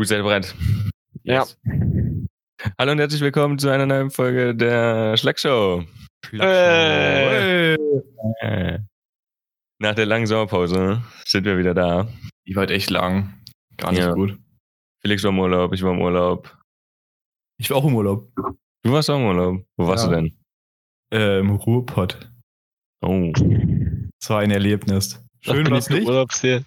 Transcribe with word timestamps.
Gut, 0.00 0.08
seid 0.08 0.20
ihr 0.20 0.22
bereit? 0.22 0.54
Ja. 1.24 1.44
Hallo 2.78 2.92
und 2.92 3.00
herzlich 3.00 3.20
willkommen 3.20 3.58
zu 3.58 3.68
einer 3.68 3.84
neuen 3.84 4.08
Folge 4.10 4.54
der 4.54 5.14
Schlagshow. 5.18 5.84
Hey. 6.30 7.76
Äh. 8.40 8.78
Nach 9.78 9.94
der 9.94 10.06
langen 10.06 10.26
Sommerpause 10.26 11.02
sind 11.26 11.44
wir 11.44 11.58
wieder 11.58 11.74
da. 11.74 12.08
Die 12.46 12.56
war 12.56 12.60
halt 12.60 12.70
echt 12.70 12.88
lang. 12.88 13.42
Gar 13.76 13.90
nicht 13.90 14.00
Ja. 14.00 14.14
gut. 14.14 14.38
Felix 15.02 15.22
war 15.22 15.32
im 15.32 15.38
Urlaub, 15.38 15.74
ich 15.74 15.82
war 15.82 15.92
im 15.92 16.00
Urlaub. 16.00 16.56
Ich 17.58 17.68
war 17.68 17.76
auch 17.76 17.84
im 17.84 17.94
Urlaub. 17.94 18.32
Du 18.82 18.92
warst 18.92 19.10
auch 19.10 19.18
im 19.18 19.26
Urlaub. 19.26 19.66
Wo 19.76 19.86
warst 19.86 20.04
Ja. 20.06 20.08
du 20.12 20.16
denn? 20.16 20.38
Äh, 21.12 21.40
Im 21.40 21.50
Ruhrpott. 21.50 22.32
Oh. 23.02 23.30
Das 24.18 24.30
war 24.30 24.38
ein 24.40 24.50
Erlebnis. 24.50 25.22
Schön 25.40 25.70
war's 25.70 25.88
beliebte 25.88 26.26
nicht. 26.42 26.64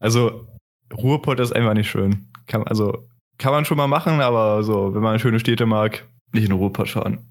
Also, 0.00 0.53
Ruhrpott 0.92 1.40
ist 1.40 1.52
einfach 1.52 1.74
nicht 1.74 1.88
schön. 1.90 2.28
Kann, 2.46 2.64
also, 2.64 3.08
kann 3.38 3.52
man 3.52 3.64
schon 3.64 3.76
mal 3.76 3.86
machen, 3.88 4.20
aber 4.20 4.62
so, 4.62 4.94
wenn 4.94 5.02
man 5.02 5.18
schöne 5.18 5.40
Städte 5.40 5.66
mag, 5.66 6.06
nicht 6.32 6.44
in 6.46 6.52
Ruhrpott 6.52 6.90
fahren. 6.90 7.26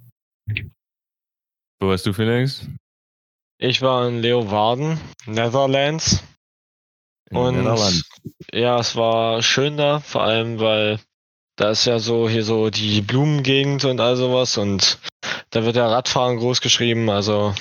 Wo 1.80 1.88
warst 1.88 2.06
du, 2.06 2.14
Felix? 2.14 2.68
Ich 3.58 3.82
war 3.82 4.08
in 4.08 4.22
Leeuwarden, 4.22 5.00
Netherlands. 5.26 6.24
In 7.30 7.38
Und 7.38 7.58
Nederland. 7.58 8.04
ja, 8.52 8.80
es 8.80 8.96
war 8.96 9.42
schön 9.42 9.78
da, 9.78 10.00
vor 10.00 10.24
allem 10.24 10.60
weil 10.60 11.00
da 11.56 11.70
ist 11.70 11.86
ja 11.86 12.00
so 12.00 12.28
hier 12.28 12.44
so 12.44 12.70
die 12.70 13.02
Blumengegend 13.02 13.86
und 13.86 14.00
all 14.00 14.16
sowas 14.16 14.58
und 14.58 15.00
da 15.52 15.64
wird 15.64 15.76
ja 15.76 15.88
Radfahren 15.88 16.38
groß 16.38 16.62
geschrieben, 16.62 17.10
also 17.10 17.54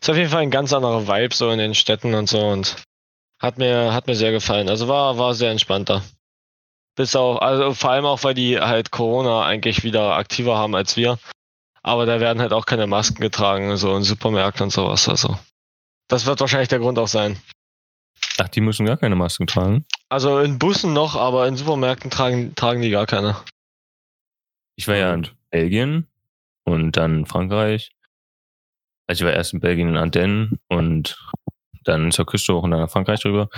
ist 0.00 0.08
auf 0.08 0.16
jeden 0.16 0.30
Fall 0.30 0.42
ein 0.42 0.50
ganz 0.50 0.72
anderer 0.72 1.06
Vibe 1.06 1.34
so 1.34 1.50
in 1.50 1.58
den 1.58 1.74
Städten 1.74 2.14
und 2.14 2.28
so 2.28 2.40
und 2.40 2.76
hat 3.44 3.58
mir, 3.58 3.92
hat 3.92 4.06
mir 4.06 4.16
sehr 4.16 4.32
gefallen. 4.32 4.68
Also 4.68 4.88
war, 4.88 5.18
war 5.18 5.34
sehr 5.34 5.50
entspannter. 5.50 6.02
Bis 6.96 7.14
auch, 7.14 7.38
also 7.38 7.74
vor 7.74 7.90
allem 7.90 8.06
auch, 8.06 8.24
weil 8.24 8.34
die 8.34 8.58
halt 8.58 8.90
Corona 8.90 9.44
eigentlich 9.44 9.82
wieder 9.82 10.16
aktiver 10.16 10.56
haben 10.56 10.74
als 10.74 10.96
wir. 10.96 11.18
Aber 11.82 12.06
da 12.06 12.20
werden 12.20 12.40
halt 12.40 12.52
auch 12.52 12.66
keine 12.66 12.86
Masken 12.86 13.20
getragen, 13.20 13.76
so 13.76 13.94
in 13.96 14.02
Supermärkten 14.02 14.64
und 14.64 14.70
sowas. 14.70 15.08
Also 15.08 15.38
das 16.08 16.24
wird 16.24 16.40
wahrscheinlich 16.40 16.68
der 16.68 16.78
Grund 16.78 16.98
auch 16.98 17.08
sein. 17.08 17.36
Ach, 18.38 18.48
die 18.48 18.60
müssen 18.60 18.86
gar 18.86 18.96
keine 18.96 19.16
Masken 19.16 19.46
tragen. 19.46 19.84
Also 20.08 20.38
in 20.38 20.58
Bussen 20.58 20.92
noch, 20.92 21.14
aber 21.16 21.46
in 21.46 21.56
Supermärkten 21.56 22.10
tragen, 22.10 22.54
tragen 22.54 22.80
die 22.80 22.90
gar 22.90 23.06
keine. 23.06 23.36
Ich 24.76 24.88
war 24.88 24.96
ja 24.96 25.12
in 25.12 25.28
Belgien 25.50 26.06
und 26.64 26.92
dann 26.96 27.26
Frankreich. 27.26 27.92
Also 29.06 29.24
ich 29.24 29.28
war 29.28 29.36
erst 29.36 29.52
in 29.52 29.60
Belgien 29.60 29.88
in 29.88 29.96
Ardennen 29.96 30.58
und 30.68 31.18
dann 31.84 32.10
zur 32.10 32.26
Küste 32.26 32.54
hoch 32.54 32.62
und 32.62 32.70
dann 32.70 32.80
nach 32.80 32.90
Frankreich 32.90 33.24
rüber. 33.24 33.48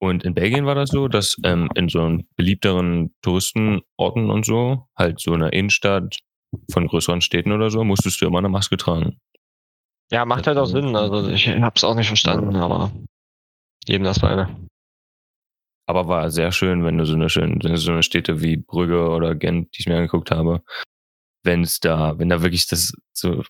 Und 0.00 0.24
in 0.24 0.34
Belgien 0.34 0.66
war 0.66 0.74
das 0.74 0.90
so, 0.90 1.06
dass 1.06 1.36
ähm, 1.44 1.68
in 1.74 1.88
so 1.88 2.02
einen 2.02 2.28
beliebteren 2.36 3.14
Touristenorten 3.22 4.30
und 4.30 4.44
so, 4.44 4.88
halt 4.98 5.20
so 5.20 5.32
einer 5.32 5.52
Innenstadt 5.52 6.18
von 6.70 6.88
größeren 6.88 7.20
Städten 7.20 7.52
oder 7.52 7.70
so, 7.70 7.84
musstest 7.84 8.20
du 8.20 8.26
immer 8.26 8.38
eine 8.38 8.48
Maske 8.48 8.76
tragen. 8.76 9.20
Ja, 10.10 10.24
macht 10.24 10.46
halt 10.46 10.58
auch 10.58 10.66
Sinn. 10.66 10.96
Also 10.96 11.28
ich 11.28 11.48
hab's 11.48 11.84
auch 11.84 11.94
nicht 11.94 12.08
verstanden, 12.08 12.56
aber 12.56 12.90
jedem 13.86 14.04
das 14.04 14.20
meine. 14.22 14.54
Aber 15.86 16.08
war 16.08 16.30
sehr 16.30 16.52
schön, 16.52 16.84
wenn 16.84 16.98
du 16.98 17.06
so 17.06 17.14
eine 17.14 17.28
schöne, 17.28 17.58
so 17.76 17.92
eine 17.92 18.02
Städte 18.02 18.40
wie 18.40 18.56
Brügge 18.56 19.08
oder 19.08 19.34
Gent, 19.34 19.74
die 19.74 19.80
ich 19.80 19.86
mir 19.86 19.96
angeguckt 19.96 20.30
habe, 20.30 20.62
wenn 21.44 21.62
es 21.62 21.80
da, 21.80 22.18
wenn 22.18 22.28
da 22.28 22.42
wirklich 22.42 22.66
das 22.66 22.92
so 23.12 23.42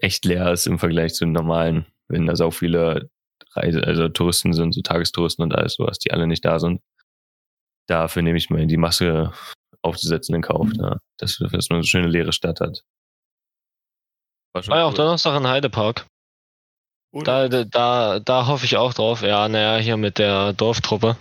echt 0.00 0.24
leer 0.24 0.52
ist 0.52 0.66
im 0.66 0.78
Vergleich 0.78 1.14
zu 1.14 1.24
den 1.24 1.32
normalen, 1.32 1.86
wenn 2.08 2.26
da 2.26 2.36
so 2.36 2.50
viele 2.50 3.10
Reise, 3.56 3.82
also 3.82 4.08
Touristen 4.08 4.52
sind, 4.52 4.72
so 4.72 4.82
Tagestouristen 4.82 5.42
und 5.42 5.54
alles 5.54 5.74
sowas, 5.74 5.98
die 5.98 6.12
alle 6.12 6.26
nicht 6.26 6.44
da 6.44 6.58
sind. 6.58 6.80
Dafür 7.88 8.22
nehme 8.22 8.38
ich 8.38 8.50
mal 8.50 8.66
die 8.66 8.76
Maske 8.76 9.32
aufzusetzen 9.82 10.34
in 10.34 10.42
Kauf, 10.42 10.68
da, 10.74 10.98
dass, 11.18 11.38
dass 11.38 11.52
man 11.52 11.60
so 11.60 11.74
eine 11.74 11.84
schöne 11.84 12.08
leere 12.08 12.32
Stadt 12.32 12.60
hat. 12.60 12.82
War 14.52 14.62
schon 14.62 14.72
War 14.72 14.78
ja 14.78 14.84
auch. 14.86 14.94
Donnerstag 14.94 15.38
in 15.38 15.46
Heidepark. 15.46 16.06
Da, 17.12 17.48
da, 17.48 18.20
da, 18.20 18.46
hoffe 18.46 18.66
ich 18.66 18.76
auch 18.76 18.92
drauf. 18.92 19.22
Ja, 19.22 19.48
naja, 19.48 19.80
hier 19.82 19.96
mit 19.96 20.18
der 20.18 20.52
Dorftruppe. 20.52 21.16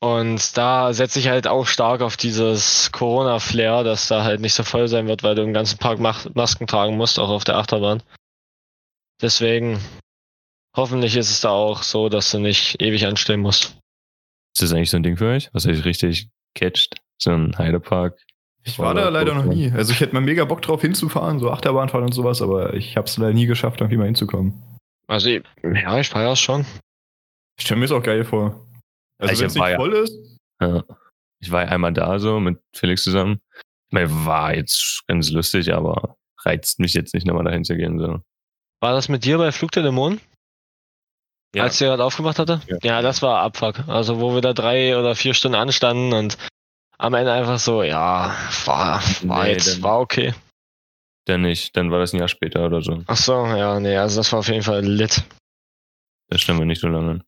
Und 0.00 0.56
da 0.56 0.92
setze 0.92 1.18
ich 1.18 1.28
halt 1.28 1.48
auch 1.48 1.66
stark 1.66 2.02
auf 2.02 2.16
dieses 2.16 2.92
Corona-Flair, 2.92 3.82
dass 3.82 4.06
da 4.06 4.22
halt 4.22 4.40
nicht 4.40 4.54
so 4.54 4.62
voll 4.62 4.86
sein 4.86 5.08
wird, 5.08 5.24
weil 5.24 5.34
du 5.34 5.42
im 5.42 5.52
ganzen 5.52 5.78
Park 5.78 5.98
Masken 5.98 6.66
tragen 6.68 6.96
musst, 6.96 7.18
auch 7.18 7.30
auf 7.30 7.42
der 7.42 7.56
Achterbahn. 7.56 8.02
Deswegen, 9.20 9.80
hoffentlich 10.76 11.16
ist 11.16 11.30
es 11.30 11.40
da 11.40 11.50
auch 11.50 11.82
so, 11.82 12.08
dass 12.08 12.30
du 12.30 12.38
nicht 12.38 12.80
ewig 12.82 13.06
anstehen 13.06 13.40
musst. 13.40 13.78
Ist 14.54 14.62
das 14.62 14.72
eigentlich 14.72 14.90
so 14.90 14.96
ein 14.96 15.02
Ding 15.02 15.16
für 15.16 15.28
euch, 15.28 15.50
was 15.52 15.66
euch 15.66 15.84
richtig 15.84 16.28
catcht? 16.54 16.96
So 17.20 17.30
ein 17.32 17.56
Heidepark? 17.58 18.18
Ich 18.64 18.78
war 18.78 18.94
da 18.94 19.08
leider 19.08 19.34
noch 19.34 19.44
nie. 19.44 19.70
Also, 19.72 19.92
ich 19.92 20.00
hätte 20.00 20.14
mal 20.14 20.20
mega 20.20 20.44
Bock 20.44 20.60
drauf 20.62 20.82
hinzufahren, 20.82 21.38
so 21.38 21.50
Achterbahnfahren 21.50 22.04
und 22.06 22.12
sowas, 22.12 22.42
aber 22.42 22.74
ich 22.74 22.96
hab's 22.96 23.16
leider 23.16 23.32
nie 23.32 23.46
geschafft, 23.46 23.80
irgendwie 23.80 23.96
mal 23.96 24.04
hinzukommen. 24.06 24.62
Also, 25.06 25.30
ja, 25.30 25.98
ich 26.00 26.08
feiere 26.08 26.32
es 26.32 26.40
schon. 26.40 26.66
Ich 27.58 27.64
stelle 27.64 27.78
mir 27.78 27.86
es 27.86 27.92
auch 27.92 28.02
geil 28.02 28.24
vor. 28.24 28.66
Also, 29.18 29.32
Ich 29.32 29.40
wenn 29.40 29.46
es 29.46 29.56
war 29.56 29.66
nicht 29.68 29.72
ja- 29.72 29.78
voll 29.78 29.92
ist, 29.94 30.38
Ja. 30.60 30.84
Ich 31.40 31.50
war 31.52 31.62
ja 31.62 31.68
einmal 31.68 31.92
da 31.92 32.18
so 32.18 32.40
mit 32.40 32.58
Felix 32.74 33.04
zusammen. 33.04 33.40
Ich 33.54 33.92
meine, 33.92 34.10
war 34.26 34.54
jetzt 34.56 35.04
ganz 35.06 35.30
lustig, 35.30 35.72
aber 35.72 36.16
reizt 36.44 36.80
mich 36.80 36.94
jetzt 36.94 37.14
nicht 37.14 37.26
nochmal 37.26 37.44
dahin 37.44 37.64
zu 37.64 37.76
gehen. 37.76 37.98
So. 38.00 38.20
War 38.80 38.92
das 38.92 39.08
mit 39.08 39.24
dir 39.24 39.38
bei 39.38 39.52
Flug 39.52 39.70
der 39.70 39.84
Dämonen? 39.84 40.20
Ja. 41.54 41.62
Als 41.64 41.78
der 41.78 41.88
gerade 41.88 42.04
aufgemacht 42.04 42.38
hatte? 42.38 42.60
Ja. 42.82 43.00
das 43.02 43.22
war 43.22 43.40
Abfuck. 43.40 43.88
Also 43.88 44.20
wo 44.20 44.34
wir 44.34 44.42
da 44.42 44.52
drei 44.52 44.98
oder 44.98 45.14
vier 45.14 45.32
Stunden 45.34 45.56
anstanden 45.56 46.12
und 46.12 46.36
am 46.98 47.14
Ende 47.14 47.32
einfach 47.32 47.58
so, 47.58 47.82
ja, 47.82 48.34
war, 48.64 49.02
war 49.22 49.44
Nee, 49.44 49.52
jetzt, 49.52 49.82
war 49.82 50.00
okay. 50.00 50.34
Dann 51.26 51.42
nicht, 51.42 51.76
dann 51.76 51.90
war 51.90 52.00
das 52.00 52.12
ein 52.12 52.18
Jahr 52.18 52.28
später 52.28 52.66
oder 52.66 52.82
so. 52.82 53.02
Ach 53.06 53.16
so, 53.16 53.32
ja, 53.46 53.78
nee, 53.80 53.96
also 53.96 54.18
das 54.20 54.32
war 54.32 54.40
auf 54.40 54.48
jeden 54.48 54.62
Fall 54.62 54.84
lit. 54.84 55.22
Das 56.28 56.42
stimmt 56.42 56.60
nicht 56.66 56.80
so 56.80 56.88
lange. 56.88 57.22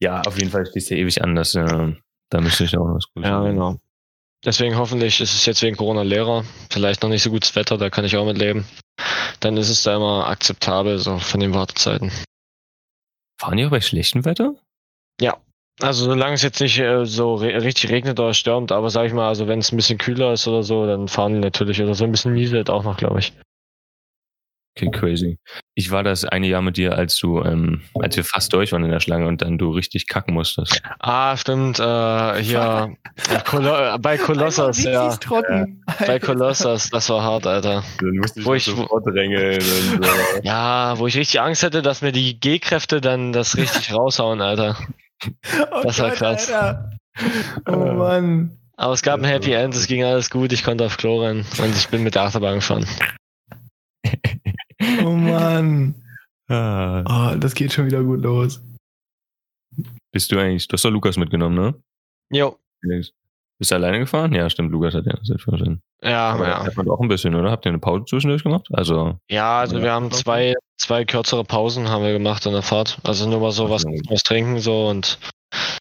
Ja, 0.00 0.20
auf 0.22 0.38
jeden 0.38 0.50
Fall 0.50 0.64
du 0.64 0.78
ja 0.78 0.96
ewig 0.96 1.22
an, 1.22 1.34
dass, 1.34 1.54
äh, 1.54 1.92
da 2.30 2.40
müsste 2.40 2.64
ich 2.64 2.76
auch 2.76 2.84
was 2.94 3.06
Gutes 3.14 3.28
Ja, 3.28 3.38
machen. 3.40 3.52
genau. 3.52 3.76
Deswegen 4.44 4.76
hoffentlich 4.76 5.20
ist 5.20 5.34
es 5.34 5.46
jetzt 5.46 5.62
wegen 5.62 5.76
Corona 5.76 6.02
leerer. 6.02 6.44
Vielleicht 6.70 7.02
noch 7.02 7.08
nicht 7.08 7.22
so 7.22 7.30
gutes 7.30 7.56
Wetter, 7.56 7.78
da 7.78 7.90
kann 7.90 8.04
ich 8.04 8.16
auch 8.16 8.26
mit 8.26 8.38
leben. 8.38 8.64
Dann 9.40 9.56
ist 9.56 9.70
es 9.70 9.82
da 9.82 9.96
immer 9.96 10.28
akzeptabel, 10.28 10.98
so 10.98 11.18
von 11.18 11.40
den 11.40 11.54
Wartezeiten. 11.54 12.12
Fahren 13.38 13.56
die 13.56 13.66
auch 13.66 13.70
bei 13.70 13.80
schlechtem 13.80 14.24
Wetter? 14.24 14.54
Also 15.80 16.06
solange 16.06 16.34
es 16.34 16.42
jetzt 16.42 16.60
nicht 16.60 16.78
äh, 16.78 17.04
so 17.04 17.34
re 17.34 17.62
richtig 17.62 17.90
regnet 17.90 18.18
oder 18.18 18.32
stürmt, 18.32 18.72
aber 18.72 18.88
sag 18.88 19.06
ich 19.06 19.12
mal, 19.12 19.28
also 19.28 19.46
wenn 19.46 19.58
es 19.58 19.72
ein 19.72 19.76
bisschen 19.76 19.98
kühler 19.98 20.32
ist 20.32 20.48
oder 20.48 20.62
so, 20.62 20.86
dann 20.86 21.06
fahren 21.06 21.34
die 21.34 21.40
natürlich 21.40 21.82
oder 21.82 21.94
so 21.94 22.04
ein 22.04 22.12
bisschen 22.12 22.32
nieselt 22.32 22.70
auch 22.70 22.82
noch, 22.82 22.96
glaube 22.96 23.18
ich. 23.18 23.34
Okay, 24.78 24.90
crazy. 24.90 25.38
Ich 25.74 25.90
war 25.90 26.02
das 26.02 26.26
eine 26.26 26.46
Jahr 26.48 26.60
mit 26.60 26.76
dir, 26.76 26.96
als 26.98 27.16
du, 27.18 27.40
ähm, 27.42 27.80
als 27.94 28.14
wir 28.16 28.24
fast 28.24 28.52
durch 28.52 28.72
waren 28.72 28.84
in 28.84 28.90
der 28.90 29.00
Schlange 29.00 29.26
und 29.26 29.40
dann 29.40 29.56
du 29.56 29.70
richtig 29.70 30.06
kacken 30.06 30.34
musstest. 30.34 30.82
Ah, 30.98 31.34
stimmt, 31.34 31.78
äh, 31.78 32.42
hier 32.42 32.94
äh, 33.30 33.38
Kolo 33.46 33.74
äh, 33.94 33.98
bei 33.98 34.18
Kolossos, 34.18 34.82
ja. 34.82 35.16
Trocken. 35.16 35.82
Bei 36.06 36.18
Kolossos, 36.18 36.90
das 36.90 37.08
war 37.08 37.22
hart, 37.22 37.46
Alter. 37.46 37.82
Dann 38.00 38.16
musste 38.18 38.44
Wo 38.44 38.52
ich- 38.52 38.66
drängeln 38.66 39.54
und 39.56 40.04
so. 40.04 40.10
Ja, 40.42 40.98
wo 40.98 41.06
ich 41.06 41.16
richtig 41.16 41.40
Angst 41.40 41.62
hätte, 41.62 41.80
dass 41.80 42.02
mir 42.02 42.12
die 42.12 42.38
G-Kräfte 42.38 43.00
dann 43.00 43.32
das 43.32 43.56
richtig 43.56 43.94
raushauen, 43.94 44.42
Alter. 44.42 44.76
Oh 45.72 45.80
Das 45.84 45.98
war 46.00 46.10
Gott, 46.10 46.18
krass. 46.18 46.52
Alter. 46.52 46.90
Oh 47.66 47.76
Mann. 47.94 48.58
Aber 48.76 48.92
es 48.92 49.00
gab 49.00 49.20
ein 49.20 49.24
Happy 49.24 49.52
End, 49.52 49.74
es 49.74 49.86
ging 49.86 50.04
alles 50.04 50.28
gut, 50.28 50.52
ich 50.52 50.62
konnte 50.62 50.84
auf 50.84 50.98
Klo 50.98 51.22
rennen 51.22 51.46
und 51.62 51.74
ich 51.74 51.88
bin 51.88 52.02
mit 52.02 52.14
der 52.14 52.24
Achterbahn 52.24 52.56
gefahren. 52.56 52.86
Oh 55.04 55.10
Mann. 55.12 55.94
Ah. 56.48 57.32
Oh, 57.32 57.36
das 57.38 57.54
geht 57.56 57.72
schon 57.72 57.86
wieder 57.86 58.04
gut 58.04 58.22
los. 58.22 58.62
Bist 60.12 60.30
du 60.30 60.38
eigentlich, 60.38 60.68
du 60.68 60.74
hast 60.74 60.84
doch 60.84 60.90
Lukas 60.92 61.16
mitgenommen, 61.16 61.56
ne? 61.56 61.74
Jo. 62.30 62.56
Bist 63.58 63.72
du 63.72 63.74
alleine 63.74 63.98
gefahren? 63.98 64.32
Ja, 64.32 64.48
stimmt, 64.48 64.70
Lukas 64.70 64.94
hat 64.94 65.06
ja 65.06 65.14
Selbstverständnis. 65.24 65.80
ja, 66.04 66.34
Aber 66.34 66.46
ja. 66.46 66.64
hat 66.64 66.76
man 66.76 66.88
auch 66.88 67.00
ein 67.00 67.08
bisschen, 67.08 67.34
oder? 67.34 67.50
Habt 67.50 67.66
ihr 67.66 67.70
eine 67.70 67.80
Pause 67.80 68.04
zwischendurch 68.04 68.44
gemacht? 68.44 68.68
Also, 68.72 69.18
Ja, 69.28 69.58
also 69.58 69.82
wir 69.82 69.90
haben 69.90 70.12
zwei, 70.12 70.54
zwei 70.76 71.04
kürzere 71.04 71.42
Pausen 71.42 71.88
haben 71.88 72.04
wir 72.04 72.12
gemacht 72.12 72.46
in 72.46 72.52
der 72.52 72.62
Fahrt. 72.62 73.00
Also 73.02 73.28
nur 73.28 73.40
mal 73.40 73.50
so 73.50 73.68
was, 73.68 73.82
was 73.84 74.22
trinken 74.22 74.60
so 74.60 74.86
und 74.86 75.18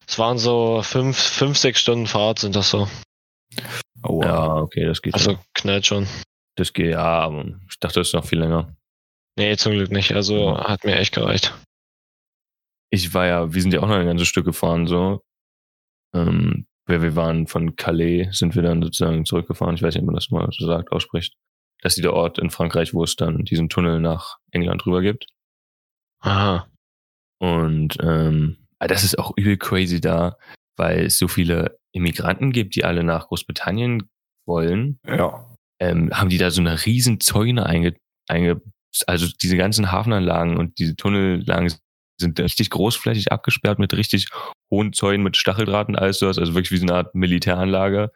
es 0.07 0.17
waren 0.17 0.39
so 0.39 0.81
fünf, 0.81 1.15
fünf, 1.15 1.57
sechs 1.59 1.79
Stunden 1.79 2.07
Fahrt 2.07 2.39
sind 2.39 2.55
das 2.55 2.71
so. 2.71 2.87
Oh, 4.01 4.21
ja, 4.23 4.55
okay, 4.55 4.83
das 4.85 4.99
geht. 5.03 5.13
Also 5.13 5.37
knallt 5.53 5.85
schon. 5.85 6.07
das 6.55 6.73
geht, 6.73 6.93
ja, 6.93 7.03
aber 7.19 7.45
ich 7.69 7.79
dachte, 7.79 7.99
das 7.99 8.07
ist 8.07 8.13
noch 8.15 8.25
viel 8.25 8.39
länger. 8.39 8.75
Nee, 9.37 9.55
zum 9.57 9.73
Glück 9.73 9.91
nicht. 9.91 10.13
Also 10.13 10.57
hat 10.57 10.83
mir 10.85 10.95
echt 10.97 11.13
gereicht. 11.13 11.53
Ich 12.89 13.13
war 13.13 13.25
ja, 13.27 13.53
wir 13.53 13.61
sind 13.61 13.73
ja 13.73 13.81
auch 13.81 13.87
noch 13.87 13.95
ein 13.95 14.05
ganzes 14.05 14.27
Stück 14.27 14.45
gefahren, 14.45 14.87
so. 14.87 15.21
Ähm, 16.13 16.67
wir, 16.87 17.01
wir 17.01 17.15
waren 17.15 17.47
von 17.47 17.75
Calais, 17.75 18.29
sind 18.31 18.55
wir 18.55 18.61
dann 18.61 18.81
sozusagen 18.81 19.25
zurückgefahren. 19.25 19.75
Ich 19.75 19.81
weiß 19.81 19.93
nicht, 19.95 20.01
ob 20.03 20.05
man 20.07 20.15
das 20.15 20.29
mal 20.29 20.47
so 20.51 20.65
sagt, 20.65 20.91
ausspricht. 20.91 21.35
Das 21.81 21.97
ist 21.97 22.03
der 22.03 22.13
Ort 22.13 22.39
in 22.39 22.49
Frankreich, 22.51 22.93
wo 22.93 23.03
es 23.03 23.15
dann 23.15 23.43
diesen 23.43 23.69
Tunnel 23.69 23.99
nach 23.99 24.37
England 24.51 24.85
rüber 24.85 25.01
gibt. 25.01 25.27
Aha. 26.21 26.67
Und 27.39 27.97
ähm, 28.01 28.67
ah, 28.79 28.87
das 28.87 29.03
ist 29.03 29.19
auch 29.19 29.33
übel 29.35 29.57
crazy 29.57 29.99
da. 29.99 30.37
weil 30.77 31.05
es 31.05 31.17
so 31.17 31.27
viele 31.27 31.77
Immigranten 31.93 32.51
gibt, 32.51 32.75
die 32.75 32.85
alle 32.85 33.03
nach 33.03 33.27
Großbritannien 33.27 34.09
wollen, 34.47 34.99
Ja. 35.05 35.53
ähm, 35.79 36.11
haben 36.13 36.29
die 36.29 36.37
da 36.37 36.51
so 36.51 36.61
eine 36.61 36.85
riesen 36.85 37.19
Zäune 37.19 37.65
einge, 37.65 37.95
einge 38.27 38.61
also 39.07 39.27
diese 39.41 39.57
ganzen 39.57 39.91
Hafenanlagen 39.91 40.57
und 40.57 40.79
diese 40.79 40.95
Tunnelanlagen 40.95 41.73
sind 42.19 42.39
richtig 42.39 42.69
großflächig 42.69 43.31
abgesperrt 43.31 43.79
mit 43.79 43.93
richtig 43.93 44.29
hohen 44.71 44.93
Zäunen 44.93 45.23
mit 45.23 45.37
Stacheldraht 45.37 45.89
und 45.89 45.95
alles 45.95 46.19
sowas, 46.19 46.37
also 46.37 46.53
wirklich 46.53 46.71
wie 46.71 46.77
so 46.77 46.85
eine 46.85 46.95
Art 46.95 47.15
Militäranlage. 47.15 48.11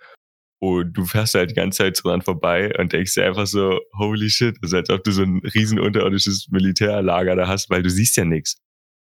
Und 0.61 0.93
du 0.93 1.05
fährst 1.05 1.35
halt 1.35 1.51
die 1.51 1.55
ganze 1.55 1.77
Zeit 1.79 2.03
dran 2.03 2.21
vorbei 2.21 2.73
und 2.77 2.91
denkst 2.91 3.13
dir 3.13 3.25
einfach 3.25 3.47
so, 3.47 3.79
holy 3.97 4.29
shit, 4.29 4.57
das 4.61 4.71
ist 4.71 4.75
als 4.75 4.89
ob 4.89 5.03
du 5.03 5.11
so 5.11 5.23
ein 5.23 5.39
riesen 5.53 5.79
unterirdisches 5.79 6.47
Militärlager 6.49 7.35
da 7.35 7.47
hast, 7.47 7.69
weil 7.69 7.81
du 7.81 7.89
siehst 7.89 8.17
ja 8.17 8.25
nichts. 8.25 8.57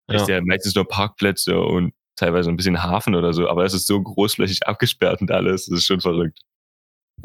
Ja. 0.09 0.19
hast 0.19 0.30
ja 0.30 0.39
meistens 0.41 0.75
nur 0.75 0.88
Parkplätze 0.88 1.59
und 1.59 1.94
teilweise 2.15 2.50
ein 2.50 2.57
bisschen 2.57 2.83
Hafen 2.83 3.15
oder 3.15 3.33
so, 3.33 3.50
aber 3.50 3.65
es 3.65 3.73
ist 3.73 3.88
so 3.88 4.01
großflächig 4.01 4.68
abgesperrt 4.68 5.21
und 5.21 5.31
alles, 5.31 5.65
das 5.65 5.80
ist 5.80 5.85
schon 5.85 6.01
verrückt. 6.01 6.39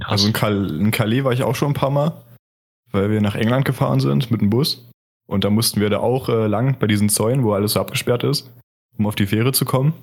Also 0.04 0.26
in, 0.26 0.32
Cal 0.32 0.70
in 0.70 0.90
Calais 0.90 1.24
war 1.24 1.32
ich 1.32 1.42
auch 1.42 1.54
schon 1.54 1.72
ein 1.72 1.74
paar 1.74 1.90
Mal, 1.90 2.12
weil 2.92 3.10
wir 3.10 3.20
nach 3.20 3.34
England 3.34 3.64
gefahren 3.64 4.00
sind 4.00 4.30
mit 4.30 4.40
dem 4.40 4.50
Bus. 4.50 4.88
Und 5.26 5.44
da 5.44 5.50
mussten 5.50 5.80
wir 5.80 5.90
da 5.90 5.98
auch 5.98 6.28
äh, 6.28 6.46
lang 6.46 6.78
bei 6.78 6.86
diesen 6.86 7.08
Zäunen, 7.08 7.42
wo 7.42 7.52
alles 7.52 7.72
so 7.72 7.80
abgesperrt 7.80 8.24
ist, 8.24 8.52
um 8.98 9.06
auf 9.06 9.14
die 9.14 9.26
Fähre 9.26 9.52
zu 9.52 9.64
kommen. 9.64 9.94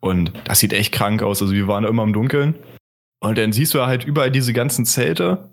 Und 0.00 0.32
das 0.44 0.58
sieht 0.58 0.72
echt 0.72 0.92
krank 0.92 1.22
aus. 1.22 1.40
Also 1.40 1.54
wir 1.54 1.66
waren 1.66 1.84
da 1.84 1.88
immer 1.88 2.02
im 2.02 2.12
Dunkeln. 2.12 2.54
Und 3.20 3.38
dann 3.38 3.52
siehst 3.52 3.72
du 3.72 3.80
halt 3.86 4.04
überall 4.04 4.30
diese 4.30 4.52
ganzen 4.52 4.84
Zelte. 4.84 5.50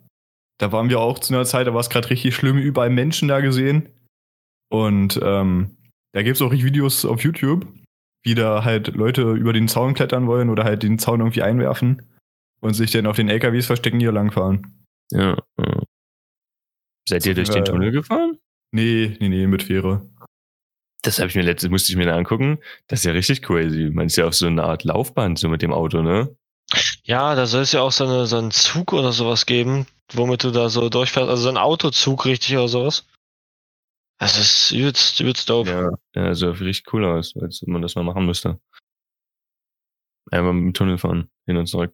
Da 0.58 0.72
waren 0.72 0.90
wir 0.90 1.00
auch 1.00 1.20
zu 1.20 1.34
einer 1.34 1.46
Zeit, 1.46 1.68
da 1.68 1.74
war 1.74 1.80
es 1.80 1.90
gerade 1.90 2.10
richtig 2.10 2.36
schlimm, 2.36 2.58
überall 2.58 2.90
Menschen 2.90 3.30
da 3.30 3.40
gesehen. 3.40 3.88
Und 4.70 5.20
ähm, 5.24 5.78
da 6.14 6.24
gibt 6.24 6.36
es 6.36 6.42
auch 6.42 6.52
richtig 6.52 6.66
Videos 6.66 7.06
auf 7.06 7.24
YouTube, 7.24 7.66
wie 8.24 8.36
da 8.36 8.66
halt 8.66 8.90
Leute 8.90 9.32
über 9.32 9.54
den 9.54 9.68
Zaun 9.68 9.94
klettern 9.94 10.28
wollen 10.28 10.50
oder 10.50 10.66
halt 10.66 10.84
den 10.84 11.00
Zaun 11.00 11.22
irgendwie 11.22 11.42
einwerfen 11.42 12.02
und 12.60 12.74
sich 12.74 12.92
dann 12.92 13.06
auf 13.06 13.16
den 13.16 13.30
LKWs 13.30 13.68
verstecken, 13.68 14.00
die 14.00 14.06
hier 14.06 14.12
langfahren. 14.12 14.86
Ja. 15.12 15.38
ja. 15.58 15.71
Seid 17.12 17.26
ihr 17.26 17.36
durch 17.36 17.50
den 17.50 17.66
Tunnel 17.66 17.92
gefahren? 17.92 18.38
Nee, 18.72 19.18
nee, 19.20 19.28
nee, 19.28 19.46
mit 19.46 19.64
Fähre. 19.64 20.10
Das 21.02 21.20
habe 21.20 21.28
ich 21.28 21.36
mir 21.36 21.42
letztes, 21.42 21.70
musste 21.70 21.92
ich 21.92 21.98
mir 21.98 22.06
da 22.06 22.16
angucken. 22.16 22.60
Das 22.88 23.00
ist 23.00 23.06
ja 23.06 23.12
richtig 23.12 23.42
crazy. 23.42 23.90
Man 23.92 24.06
ist 24.06 24.16
ja 24.16 24.28
auf 24.28 24.34
so 24.34 24.48
eine 24.48 24.64
Art 24.64 24.86
Laufband, 24.86 25.38
so 25.38 25.50
mit 25.50 25.62
dem 25.62 25.74
Auto, 25.74 26.02
ne? 26.02 26.34
Ja, 27.04 27.36
da 27.36 27.48
soll 27.48 27.64
es 27.64 27.74
ja 27.74 27.82
auch 27.82 27.92
so, 27.92 28.06
eine, 28.06 28.28
so 28.28 28.38
einen 28.38 28.52
Zug 28.52 28.94
oder 28.94 29.12
sowas 29.12 29.46
geben, 29.46 29.88
womit 30.14 30.46
du 30.46 30.52
da 30.52 30.70
so 30.70 30.88
durchfährst. 30.88 31.30
Also 31.30 31.44
so 31.44 31.50
ein 31.50 31.58
Autozug 31.58 32.26
richtig 32.26 32.56
oder 32.56 32.70
sowas. 32.70 33.06
Das 34.18 34.40
ist 34.40 34.72
übelst, 34.72 35.20
übelst 35.20 35.50
dope. 35.50 35.70
Ja. 35.70 35.90
Ja, 36.16 36.34
sah 36.34 36.52
richtig 36.52 36.94
cool 36.94 37.04
aus, 37.04 37.36
als 37.36 37.62
ob 37.62 37.68
man 37.68 37.82
das 37.82 37.96
mal 37.96 38.04
machen 38.04 38.26
müsste. 38.26 38.58
Einmal 40.32 40.54
mit 40.54 40.64
dem 40.64 40.74
Tunnel 40.74 40.98
fahren, 40.98 41.30
hin 41.46 41.58
und 41.58 41.66
zurück. 41.66 41.94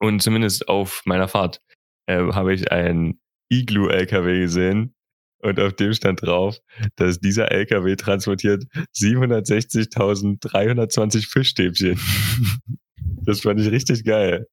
Und 0.00 0.22
zumindest 0.22 0.68
auf 0.70 1.02
meiner 1.04 1.28
Fahrt 1.28 1.60
äh, 2.06 2.32
habe 2.32 2.54
ich 2.54 2.72
einen 2.72 3.20
Igloo-LKW 3.60 4.40
gesehen 4.40 4.94
und 5.38 5.60
auf 5.60 5.74
dem 5.74 5.92
stand 5.92 6.22
drauf, 6.22 6.58
dass 6.96 7.20
dieser 7.20 7.52
LKW 7.52 7.96
transportiert 7.96 8.64
760.320 8.96 11.28
Fischstäbchen. 11.28 12.00
das 13.24 13.40
fand 13.42 13.60
ich 13.60 13.70
richtig 13.70 14.04
geil. 14.04 14.46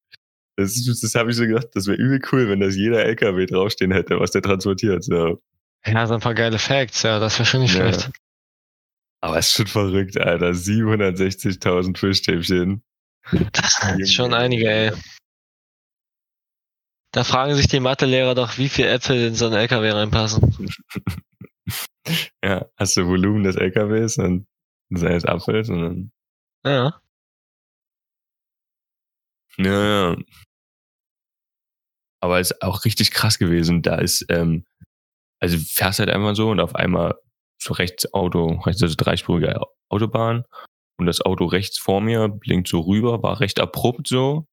Das, 0.57 0.75
das 1.01 1.15
habe 1.15 1.31
ich 1.31 1.37
so 1.37 1.45
gedacht, 1.47 1.67
das 1.73 1.87
wäre 1.87 1.97
übel 1.97 2.19
cool, 2.31 2.49
wenn 2.49 2.59
das 2.59 2.75
jeder 2.75 3.03
LKW 3.05 3.45
draufstehen 3.45 3.91
hätte, 3.91 4.19
was 4.19 4.31
der 4.31 4.41
transportiert. 4.41 5.03
So. 5.03 5.41
Ja, 5.85 6.05
so 6.05 6.13
ein 6.15 6.19
paar 6.19 6.35
geile 6.35 6.59
Facts, 6.59 7.03
ja, 7.03 7.19
das 7.19 7.39
wäre 7.39 7.45
schon 7.47 7.61
nicht 7.61 7.75
Ja. 7.75 7.91
schlecht. 7.91 8.11
Aber 9.21 9.37
es 9.37 9.47
ist 9.47 9.53
schon 9.55 9.67
verrückt, 9.67 10.17
Alter. 10.17 10.51
760.000 10.51 11.97
Fischstäbchen. 11.97 12.83
Das 13.53 13.79
sind 13.95 14.09
schon 14.09 14.33
einige, 14.33 14.69
ey. 14.69 14.91
Da 17.11 17.23
fragen 17.23 17.55
sich 17.55 17.67
die 17.67 17.79
Mathelehrer 17.79 18.35
doch, 18.35 18.57
wie 18.57 18.69
viel 18.69 18.85
Äpfel 18.85 19.27
in 19.27 19.35
so 19.35 19.45
einen 19.47 19.55
LKW 19.55 19.91
reinpassen. 19.91 20.55
Ja, 22.43 22.65
hast 22.77 22.97
du 22.97 23.07
Volumen 23.07 23.43
des 23.43 23.55
LKWs 23.55 24.17
und 24.17 24.47
seines 24.89 25.23
Apfels 25.23 25.69
und 25.69 25.81
dann. 25.81 26.11
Ja. 26.65 27.01
Ja, 29.57 30.11
ja. 30.11 30.17
Aber 32.21 32.39
es 32.39 32.51
ist 32.51 32.61
auch 32.61 32.85
richtig 32.85 33.11
krass 33.11 33.37
gewesen. 33.37 33.81
Da 33.81 33.95
ist, 33.95 34.25
ähm, 34.29 34.65
also 35.39 35.57
du 35.57 35.63
fährst 35.63 35.99
halt 35.99 36.09
einfach 36.09 36.35
so 36.35 36.49
und 36.49 36.59
auf 36.59 36.75
einmal 36.75 37.15
so 37.61 37.73
rechts 37.73 38.11
Auto, 38.13 38.59
rechts 38.65 38.81
also 38.81 38.95
dreispurige 38.97 39.61
Autobahn 39.89 40.45
und 40.97 41.05
das 41.05 41.21
Auto 41.21 41.45
rechts 41.45 41.77
vor 41.77 42.01
mir 42.01 42.27
blinkt 42.29 42.67
so 42.67 42.81
rüber, 42.81 43.21
war 43.23 43.39
recht 43.39 43.59
abrupt 43.59 44.07
so. 44.07 44.47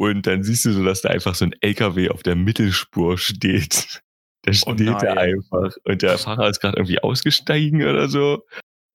Und 0.00 0.26
dann 0.26 0.42
siehst 0.42 0.64
du 0.64 0.72
so, 0.72 0.82
dass 0.82 1.02
da 1.02 1.10
einfach 1.10 1.34
so 1.34 1.44
ein 1.44 1.54
LKW 1.60 2.08
auf 2.08 2.22
der 2.22 2.34
Mittelspur 2.34 3.18
steht. 3.18 4.00
Der 4.46 4.54
Oh 4.66 4.72
steht 4.72 4.88
da 4.88 5.14
nein. 5.14 5.18
einfach. 5.18 5.76
Und 5.84 6.00
der 6.00 6.16
Fahrer 6.16 6.48
ist 6.48 6.60
gerade 6.60 6.78
irgendwie 6.78 6.98
ausgestiegen 7.00 7.82
oder 7.82 8.08
so. 8.08 8.42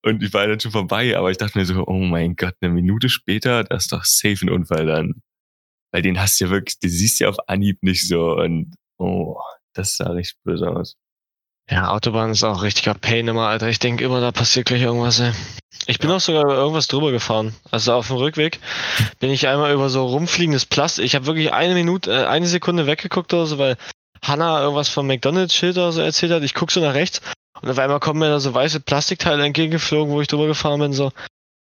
Und 0.03 0.23
ich 0.23 0.33
war 0.33 0.47
dann 0.47 0.59
schon 0.59 0.71
vorbei, 0.71 1.15
aber 1.15 1.29
ich 1.29 1.37
dachte 1.37 1.59
mir 1.59 1.65
so, 1.65 1.85
oh 1.85 1.99
mein 1.99 2.35
Gott, 2.35 2.55
eine 2.61 2.73
Minute 2.73 3.09
später, 3.09 3.63
das 3.63 3.83
ist 3.83 3.91
doch 3.91 4.03
safe 4.05 4.43
ein 4.43 4.49
Unfall 4.49 4.87
dann. 4.87 5.21
Weil 5.91 6.01
den 6.01 6.19
hast 6.19 6.41
du 6.41 6.45
ja 6.45 6.49
wirklich, 6.49 6.79
den 6.79 6.89
siehst 6.89 7.19
du 7.19 7.25
ja 7.25 7.29
auf 7.29 7.37
Anhieb 7.47 7.83
nicht 7.83 8.07
so. 8.07 8.37
Und 8.37 8.73
oh, 8.97 9.37
das 9.73 9.97
sah 9.97 10.09
richtig 10.09 10.41
böse 10.43 10.67
aus. 10.67 10.95
Ja, 11.69 11.89
Autobahn 11.89 12.29
ist 12.29 12.43
auch 12.43 12.61
richtiger 12.61 12.93
Pain 12.93 13.27
immer, 13.27 13.47
Alter. 13.47 13.67
Ich 13.69 13.79
denke 13.79 14.03
immer, 14.03 14.21
da 14.21 14.31
passiert 14.31 14.67
gleich 14.67 14.83
irgendwas, 14.83 15.19
ey. 15.19 15.31
Ich 15.87 15.99
bin 15.99 16.11
auch 16.11 16.19
sogar 16.19 16.43
über 16.43 16.55
irgendwas 16.55 16.87
drüber 16.87 17.11
gefahren. 17.11 17.55
Also 17.71 17.93
auf 17.93 18.07
dem 18.07 18.17
Rückweg 18.17 18.59
bin 19.19 19.31
ich 19.31 19.47
einmal 19.47 19.73
über 19.73 19.89
so 19.89 20.05
rumfliegendes 20.05 20.65
Plastik. 20.65 21.05
Ich 21.05 21.15
habe 21.15 21.25
wirklich 21.25 21.53
eine 21.53 21.73
Minute, 21.73 22.11
äh, 22.11 22.25
eine 22.25 22.47
Sekunde 22.47 22.85
weggeguckt 22.85 23.33
oder 23.33 23.45
so, 23.45 23.57
weil 23.57 23.77
Hannah 24.21 24.61
irgendwas 24.61 24.89
vom 24.89 25.07
McDonalds-Schild 25.07 25.77
oder 25.77 25.91
so 25.91 26.01
erzählt 26.01 26.31
hat. 26.31 26.43
Ich 26.43 26.53
guck 26.53 26.71
so 26.71 26.81
nach 26.81 26.93
rechts 26.93 27.21
und 27.61 27.69
auf 27.69 27.79
einmal 27.79 27.99
kommen 27.99 28.19
mir 28.19 28.29
da 28.29 28.39
so 28.39 28.53
weiße 28.53 28.79
Plastikteile 28.79 29.43
entgegengeflogen, 29.43 30.13
wo 30.13 30.21
ich 30.21 30.27
drüber 30.27 30.47
gefahren 30.47 30.79
bin. 30.79 30.93
So. 30.93 31.11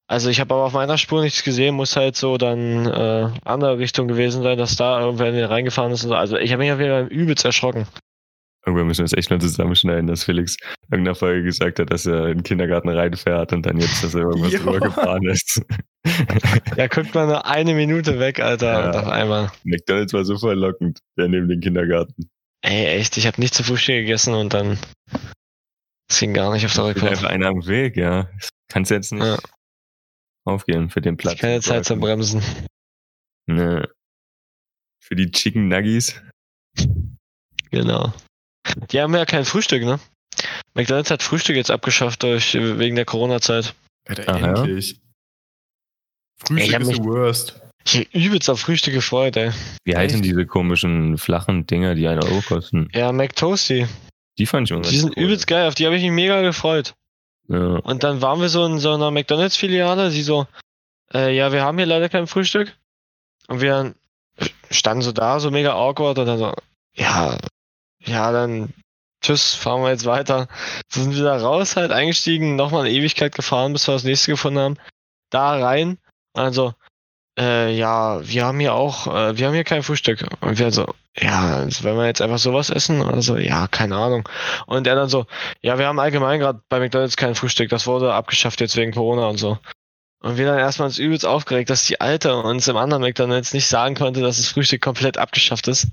Also 0.07 0.29
ich 0.29 0.39
habe 0.39 0.53
aber 0.53 0.63
auf 0.63 0.73
meiner 0.73 0.97
Spur 0.97 1.21
nichts 1.21 1.43
gesehen, 1.43 1.75
muss 1.75 1.95
halt 1.95 2.15
so 2.15 2.37
dann 2.37 2.85
äh, 2.85 3.29
andere 3.43 3.77
Richtung 3.77 4.07
gewesen 4.07 4.43
sein, 4.43 4.57
dass 4.57 4.75
da 4.75 5.01
irgendwer 5.01 5.27
in 5.27 5.35
den 5.35 5.45
reingefahren 5.45 5.91
ist. 5.91 6.03
Und 6.03 6.09
so. 6.09 6.15
Also 6.15 6.37
ich 6.37 6.51
habe 6.51 6.63
mich 6.63 6.71
auf 6.71 6.79
jeden 6.79 6.91
Fall 6.91 7.07
übelst 7.07 7.43
erschrocken. 7.43 7.87
Irgendwann 8.67 8.87
müssen 8.87 8.99
wir 8.99 9.05
es 9.05 9.13
echt 9.13 9.29
mal 9.29 9.39
zusammenschneiden, 9.39 10.07
dass 10.07 10.25
Felix 10.25 10.57
in 10.59 10.95
irgendeiner 10.95 11.15
Folge 11.15 11.43
gesagt 11.43 11.79
hat, 11.79 11.89
dass 11.89 12.05
er 12.05 12.27
in 12.27 12.39
den 12.39 12.43
Kindergarten 12.43 12.89
reinfährt 12.89 13.53
und 13.53 13.65
dann 13.65 13.79
jetzt, 13.79 14.03
dass 14.03 14.13
er 14.13 14.23
irgendwas 14.23 14.51
Ja. 14.51 14.59
drüber 14.59 14.79
gefahren 14.81 15.25
ist. 15.25 15.61
Ja, 16.75 16.87
guckt 16.87 17.15
mal 17.15 17.27
nur 17.27 17.45
eine 17.45 17.73
Minute 17.73 18.19
weg, 18.19 18.41
Alter, 18.41 18.65
Ja. 18.79 18.85
und 18.89 18.95
auf 18.97 19.07
einmal. 19.07 19.51
McDonalds 19.63 20.11
war 20.11 20.25
so 20.25 20.37
verlockend, 20.37 20.99
der 21.18 21.30
neben 21.30 21.47
dem 21.47 21.61
Kindergarten. 21.61 22.30
Ey, 22.61 22.87
echt, 22.99 23.15
ich 23.18 23.25
habe 23.25 23.39
nicht 23.39 23.53
zu 23.53 23.63
Frühstück 23.63 23.95
gegessen 23.95 24.33
und 24.33 24.53
dann 24.53 24.77
es 26.09 26.19
ging 26.19 26.33
gar 26.33 26.51
nicht 26.53 26.65
auf 26.65 26.73
der 26.73 26.85
Rückfahrt. 26.85 27.11
einfach 27.11 27.30
einer 27.30 27.47
am 27.47 27.65
Weg, 27.68 27.95
ja. 27.95 28.30
Kannst 28.69 28.92
jetzt 28.92 29.13
nicht 29.13 29.23
Ja. 29.23 29.37
aufgehen 30.45 30.89
für 30.89 30.99
den 31.01 31.15
Platz. 31.15 31.39
Keine 31.39 31.61
Zeit 31.61 31.85
zum 31.85 32.01
Bremsen. 32.01 32.42
Ne. 33.45 33.87
Für 35.01 35.15
die 35.15 35.31
Chicken 35.31 35.69
Nuggies. 35.69 36.21
Genau. 37.71 38.13
Die 38.91 39.01
haben 39.01 39.13
ja 39.15 39.25
kein 39.25 39.45
Frühstück, 39.45 39.83
ne? 39.83 39.99
McDonalds 40.73 41.09
hat 41.11 41.23
Frühstück 41.23 41.55
jetzt 41.55 41.71
abgeschafft 41.71 42.23
durch, 42.23 42.53
wegen 42.53 42.95
der 42.95 43.05
Corona-Zeit. 43.05 43.73
Alter, 44.07 44.23
Ach 44.27 44.39
ja? 44.39 44.47
endlich. 44.63 44.99
Frühstück 46.45 46.81
ist 46.81 46.87
mich- 46.87 46.97
the 46.97 47.03
worst. 47.03 47.59
Ich 47.85 47.95
hab 47.99 48.13
übelst 48.15 48.49
auf 48.49 48.59
Frühstück 48.59 48.93
gefreut, 48.93 49.37
ey. 49.37 49.51
Wie 49.85 49.95
heißen 49.95 50.21
diese 50.21 50.45
komischen 50.45 51.17
flachen 51.17 51.65
Dinger, 51.65 51.95
die 51.95 52.07
einen 52.07 52.21
Euro 52.21 52.41
kosten? 52.41 52.89
Ja, 52.93 53.11
McToasty. 53.13 53.87
Die 54.37 54.45
fand 54.45 54.67
ich 54.67 54.71
immer 54.75 54.81
Die 54.81 54.97
sind 54.97 55.15
cool. 55.17 55.23
übelst 55.23 55.47
geil, 55.47 55.67
auf 55.67 55.75
die 55.75 55.85
habe 55.85 55.95
ich 55.95 56.03
mich 56.03 56.11
mega 56.11 56.41
gefreut. 56.41 56.93
Ja. 57.47 57.57
Und 57.77 58.03
dann 58.03 58.21
waren 58.21 58.41
wir 58.41 58.49
so 58.49 58.65
in 58.65 58.79
so 58.79 58.93
einer 58.93 59.09
McDonalds-Filiale, 59.09 60.11
die 60.11 60.21
so, 60.21 60.47
äh, 61.13 61.33
ja, 61.33 61.53
wir 61.53 61.63
haben 61.63 61.77
hier 61.77 61.87
leider 61.87 62.09
kein 62.09 62.27
Frühstück. 62.27 62.75
Und 63.47 63.61
wir 63.61 63.95
standen 64.69 65.01
so 65.01 65.13
da, 65.13 65.39
so 65.39 65.49
mega 65.49 65.73
awkward 65.73 66.19
und 66.19 66.25
dann 66.25 66.39
so, 66.39 66.53
ja, 66.93 67.37
ja, 67.99 68.31
dann 68.31 68.73
tschüss, 69.21 69.54
fahren 69.54 69.81
wir 69.81 69.89
jetzt 69.89 70.06
weiter. 70.06 70.47
So 70.89 71.01
sind 71.01 71.16
wir 71.16 71.23
da 71.23 71.37
raus, 71.37 71.75
halt 71.75 71.92
eingestiegen, 71.92 72.56
nochmal 72.56 72.81
eine 72.85 72.92
Ewigkeit 72.92 73.35
gefahren, 73.35 73.73
bis 73.73 73.87
wir 73.87 73.94
das 73.94 74.04
nächste 74.04 74.31
gefunden 74.31 74.59
haben. 74.59 74.77
Da 75.30 75.57
rein, 75.57 75.97
also, 76.33 76.73
äh, 77.37 77.71
ja, 77.75 78.27
wir 78.27 78.45
haben 78.45 78.59
hier 78.59 78.73
auch, 78.73 79.07
äh, 79.07 79.37
wir 79.37 79.47
haben 79.47 79.54
hier 79.54 79.63
kein 79.63 79.83
Frühstück. 79.83 80.25
Und 80.42 80.59
wir 80.59 80.71
so, 80.71 80.94
ja, 81.19 81.66
wenn 81.81 81.97
wir 81.97 82.06
jetzt 82.06 82.21
einfach 82.21 82.37
sowas 82.37 82.69
essen, 82.69 83.01
also, 83.01 83.37
ja, 83.37 83.68
keine 83.68 83.95
Ahnung. 83.95 84.27
Und 84.66 84.87
er 84.87 84.95
dann 84.95 85.09
so, 85.09 85.25
ja, 85.61 85.77
wir 85.77 85.87
haben 85.87 85.99
allgemein 85.99 86.39
gerade 86.39 86.61
bei 86.69 86.80
McDonalds 86.80 87.18
kein 87.18 87.35
Frühstück, 87.35 87.69
das 87.69 87.87
wurde 87.87 88.13
abgeschafft 88.13 88.61
jetzt 88.61 88.75
wegen 88.75 88.94
Corona 88.94 89.27
und 89.27 89.37
so. 89.37 89.57
Und 90.19 90.37
wir 90.37 90.47
dann 90.47 90.57
erstmal 90.57 90.87
uns 90.87 90.97
übelst 90.97 91.25
aufgeregt, 91.25 91.69
dass 91.69 91.85
die 91.85 92.01
Alte 92.01 92.35
uns 92.37 92.68
im 92.68 92.77
anderen 92.77 93.04
McDonalds 93.04 93.54
nicht 93.54 93.68
sagen 93.68 93.95
konnte, 93.95 94.21
dass 94.21 94.37
das 94.37 94.49
Frühstück 94.49 94.81
komplett 94.81 95.18
abgeschafft 95.18 95.68
ist. 95.68 95.89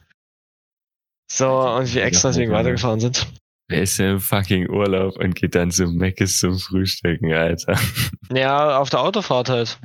So, 1.34 1.48
und 1.68 1.92
wir 1.92 2.04
extra 2.04 2.28
deswegen 2.28 2.52
Ja. 2.52 2.58
weitergefahren 2.58 3.00
sind. 3.00 3.26
Wer 3.68 3.82
ist 3.82 3.98
denn 3.98 4.12
im 4.12 4.20
fucking 4.20 4.68
Urlaub 4.70 5.16
und 5.16 5.34
geht 5.34 5.54
dann 5.56 5.70
zum 5.72 5.96
Meckes 5.96 6.38
zum 6.38 6.58
Frühstücken, 6.58 7.32
Alter? 7.32 7.76
Ja, 8.32 8.78
auf 8.78 8.88
der 8.90 9.00
Autofahrt 9.00 9.48
halt. 9.48 9.80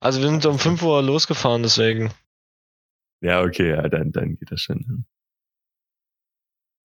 Also 0.00 0.20
wir 0.20 0.28
sind 0.28 0.44
um 0.46 0.58
5 0.58 0.82
Uhr 0.82 1.02
losgefahren, 1.02 1.62
deswegen. 1.62 2.12
Ja, 3.22 3.42
okay, 3.42 3.70
ja, 3.70 3.88
dann, 3.88 4.12
dann 4.12 4.36
geht 4.36 4.50
das 4.52 4.60
schon. 4.60 5.04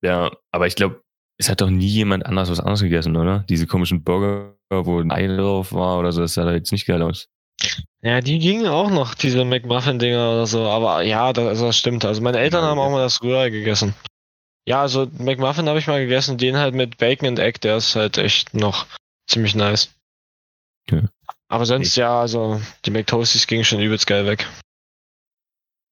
Ja, 0.04 0.32
aber 0.52 0.68
ich 0.68 0.76
glaube, 0.76 1.02
es 1.38 1.50
hat 1.50 1.62
doch 1.62 1.70
nie 1.70 1.88
jemand 1.88 2.26
anders 2.26 2.50
was 2.50 2.60
anderes 2.60 2.82
gegessen, 2.82 3.16
oder? 3.16 3.46
Diese 3.50 3.68
komischen 3.68 4.04
Burger, 4.04 4.56
wo 4.72 5.00
ein 5.00 5.12
Ei 5.12 5.28
drauf 5.28 5.72
war 5.74 6.00
oder 6.00 6.12
so, 6.12 6.22
das 6.22 6.34
sah 6.34 6.46
da 6.46 6.54
jetzt 6.54 6.72
nicht 6.72 6.86
geil 6.86 7.02
aus. 7.02 7.28
Ja, 8.02 8.22
die 8.22 8.40
gingen 8.40 8.68
auch 8.68 8.90
noch, 8.90 9.14
diese 9.14 9.44
McMuffin-Dinger 9.44 10.32
oder 10.32 10.48
so. 10.48 10.68
Aber 10.70 11.02
ja, 11.02 11.34
das, 11.34 11.48
also 11.48 11.66
das 11.68 11.78
stimmt. 11.78 12.06
Also 12.06 12.22
meine 12.22 12.40
Eltern 12.40 12.64
haben 12.64 12.80
auch 12.80 12.92
mal 12.92 13.02
das 13.02 13.22
Rührei 13.22 13.50
gegessen. 13.50 13.94
Ja, 14.66 14.82
also 14.82 15.08
McMuffin 15.18 15.68
habe 15.68 15.80
ich 15.80 15.88
mal 15.88 16.00
gegessen, 16.00 16.38
den 16.38 16.58
halt 16.58 16.76
mit 16.76 16.98
Bacon 16.98 17.28
and 17.28 17.40
Egg, 17.40 17.60
der 17.62 17.78
ist 17.78 17.96
halt 17.96 18.18
echt 18.18 18.54
noch 18.54 18.86
ziemlich 19.28 19.56
nice. 19.56 19.94
Ja. 20.90 21.10
Aber 21.50 21.66
sonst 21.66 21.96
ja, 21.96 22.20
also 22.20 22.62
die 22.86 22.92
McToasties 22.92 23.48
gingen 23.48 23.66
schon 23.66 23.80
übelst 23.80 24.08
geil 24.08 24.26
weg. 24.26 24.48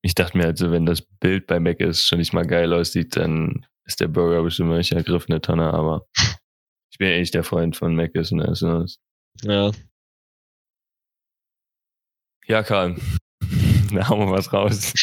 Ich 0.04 0.16
dachte 0.16 0.38
mir 0.38 0.46
also, 0.46 0.72
wenn 0.72 0.86
das 0.86 1.02
Bild 1.02 1.48
bei 1.48 1.60
Mac 1.60 1.80
ist 1.80 2.08
schon 2.08 2.20
nicht 2.20 2.34
mal 2.34 2.46
geil 2.46 2.72
aussieht, 2.72 3.16
dann 3.16 3.66
ist 3.86 4.00
der 4.00 4.08
Burger 4.08 4.44
bestimmt 4.44 4.72
eine 4.72 4.84
ergriffene 4.90 5.42
Tonne, 5.42 5.74
aber 5.74 6.06
ich 6.92 6.98
bin 7.00 7.10
ja 7.10 7.16
echt 7.16 7.34
der 7.34 7.44
Freund 7.44 7.76
von 7.76 7.96
Mac 7.96 8.14
ist 8.16 8.32
und 8.32 8.42
alles. 8.42 8.62
und 8.62 8.70
alles. 8.70 9.00
Ja. 9.42 9.72
Ja, 12.48 12.64
Karl. 12.64 12.96
Da 13.94 14.10
hauen 14.10 14.20
wir 14.20 14.32
was 14.32 14.52
raus. 14.52 14.94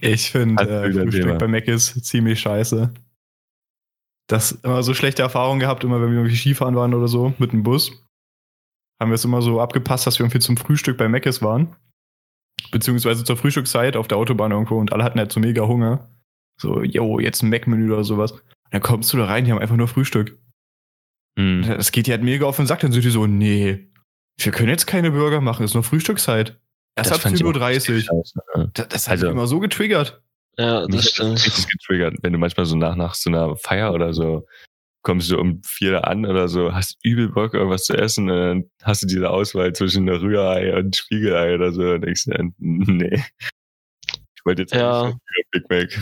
Ich 0.00 0.30
finde 0.30 0.62
äh, 0.62 0.90
Frühstück 0.90 1.38
bei 1.38 1.48
Mac 1.48 1.68
ist 1.68 2.02
ziemlich 2.02 2.40
scheiße. 2.40 2.94
Das 4.26 4.52
immer 4.52 4.82
so 4.82 4.94
schlechte 4.94 5.20
Erfahrungen 5.20 5.60
gehabt, 5.60 5.84
immer 5.84 6.00
wenn 6.00 6.10
wir 6.10 6.18
irgendwie 6.18 6.36
Skifahren 6.36 6.76
waren 6.76 6.94
oder 6.94 7.08
so 7.08 7.34
mit 7.38 7.52
dem 7.52 7.62
Bus. 7.62 7.90
Haben 8.98 9.10
wir 9.10 9.16
es 9.16 9.24
immer 9.24 9.42
so 9.42 9.60
abgepasst, 9.60 10.06
dass 10.06 10.18
wir 10.18 10.24
irgendwie 10.24 10.38
zum 10.38 10.56
Frühstück 10.56 10.96
bei 10.96 11.08
Mc's 11.08 11.42
waren. 11.42 11.76
Beziehungsweise 12.70 13.22
zur 13.24 13.36
Frühstückszeit 13.36 13.96
auf 13.96 14.08
der 14.08 14.16
Autobahn 14.16 14.52
irgendwo 14.52 14.78
und 14.78 14.94
alle 14.94 15.04
hatten 15.04 15.18
halt 15.18 15.32
so 15.32 15.40
mega 15.40 15.66
Hunger. 15.66 16.08
So, 16.58 16.82
yo, 16.82 17.18
jetzt 17.20 17.42
ein 17.42 17.50
Mac-Menü 17.50 17.92
oder 17.92 18.04
sowas. 18.04 18.32
Und 18.32 18.40
dann 18.70 18.82
kommst 18.82 19.12
du 19.12 19.18
da 19.18 19.26
rein, 19.26 19.44
die 19.44 19.52
haben 19.52 19.58
einfach 19.58 19.76
nur 19.76 19.88
Frühstück. 19.88 20.38
Hm. 21.38 21.64
Das 21.66 21.92
geht 21.92 22.06
dir 22.06 22.12
halt 22.12 22.22
mega 22.22 22.46
auf 22.46 22.56
den 22.56 22.66
Sack. 22.66 22.80
Dann 22.80 22.92
sind 22.92 23.04
die 23.04 23.10
so, 23.10 23.26
nee, 23.26 23.90
wir 24.44 24.52
können 24.52 24.68
jetzt 24.68 24.86
keine 24.86 25.10
Burger 25.10 25.40
machen, 25.40 25.64
ist 25.64 25.74
nur 25.74 25.82
Frühstückszeit. 25.82 26.58
Erst 26.96 27.12
ab 27.12 27.20
fand 27.20 27.36
ich 27.36 27.44
auch 27.44 27.48
10.30 27.52 27.74
richtig 27.74 28.10
Uhr. 28.10 28.24
scheiße, 28.24 28.40
ja. 28.56 28.66
Das, 28.74 28.88
das 28.88 29.06
hat 29.08 29.12
Also- 29.12 29.26
mich 29.26 29.32
immer 29.32 29.46
so 29.46 29.60
getriggert. 29.60 30.22
Ja, 30.58 30.86
Mich 30.86 30.96
das 30.96 31.04
das 31.04 31.12
stimmt. 31.12 31.46
richtig 31.46 31.68
getriggert, 31.68 32.14
wenn 32.22 32.32
du 32.32 32.38
manchmal 32.38 32.66
so 32.66 32.76
nach, 32.76 32.96
nach 32.96 33.14
so 33.14 33.30
einer 33.30 33.56
Feier 33.56 33.94
oder 33.94 34.12
so 34.12 34.46
kommst 35.02 35.30
du 35.30 35.38
um 35.38 35.62
vier 35.64 36.06
an 36.06 36.26
oder 36.26 36.48
so, 36.48 36.74
hast 36.74 36.98
übel 37.02 37.30
Bock, 37.30 37.54
irgendwas 37.54 37.84
zu 37.84 37.94
essen 37.96 38.28
und 38.28 38.36
dann 38.38 38.64
hast 38.82 39.02
du 39.02 39.06
diese 39.06 39.30
Auswahl 39.30 39.72
zwischen 39.72 40.06
einer 40.06 40.20
Rührei 40.20 40.76
und 40.76 40.94
Spiegelei 40.96 41.54
oder 41.54 41.72
so 41.72 41.82
und 41.82 42.02
denkst 42.02 42.24
dir, 42.24 42.50
nee. 42.58 43.24
Ich 44.36 44.44
wollte 44.44 44.62
jetzt 44.62 44.74
Ja. 44.74 45.12
Big 45.52 45.70
Mac. 45.70 45.98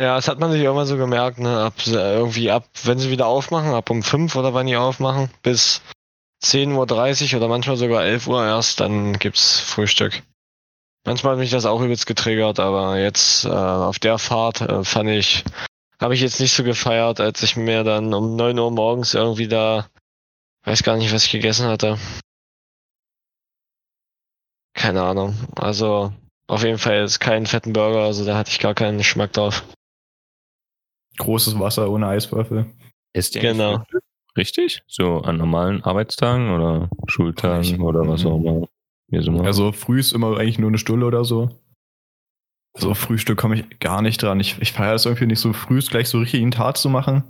Ja, 0.00 0.16
das 0.16 0.28
hat 0.28 0.40
man 0.40 0.50
sich 0.52 0.60
irgendwann 0.62 0.86
so 0.86 0.96
gemerkt, 0.98 1.38
ne? 1.38 1.58
Ab 1.60 1.74
äh, 1.86 2.14
irgendwie 2.16 2.50
ab, 2.50 2.68
wenn 2.84 2.98
sie 2.98 3.10
wieder 3.10 3.26
aufmachen, 3.26 3.72
ab 3.72 3.88
um 3.90 4.02
5 4.02 4.34
oder 4.36 4.52
wann 4.52 4.66
die 4.66 4.76
aufmachen, 4.76 5.30
bis 5.42 5.80
10.30 6.42 7.32
Uhr 7.32 7.36
oder 7.38 7.48
manchmal 7.48 7.76
sogar 7.76 8.04
11 8.04 8.26
Uhr 8.26 8.44
erst, 8.44 8.80
dann 8.80 9.18
gibt's 9.18 9.60
Frühstück. 9.60 10.22
Manchmal 11.06 11.32
hat 11.32 11.38
mich 11.40 11.50
das 11.50 11.66
auch 11.66 11.80
übelst 11.80 12.06
getriggert, 12.06 12.60
aber 12.60 12.98
jetzt 12.98 13.44
äh, 13.44 13.48
auf 13.48 13.98
der 13.98 14.18
Fahrt 14.18 14.60
äh, 14.60 14.84
fand 14.84 15.10
ich, 15.10 15.44
habe 16.00 16.14
ich 16.14 16.20
jetzt 16.20 16.40
nicht 16.40 16.52
so 16.52 16.62
gefeiert, 16.64 17.20
als 17.20 17.42
ich 17.42 17.56
mir 17.56 17.84
dann 17.84 18.12
um 18.14 18.36
9 18.36 18.58
Uhr 18.58 18.70
morgens 18.70 19.14
irgendwie 19.14 19.48
da, 19.48 19.88
weiß 20.64 20.82
gar 20.82 20.96
nicht, 20.96 21.12
was 21.12 21.24
ich 21.24 21.32
gegessen 21.32 21.66
hatte. 21.66 21.98
Keine 24.74 25.02
Ahnung. 25.02 25.34
Also 25.56 26.12
auf 26.46 26.64
jeden 26.64 26.78
Fall 26.78 27.04
ist 27.04 27.18
kein 27.20 27.46
fetten 27.46 27.72
Burger, 27.72 28.00
also 28.02 28.24
da 28.24 28.36
hatte 28.36 28.50
ich 28.50 28.58
gar 28.60 28.74
keinen 28.74 28.98
Geschmack 28.98 29.32
drauf. 29.32 29.64
Großes 31.18 31.58
Wasser 31.58 31.90
ohne 31.90 32.08
Eiswürfel. 32.08 32.72
Esst 33.12 33.34
ihr 33.36 33.42
Genau. 33.42 33.78
Frühstück? 33.78 34.02
Richtig? 34.40 34.82
So 34.86 35.18
an 35.18 35.36
normalen 35.36 35.84
Arbeitstagen 35.84 36.50
oder 36.50 36.88
Schultagen 37.08 37.62
Ich- 37.62 37.78
oder 37.78 38.08
was 38.08 38.24
auch 38.24 38.38
Mhm. 38.38 38.66
immer. 39.10 39.44
Also 39.44 39.70
früh 39.72 40.00
ist 40.00 40.12
immer 40.12 40.38
eigentlich 40.38 40.58
nur 40.58 40.68
eine 40.70 40.78
Stunde 40.78 41.04
oder 41.04 41.24
so. 41.24 41.50
Also 42.72 42.94
Frühstück 42.94 43.36
komme 43.38 43.56
ich 43.56 43.80
gar 43.80 44.00
nicht 44.00 44.22
dran. 44.22 44.40
Ich, 44.40 44.56
ich 44.60 44.72
feiere 44.72 44.92
das 44.92 45.04
irgendwie 45.04 45.26
nicht 45.26 45.40
so 45.40 45.52
früh, 45.52 45.80
gleich 45.80 46.08
so 46.08 46.18
richtig 46.20 46.40
in 46.40 46.52
Tat 46.52 46.78
zu 46.78 46.88
machen. 46.88 47.24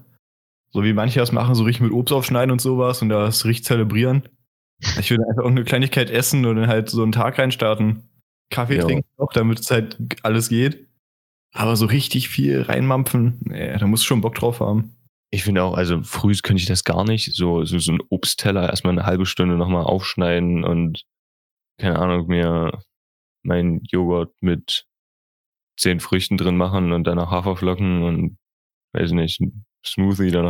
So 0.70 0.84
wie 0.84 0.92
manche 0.92 1.18
das 1.18 1.32
machen, 1.32 1.56
so 1.56 1.64
richtig 1.64 1.82
mit 1.82 1.92
Obst 1.92 2.12
aufschneiden 2.12 2.52
und 2.52 2.60
sowas 2.60 3.02
und 3.02 3.08
das 3.08 3.44
richtig 3.44 3.64
zelebrieren. 3.64 4.22
Ich 5.00 5.10
würde 5.10 5.24
einfach 5.28 5.42
irgendeine 5.42 5.64
Kleinigkeit 5.64 6.10
essen 6.10 6.46
und 6.46 6.56
dann 6.56 6.68
halt 6.68 6.90
so 6.90 7.02
einen 7.02 7.10
Tag 7.12 7.38
reinstarten. 7.38 8.08
Kaffee 8.50 8.76
Ja. 8.76 8.84
trinken 8.84 9.08
noch, 9.18 9.32
damit 9.32 9.58
es 9.58 9.70
halt 9.70 9.96
alles 10.22 10.48
geht. 10.48 10.86
Aber 11.52 11.74
so 11.74 11.86
richtig 11.86 12.28
viel 12.28 12.62
reinmampfen, 12.62 13.38
nee, 13.40 13.76
da 13.76 13.86
musst 13.88 14.04
du 14.04 14.06
schon 14.06 14.20
Bock 14.20 14.36
drauf 14.36 14.60
haben. 14.60 14.94
Ich 15.32 15.44
finde 15.44 15.62
auch, 15.62 15.74
also 15.74 16.02
früh 16.02 16.34
könnte 16.42 16.60
ich 16.60 16.66
das 16.68 16.84
gar 16.84 17.04
nicht. 17.04 17.34
So, 17.34 17.64
so, 17.64 17.78
so 17.78 17.92
ein 17.92 18.02
Obstteller 18.10 18.68
erstmal 18.68 18.92
eine 18.92 19.06
halbe 19.06 19.26
Stunde 19.26 19.56
nochmal 19.56 19.84
aufschneiden 19.84 20.64
und 20.64 21.04
keine 21.78 21.98
Ahnung, 21.98 22.26
mir 22.26 22.82
meinen 23.44 23.82
Joghurt 23.84 24.34
mit 24.40 24.86
zehn 25.78 26.00
Früchten 26.00 26.36
drin 26.36 26.56
machen 26.56 26.92
und 26.92 27.04
dann 27.04 27.16
noch 27.16 27.30
Haferflocken 27.30 28.02
und 28.02 28.38
weiß 28.94 29.12
nicht, 29.12 29.40
ein 29.40 29.64
Smoothie 29.86 30.30
dann 30.30 30.44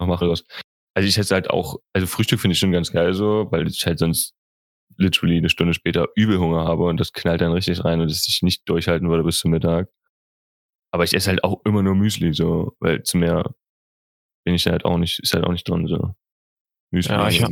noch 0.00 0.06
mache. 0.06 0.26
Also 0.94 1.08
ich 1.08 1.16
hätte 1.16 1.34
halt 1.34 1.50
auch, 1.50 1.78
also 1.92 2.06
Frühstück 2.06 2.40
finde 2.40 2.52
ich 2.52 2.58
schon 2.58 2.72
ganz 2.72 2.92
geil 2.92 3.14
so, 3.14 3.48
weil 3.50 3.66
ich 3.68 3.84
halt 3.86 3.98
sonst 3.98 4.34
literally 4.96 5.38
eine 5.38 5.48
Stunde 5.50 5.74
später 5.74 6.08
übel 6.16 6.38
Hunger 6.38 6.64
habe 6.64 6.84
und 6.84 7.00
das 7.00 7.12
knallt 7.12 7.40
dann 7.40 7.52
richtig 7.52 7.84
rein 7.84 8.00
und 8.00 8.10
dass 8.10 8.26
ich 8.28 8.42
nicht 8.42 8.68
durchhalten 8.68 9.08
würde 9.10 9.24
bis 9.24 9.38
zum 9.40 9.50
Mittag. 9.50 9.88
Aber 10.92 11.04
ich 11.04 11.14
esse 11.14 11.30
halt 11.30 11.44
auch 11.44 11.60
immer 11.64 11.82
nur 11.82 11.94
Müsli 11.94 12.32
so, 12.32 12.76
weil 12.80 13.02
zu 13.02 13.18
mehr 13.18 13.54
bin 14.46 14.54
ich 14.54 14.66
halt 14.66 14.84
auch 14.84 14.96
nicht, 14.96 15.18
ist 15.18 15.34
halt 15.34 15.44
auch 15.44 15.50
nicht 15.52 15.68
drin 15.68 15.86
so. 15.88 16.14
Müsli. 16.92 17.12
Ja, 17.12 17.28
ich 17.28 17.42
hab- 17.42 17.50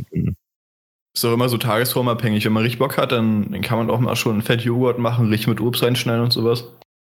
Ist 1.13 1.23
doch 1.23 1.33
immer 1.33 1.49
so 1.49 1.57
tagesformabhängig. 1.57 2.45
Wenn 2.45 2.53
man 2.53 2.63
richtig 2.63 2.79
Bock 2.79 2.97
hat, 2.97 3.11
dann, 3.11 3.51
dann 3.51 3.61
kann 3.61 3.77
man 3.77 3.89
auch 3.89 3.99
mal 3.99 4.15
schon 4.15 4.41
fett 4.41 4.61
Joghurt 4.61 4.97
machen, 4.97 5.27
richtig 5.29 5.47
mit 5.47 5.59
Obst 5.61 5.83
reinschneiden 5.83 6.23
und 6.23 6.31
sowas. 6.31 6.63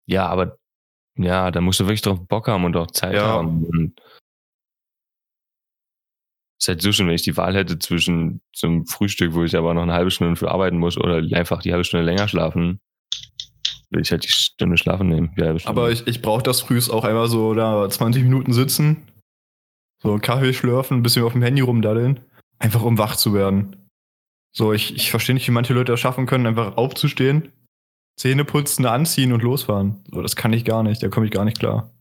Ja, 0.08 0.27
aber 0.27 0.58
ja, 1.17 1.51
da 1.51 1.60
musst 1.62 1.79
du 1.82 1.84
wirklich 1.86 2.01
drauf 2.01 2.25
Bock 2.27 2.48
haben 2.48 2.63
und 2.65 2.75
auch 2.77 2.88
Zeit 2.91 3.15
Ja. 3.15 3.27
haben. 3.27 3.65
Und 3.65 4.01
ist 6.60 6.67
halt 6.70 6.82
so 6.82 6.91
schön, 6.94 7.08
wenn 7.08 7.15
ich 7.15 7.24
die 7.24 7.36
Wahl 7.38 7.53
hätte 7.53 7.77
zwischen 7.79 8.41
zum 8.53 8.86
Frühstück, 8.86 9.34
wo 9.34 9.44
ich 9.44 9.55
aber 9.58 9.74
noch 9.74 9.84
eine 9.84 9.94
halbe 9.94 10.10
Stunde 10.12 10.36
für 10.38 10.51
arbeiten 10.51 10.77
muss, 10.77 10.98
oder 10.98 11.17
einfach 11.38 11.62
die 11.62 11.72
halbe 11.72 11.84
Stunde 11.84 12.05
länger 12.05 12.27
schlafen, 12.29 12.79
will 13.89 14.01
ich 14.01 14.12
halt 14.12 14.24
die 14.24 14.29
Stunde 14.29 14.77
schlafen 14.77 15.10
nehmen. 15.10 15.34
Die 15.38 15.44
halbe 15.44 15.60
Stunde. 15.60 15.82
Aber 15.82 15.91
ich, 15.91 16.08
ich 16.08 16.22
brauche 16.22 16.44
das 16.44 16.62
frühs 16.62 16.89
auch 16.89 17.03
einmal 17.03 17.27
so 17.27 17.53
da 17.53 17.89
20 17.89 18.24
Minuten 18.24 18.53
sitzen, 18.53 19.05
so 20.06 20.20
Kaffee 20.20 20.54
schlürfen, 20.54 20.98
ein 20.98 21.04
bisschen 21.04 21.24
auf 21.24 21.34
dem 21.34 21.42
Handy 21.42 21.62
rumdaddeln, 21.62 22.20
einfach 22.60 22.84
um 22.84 22.98
wach 22.98 23.16
zu 23.16 23.34
werden. 23.34 23.90
So, 24.52 24.72
ich, 24.74 24.96
ich 24.96 25.12
verstehe 25.12 25.36
nicht, 25.36 25.48
wie 25.48 25.52
manche 25.52 25.74
Leute 25.74 25.92
das 25.92 26.00
schaffen 26.00 26.26
können, 26.26 26.48
einfach 26.48 26.78
aufzustehen, 26.78 27.52
Zähne 28.18 28.46
putzen, 28.46 28.86
anziehen 28.86 29.34
und 29.34 29.44
losfahren. 29.44 30.04
So, 30.12 30.22
das 30.22 30.36
kann 30.36 30.54
ich 30.54 30.64
gar 30.64 30.84
nicht, 30.84 31.04
da 31.04 31.10
komme 31.10 31.26
ich 31.26 31.32
gar 31.32 31.44
nicht 31.44 31.60
klar. 31.60 31.92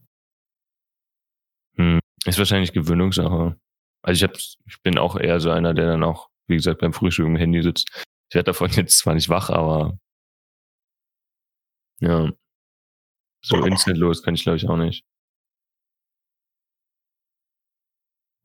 Hm, 1.76 1.98
ist 2.24 2.38
wahrscheinlich 2.38 2.72
Gewöhnungssache. 2.72 3.56
Also 4.02 4.24
ich, 4.24 4.30
hab, 4.30 4.36
ich 4.66 4.82
bin 4.82 4.98
auch 4.98 5.16
eher 5.16 5.40
so 5.40 5.50
einer, 5.50 5.74
der 5.74 5.86
dann 5.86 6.04
auch, 6.04 6.28
wie 6.46 6.56
gesagt, 6.56 6.80
beim 6.80 6.92
Frühstück 6.92 7.26
im 7.26 7.36
Handy 7.36 7.62
sitzt. 7.62 7.88
Ich 8.28 8.34
werde 8.34 8.46
davon 8.46 8.70
jetzt 8.72 8.98
zwar 8.98 9.14
nicht 9.14 9.28
wach, 9.28 9.50
aber 9.50 9.98
ja. 12.00 12.30
So 13.42 13.64
instant 13.64 13.98
los 13.98 14.22
kann 14.22 14.34
ich 14.34 14.42
glaube 14.42 14.56
ich 14.56 14.68
auch 14.68 14.76
nicht. 14.76 15.04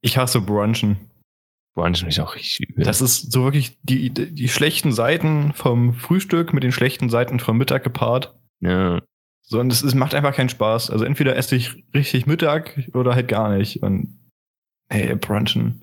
Ich 0.01 0.17
hasse 0.17 0.41
Brunchen. 0.41 0.97
Brunch 1.75 2.03
mich 2.03 2.19
auch 2.21 2.35
richtig 2.35 2.67
übel. 2.69 2.83
Das 2.83 3.01
ist 3.01 3.31
so 3.31 3.43
wirklich 3.43 3.77
die, 3.83 4.09
die, 4.09 4.33
die 4.33 4.47
schlechten 4.49 4.91
Seiten 4.91 5.53
vom 5.53 5.93
Frühstück 5.93 6.53
mit 6.53 6.63
den 6.63 6.71
schlechten 6.71 7.09
Seiten 7.09 7.39
vom 7.39 7.57
Mittag 7.57 7.83
gepaart. 7.83 8.35
ja. 8.61 9.01
So, 9.51 9.59
und 9.59 9.71
es, 9.73 9.81
es 9.81 9.95
macht 9.95 10.13
einfach 10.13 10.35
keinen 10.35 10.49
Spaß. 10.49 10.91
Also 10.91 11.05
entweder 11.05 11.35
esse 11.35 11.55
ich 11.55 11.83
richtig 11.95 12.27
Mittag 12.27 12.87
oder 12.93 13.15
halt 13.15 13.27
gar 13.27 13.57
nicht. 13.57 13.81
Und 13.81 14.19
hey, 14.91 15.15
Brunchen. 15.15 15.81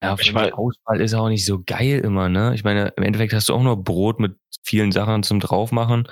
Ja, 0.00 0.14
Ich 0.14 0.28
ich 0.28 0.32
mein- 0.32 0.46
die 0.46 0.52
Auswahl 0.52 1.00
ist 1.00 1.14
auch 1.14 1.28
nicht 1.28 1.44
so 1.44 1.60
geil 1.66 1.98
immer, 1.98 2.28
ne? 2.28 2.54
Ich 2.54 2.62
meine, 2.62 2.92
im 2.96 3.02
Endeffekt 3.02 3.32
hast 3.32 3.48
du 3.48 3.54
auch 3.54 3.62
nur 3.64 3.82
Brot 3.82 4.20
mit 4.20 4.36
vielen 4.62 4.92
Sachen 4.92 5.24
zum 5.24 5.40
draufmachen 5.40 6.06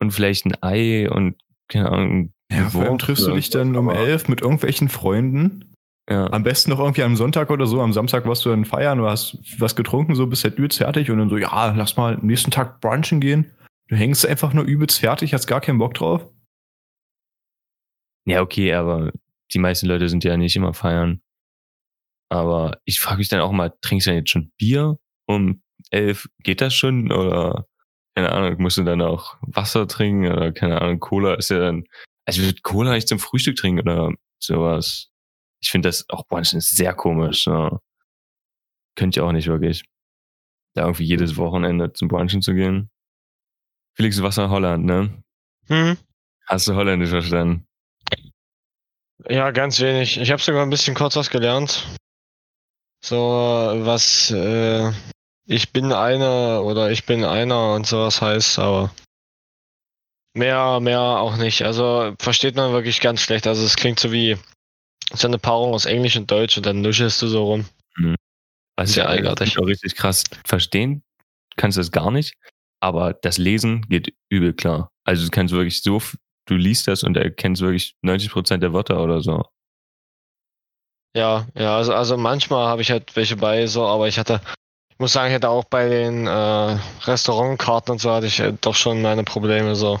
und 0.00 0.10
vielleicht 0.10 0.44
ein 0.44 0.60
Ei 0.60 1.08
und 1.08 1.36
keine 1.68 1.92
Ahnung. 1.92 2.32
Ja, 2.50 2.68
vor 2.68 2.82
allem 2.82 2.98
triffst 2.98 3.28
du 3.28 3.32
dich 3.34 3.50
dann 3.50 3.76
um 3.76 3.88
elf 3.88 4.26
mit 4.26 4.40
irgendwelchen 4.40 4.88
Freunden. 4.88 5.69
Ja. 6.08 6.30
Am 6.32 6.42
besten 6.42 6.70
noch 6.70 6.80
irgendwie 6.80 7.02
am 7.02 7.16
Sonntag 7.16 7.50
oder 7.50 7.66
so. 7.66 7.80
Am 7.80 7.92
Samstag 7.92 8.26
warst 8.26 8.44
du 8.44 8.50
dann 8.50 8.64
feiern 8.64 9.00
oder 9.00 9.10
hast 9.10 9.38
was 9.58 9.76
getrunken, 9.76 10.14
so 10.14 10.26
bist 10.26 10.44
halt 10.44 10.56
übelst 10.58 10.78
fertig 10.78 11.10
und 11.10 11.18
dann 11.18 11.28
so, 11.28 11.36
ja, 11.36 11.72
lass 11.72 11.96
mal 11.96 12.14
am 12.14 12.26
nächsten 12.26 12.50
Tag 12.50 12.80
brunchen 12.80 13.20
gehen. 13.20 13.52
Du 13.88 13.96
hängst 13.96 14.26
einfach 14.26 14.52
nur 14.52 14.64
übelst 14.64 15.00
fertig, 15.00 15.34
hast 15.34 15.46
gar 15.46 15.60
keinen 15.60 15.78
Bock 15.78 15.94
drauf. 15.94 16.28
Ja, 18.26 18.42
okay, 18.42 18.72
aber 18.74 19.12
die 19.52 19.58
meisten 19.58 19.86
Leute 19.86 20.08
sind 20.08 20.24
ja 20.24 20.36
nicht 20.36 20.56
immer 20.56 20.74
feiern. 20.74 21.20
Aber 22.28 22.78
ich 22.84 23.00
frage 23.00 23.18
mich 23.18 23.28
dann 23.28 23.40
auch 23.40 23.52
mal, 23.52 23.72
trinkst 23.80 24.06
du 24.06 24.10
denn 24.10 24.18
jetzt 24.18 24.30
schon 24.30 24.52
Bier 24.56 24.98
um 25.26 25.62
elf? 25.90 26.28
Geht 26.42 26.60
das 26.60 26.74
schon? 26.74 27.10
Oder 27.10 27.66
keine 28.14 28.32
Ahnung, 28.32 28.60
musst 28.62 28.78
du 28.78 28.84
dann 28.84 29.02
auch 29.02 29.36
Wasser 29.42 29.86
trinken 29.88 30.30
oder 30.30 30.52
keine 30.52 30.80
Ahnung, 30.80 31.00
Cola 31.00 31.34
ist 31.34 31.50
ja 31.50 31.58
dann, 31.58 31.84
also 32.26 32.42
würde 32.42 32.60
Cola 32.62 32.92
nicht 32.92 33.08
zum 33.08 33.18
Frühstück 33.18 33.56
trinken 33.56 33.80
oder 33.80 34.12
sowas. 34.38 35.09
Ich 35.60 35.70
finde 35.70 35.88
das 35.88 36.08
auch 36.08 36.24
manchmal 36.30 36.60
sehr 36.60 36.94
komisch. 36.94 37.44
So. 37.44 37.78
Könnte 38.96 39.18
ich 39.18 39.22
auch 39.22 39.32
nicht 39.32 39.48
wirklich. 39.48 39.84
Da 40.74 40.82
irgendwie 40.82 41.04
jedes 41.04 41.36
Wochenende 41.36 41.92
zum 41.92 42.08
Brunchen 42.08 42.42
zu 42.42 42.54
gehen. 42.54 42.90
Felix, 43.94 44.16
du 44.16 44.22
warst 44.22 44.38
in 44.38 44.50
Holland, 44.50 44.84
ne? 44.84 45.22
Hm? 45.66 45.96
Hast 46.46 46.68
du 46.68 46.74
Holländisch 46.74 47.10
verstanden? 47.10 47.66
Ja, 49.28 49.50
ganz 49.50 49.80
wenig. 49.80 50.18
Ich 50.18 50.30
habe 50.30 50.40
sogar 50.40 50.62
ein 50.62 50.70
bisschen 50.70 50.94
kurz 50.94 51.16
was 51.16 51.30
gelernt. 51.30 51.86
So 53.02 53.16
was 53.16 54.30
äh, 54.30 54.92
ich 55.46 55.72
bin 55.72 55.92
einer 55.92 56.62
oder 56.64 56.90
ich 56.90 57.06
bin 57.06 57.24
einer 57.24 57.74
und 57.74 57.86
sowas 57.86 58.22
heißt, 58.22 58.58
aber 58.58 58.94
mehr, 60.34 60.80
mehr 60.80 61.00
auch 61.00 61.36
nicht. 61.36 61.62
Also 61.62 62.14
versteht 62.20 62.56
man 62.56 62.72
wirklich 62.72 63.00
ganz 63.00 63.20
schlecht. 63.20 63.46
Also 63.46 63.64
es 63.64 63.76
klingt 63.76 63.98
so 63.98 64.12
wie 64.12 64.36
so 65.12 65.26
eine 65.26 65.38
Paarung 65.38 65.74
aus 65.74 65.86
Englisch 65.86 66.16
und 66.16 66.30
Deutsch 66.30 66.56
und 66.56 66.66
dann 66.66 66.80
nuschelst 66.80 67.20
du 67.22 67.28
so 67.28 67.44
rum. 67.44 67.66
Was 68.76 68.92
Sehr 68.92 69.04
ich 69.04 69.10
eigenartig. 69.10 69.58
richtig 69.58 69.96
krass 69.96 70.24
verstehen 70.46 71.02
kannst 71.56 71.76
du 71.76 71.82
es 71.82 71.92
gar 71.92 72.10
nicht, 72.10 72.36
aber 72.80 73.12
das 73.12 73.38
Lesen 73.38 73.82
geht 73.88 74.14
übel 74.30 74.54
klar. 74.54 74.90
Also 75.04 75.24
du 75.24 75.30
kannst 75.30 75.52
wirklich 75.52 75.82
so, 75.82 76.00
du 76.46 76.54
liest 76.54 76.88
das 76.88 77.02
und 77.02 77.16
erkennst 77.16 77.62
wirklich 77.62 77.94
90% 78.02 78.58
der 78.58 78.72
Wörter 78.72 79.02
oder 79.02 79.20
so. 79.20 79.44
Ja, 81.14 81.46
ja, 81.54 81.76
also, 81.76 81.92
also 81.92 82.16
manchmal 82.16 82.66
habe 82.66 82.82
ich 82.82 82.90
halt 82.90 83.14
welche 83.16 83.36
bei, 83.36 83.66
so, 83.66 83.84
aber 83.84 84.06
ich 84.06 84.18
hatte, 84.18 84.40
ich 84.90 84.98
muss 84.98 85.12
sagen, 85.12 85.28
ich 85.28 85.34
hatte 85.34 85.48
auch 85.48 85.64
bei 85.64 85.88
den 85.88 86.26
äh, 86.26 86.78
Restaurantkarten 87.02 87.92
und 87.92 87.98
so 87.98 88.12
hatte 88.12 88.26
ich 88.26 88.38
äh, 88.38 88.54
doch 88.60 88.76
schon 88.76 89.02
meine 89.02 89.24
Probleme 89.24 89.74
so. 89.74 89.98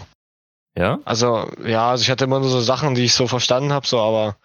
Ja? 0.76 1.00
Also, 1.04 1.50
ja, 1.64 1.90
also 1.90 2.02
ich 2.02 2.10
hatte 2.10 2.24
immer 2.24 2.38
nur 2.38 2.48
so 2.48 2.60
Sachen, 2.60 2.94
die 2.94 3.04
ich 3.04 3.14
so 3.14 3.26
verstanden 3.26 3.72
habe, 3.72 3.86
so, 3.88 3.98
aber 3.98 4.36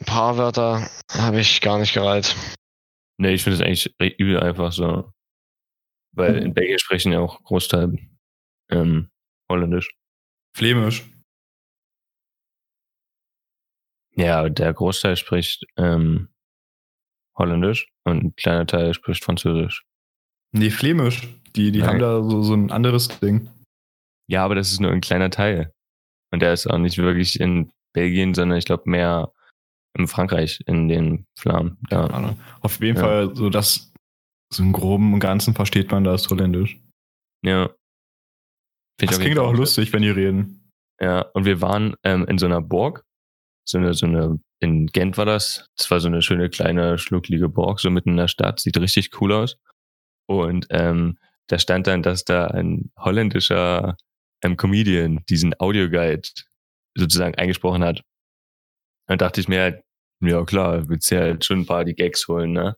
ein 0.00 0.06
paar 0.06 0.36
Wörter 0.36 0.88
habe 1.12 1.40
ich 1.40 1.60
gar 1.60 1.78
nicht 1.78 1.94
gereiht. 1.94 2.34
Nee, 3.18 3.34
ich 3.34 3.42
finde 3.42 3.56
es 3.56 3.62
eigentlich 3.62 4.18
übel 4.18 4.40
einfach 4.40 4.72
so. 4.72 5.12
Weil 6.12 6.38
in 6.38 6.54
Belgien 6.54 6.78
sprechen 6.78 7.12
ja 7.12 7.20
auch 7.20 7.42
Großteil 7.44 7.98
ähm, 8.70 9.10
Holländisch. 9.50 9.90
Flämisch. 10.56 11.04
Ja, 14.16 14.48
der 14.48 14.72
Großteil 14.72 15.16
spricht 15.16 15.64
ähm, 15.76 16.28
Holländisch 17.38 17.88
und 18.04 18.24
ein 18.24 18.36
kleiner 18.36 18.66
Teil 18.66 18.94
spricht 18.94 19.24
Französisch. 19.24 19.84
Nee, 20.52 20.70
flämisch. 20.70 21.28
Die, 21.54 21.72
die 21.72 21.80
Nein. 21.80 21.88
haben 21.88 21.98
da 21.98 22.22
so, 22.22 22.42
so 22.42 22.54
ein 22.54 22.70
anderes 22.70 23.08
Ding. 23.20 23.48
Ja, 24.28 24.44
aber 24.44 24.54
das 24.54 24.72
ist 24.72 24.80
nur 24.80 24.90
ein 24.90 25.00
kleiner 25.00 25.30
Teil. 25.30 25.72
Und 26.32 26.40
der 26.40 26.52
ist 26.52 26.66
auch 26.66 26.78
nicht 26.78 26.98
wirklich 26.98 27.40
in 27.40 27.72
Belgien, 27.92 28.34
sondern 28.34 28.58
ich 28.58 28.64
glaube 28.64 28.88
mehr 28.88 29.32
in 29.98 30.06
Frankreich, 30.06 30.60
in 30.66 30.88
den 30.88 31.26
Flammen. 31.38 31.78
Ja. 31.90 32.34
Auf 32.60 32.80
jeden 32.80 32.96
Ja. 32.96 33.02
Fall, 33.02 33.36
so 33.36 33.50
das, 33.50 33.92
so 34.52 34.62
im 34.62 34.72
Groben 34.72 35.12
und 35.12 35.20
Ganzen 35.20 35.54
versteht 35.54 35.90
man 35.90 36.04
das 36.04 36.28
Holländisch. 36.30 36.78
ja. 37.44 37.70
Find 39.00 39.12
Das 39.12 39.18
klingt 39.18 39.38
auch 39.38 39.54
lustig, 39.54 39.94
wenn 39.94 40.02
die 40.02 40.10
reden. 40.10 40.70
Ja, 41.00 41.22
und 41.32 41.46
wir 41.46 41.62
waren 41.62 41.94
ähm, 42.04 42.26
in 42.26 42.36
so 42.36 42.44
einer 42.44 42.60
Burg, 42.60 43.02
so 43.66 43.78
eine, 43.78 43.94
so 43.94 44.04
eine, 44.04 44.38
in 44.60 44.88
Gent 44.88 45.16
war 45.16 45.24
das. 45.24 45.66
Das 45.78 45.90
war 45.90 46.00
so 46.00 46.08
eine 46.08 46.20
schöne 46.20 46.50
kleine, 46.50 46.98
schnucklige 46.98 47.48
Burg, 47.48 47.80
so 47.80 47.88
mitten 47.90 48.10
in 48.10 48.16
der 48.18 48.28
Stadt, 48.28 48.60
sieht 48.60 48.76
richtig 48.76 49.18
cool 49.22 49.32
aus. 49.32 49.56
Und 50.28 50.66
ähm, 50.68 51.16
da 51.48 51.58
stand 51.58 51.86
dann, 51.86 52.02
dass 52.02 52.24
da 52.24 52.48
ein 52.48 52.92
holländischer 52.98 53.96
ähm, 54.44 54.58
Comedian 54.58 55.24
diesen 55.30 55.58
Audioguide 55.58 56.28
sozusagen 56.94 57.36
eingesprochen 57.36 57.82
hat. 57.82 58.02
Dann 59.08 59.16
dachte 59.16 59.40
ich 59.40 59.48
mir 59.48 59.62
halt, 59.62 59.82
ja 60.20 60.44
klar, 60.44 60.88
willst 60.88 61.10
du 61.10 61.16
ja 61.16 61.22
halt 61.22 61.44
schon 61.44 61.60
ein 61.60 61.66
paar 61.66 61.84
die 61.84 61.94
Gags 61.94 62.28
holen, 62.28 62.52
ne? 62.52 62.76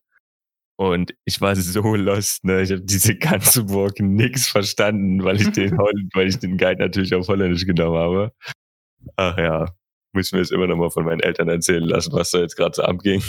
Und 0.77 1.15
ich 1.25 1.41
war 1.41 1.55
so 1.55 1.95
lost, 1.95 2.45
ne? 2.45 2.63
Ich 2.63 2.71
habe 2.73 2.83
diese 2.83 3.17
ganze 3.17 3.65
Burg 3.65 4.01
nix 4.01 4.49
verstanden, 4.49 5.23
weil 5.23 5.41
ich 5.41 5.51
den 5.53 5.77
weil 6.15 6.29
ich 6.29 6.39
den 6.39 6.59
Guide 6.59 6.83
natürlich 6.83 7.15
auf 7.15 7.29
Holländisch 7.29 7.67
genommen 7.67 7.99
habe. 7.99 8.33
Ach 9.17 9.37
ja, 9.39 9.67
muss 10.13 10.33
mir 10.33 10.39
jetzt 10.39 10.53
immer 10.53 10.67
noch 10.67 10.77
mal 10.77 10.91
von 10.91 11.05
meinen 11.05 11.21
Eltern 11.21 11.49
erzählen 11.49 11.85
lassen, 11.85 12.13
was 12.13 12.31
da 12.31 12.39
jetzt 12.39 12.57
gerade 12.57 12.75
so 12.75 12.83
abging. 12.83 13.23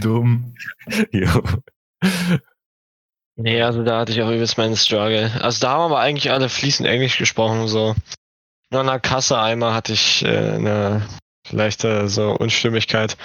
Dumm. 0.00 0.54
jo. 1.12 1.42
Nee, 3.36 3.62
also 3.62 3.82
da 3.82 4.00
hatte 4.00 4.12
ich 4.12 4.22
auch 4.22 4.30
übelst 4.30 4.58
meinen 4.58 4.76
Struggle. 4.76 5.30
Also 5.42 5.60
da 5.60 5.70
haben 5.72 5.92
aber 5.92 6.00
eigentlich 6.00 6.30
alle 6.30 6.48
fließend 6.48 6.88
Englisch 6.88 7.18
gesprochen, 7.18 7.66
so. 7.66 7.94
Nur 8.70 8.80
an 8.80 8.86
der 8.86 9.00
Kasse 9.00 9.38
einmal 9.38 9.74
hatte 9.74 9.92
ich 9.92 10.24
äh, 10.24 10.28
eine 10.28 11.06
leichte 11.50 12.08
so 12.08 12.32
Unstimmigkeit. 12.32 13.16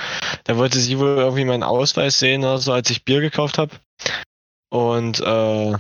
Da 0.46 0.58
wollte 0.58 0.80
sie 0.80 1.00
wohl 1.00 1.18
irgendwie 1.18 1.46
meinen 1.46 1.64
Ausweis 1.64 2.20
sehen 2.20 2.44
oder 2.44 2.58
so, 2.58 2.74
als 2.74 2.90
ich 2.90 3.06
Bier 3.06 3.22
gekauft 3.22 3.58
habe. 3.58 3.76
Und 4.70 5.20
äh, 5.20 5.74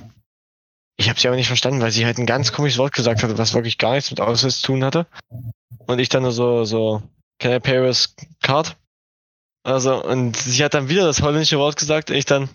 ich 0.99 1.09
habe 1.09 1.19
sie 1.19 1.27
aber 1.27 1.37
nicht 1.37 1.47
verstanden, 1.47 1.81
weil 1.81 1.91
sie 1.91 2.05
halt 2.05 2.17
ein 2.17 2.25
ganz 2.25 2.51
komisches 2.51 2.79
Wort 2.79 2.93
gesagt 2.93 3.23
hatte, 3.23 3.37
was 3.37 3.53
wirklich 3.53 3.77
gar 3.77 3.93
nichts 3.93 4.09
mit 4.09 4.19
Ausweis 4.19 4.61
zu 4.61 4.67
tun 4.67 4.83
hatte. 4.83 5.05
Und 5.85 5.99
ich 5.99 6.09
dann 6.09 6.23
nur 6.23 6.31
so, 6.31 6.65
so, 6.65 7.03
can 7.39 7.53
I 7.53 7.59
pay 7.59 7.81
with 7.81 8.15
card? 8.41 8.75
Also, 9.63 10.03
und 10.03 10.37
sie 10.37 10.63
hat 10.63 10.73
dann 10.73 10.89
wieder 10.89 11.05
das 11.05 11.21
holländische 11.21 11.59
Wort 11.59 11.75
gesagt 11.75 12.09
ich 12.09 12.25
dann 12.25 12.49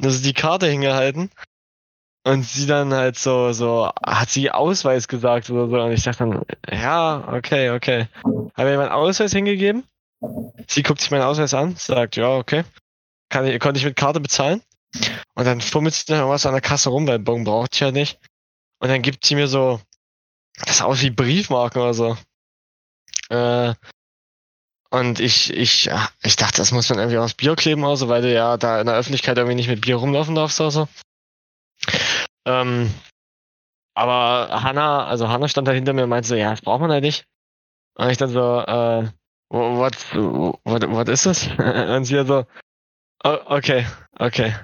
nur 0.00 0.12
so 0.12 0.22
die 0.22 0.34
Karte 0.34 0.66
hingehalten. 0.66 1.30
Und 2.28 2.42
sie 2.42 2.66
dann 2.66 2.92
halt 2.92 3.18
so, 3.18 3.52
so, 3.52 3.90
hat 4.04 4.28
sie 4.28 4.50
Ausweis 4.50 5.08
gesagt 5.08 5.48
oder 5.48 5.66
so. 5.70 5.82
Und 5.82 5.92
ich 5.92 6.02
dachte 6.02 6.18
dann, 6.28 6.42
ja, 6.70 7.26
okay, 7.32 7.70
okay. 7.70 8.06
Habe 8.54 8.76
meinen 8.76 8.90
Ausweis 8.90 9.32
hingegeben. 9.32 9.84
Sie 10.66 10.82
guckt 10.82 11.00
sich 11.00 11.10
meinen 11.10 11.22
Ausweis 11.22 11.54
an, 11.54 11.76
sagt, 11.76 12.16
ja, 12.16 12.36
okay. 12.36 12.64
Kann 13.30 13.46
ich, 13.46 13.58
konnte 13.60 13.78
ich 13.78 13.86
mit 13.86 13.96
Karte 13.96 14.20
bezahlen. 14.20 14.60
Und 15.36 15.46
dann 15.46 15.62
fummelt 15.62 15.94
sie 15.94 16.04
dann 16.04 16.28
was 16.28 16.44
an 16.44 16.52
der 16.52 16.60
Kasse 16.60 16.90
rum, 16.90 17.06
weil 17.06 17.18
Bon 17.18 17.44
braucht 17.44 17.74
ich 17.74 17.80
halt 17.80 17.94
nicht. 17.94 18.18
Und 18.78 18.90
dann 18.90 19.00
gibt 19.00 19.24
sie 19.24 19.34
mir 19.34 19.48
so, 19.48 19.80
das 20.66 20.82
aus 20.82 21.00
wie 21.00 21.10
Briefmarken 21.10 21.80
oder 21.80 21.94
so. 21.94 22.18
Äh, 23.30 23.72
und 24.90 25.18
ich, 25.18 25.50
ich, 25.50 25.88
ich 26.22 26.36
dachte, 26.36 26.58
das 26.58 26.72
muss 26.72 26.90
man 26.90 26.98
irgendwie 26.98 27.16
aufs 27.16 27.32
Bier 27.32 27.56
kleben 27.56 27.84
oder 27.84 27.96
so, 27.96 28.10
weil 28.10 28.20
du 28.20 28.30
ja 28.30 28.58
da 28.58 28.80
in 28.80 28.86
der 28.86 28.96
Öffentlichkeit 28.96 29.38
irgendwie 29.38 29.56
nicht 29.56 29.68
mit 29.68 29.80
Bier 29.80 29.96
rumlaufen 29.96 30.34
darfst 30.34 30.60
oder 30.60 30.70
so. 30.70 30.88
Ähm, 32.48 32.90
aber 33.94 34.62
Hanna, 34.62 35.06
also 35.06 35.28
Hanna 35.28 35.48
stand 35.48 35.68
da 35.68 35.72
hinter 35.72 35.92
mir 35.92 36.04
und 36.04 36.10
meinte 36.10 36.28
so, 36.28 36.34
ja, 36.34 36.50
das 36.50 36.62
braucht 36.62 36.80
man 36.80 36.90
halt 36.90 37.04
nicht. 37.04 37.26
Und 37.96 38.10
ich 38.10 38.16
dann 38.16 38.30
so, 38.30 38.60
äh, 38.60 39.08
what, 39.50 39.94
what, 40.64 40.90
what 40.90 41.08
is 41.08 41.24
this? 41.24 41.48
Und 41.58 42.04
sie 42.04 42.24
so, 42.24 42.46
oh, 43.24 43.38
okay, 43.46 43.86
okay. 44.18 44.54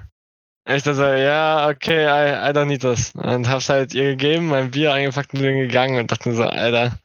Und 0.67 0.75
ich 0.75 0.83
dann 0.83 0.95
so, 0.95 1.03
ja, 1.03 1.69
okay, 1.69 2.05
I, 2.05 2.49
I 2.49 2.53
don't 2.53 2.65
need 2.65 2.81
this. 2.81 3.13
Und 3.13 3.47
hab's 3.47 3.69
halt 3.69 3.93
ihr 3.93 4.11
gegeben, 4.11 4.47
mein 4.47 4.71
Bier 4.71 4.93
eingepackt 4.93 5.33
und 5.33 5.41
bin 5.41 5.59
gegangen 5.59 5.99
und 5.99 6.11
dachte 6.11 6.33
so, 6.33 6.43
Alter, 6.43 6.97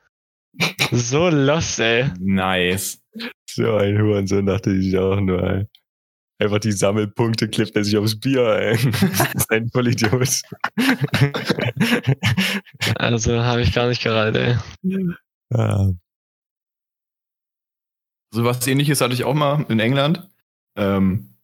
so 0.92 1.28
lost, 1.28 1.80
ey. 1.80 2.10
Nice. 2.20 3.02
So 3.50 3.76
ein 3.76 4.00
Hurensohn 4.00 4.46
dachte 4.46 4.70
ich 4.70 4.96
auch 4.96 5.20
nur, 5.20 5.42
ey. 5.42 5.66
Einfach 6.40 6.58
die 6.58 6.72
Sammelpunkte 6.72 7.48
klippt 7.48 7.76
er 7.76 7.84
sich 7.84 7.98
aufs 7.98 8.18
Bier, 8.18 8.46
ey. 8.46 8.76
Das 9.18 9.34
ist 9.34 9.50
ein 9.50 9.68
Vollidiot. 9.68 10.40
Also 12.96 13.42
habe 13.42 13.60
ich 13.60 13.74
gar 13.74 13.88
nicht 13.88 14.02
gereiht, 14.02 14.36
ey. 14.36 14.56
ja. 15.52 15.92
So 18.32 18.44
was 18.44 18.66
ähnliches 18.66 19.02
hatte 19.02 19.12
ich 19.12 19.24
auch 19.24 19.34
mal 19.34 19.66
in 19.68 19.80
England. 19.80 20.28
Ähm, 20.76 21.36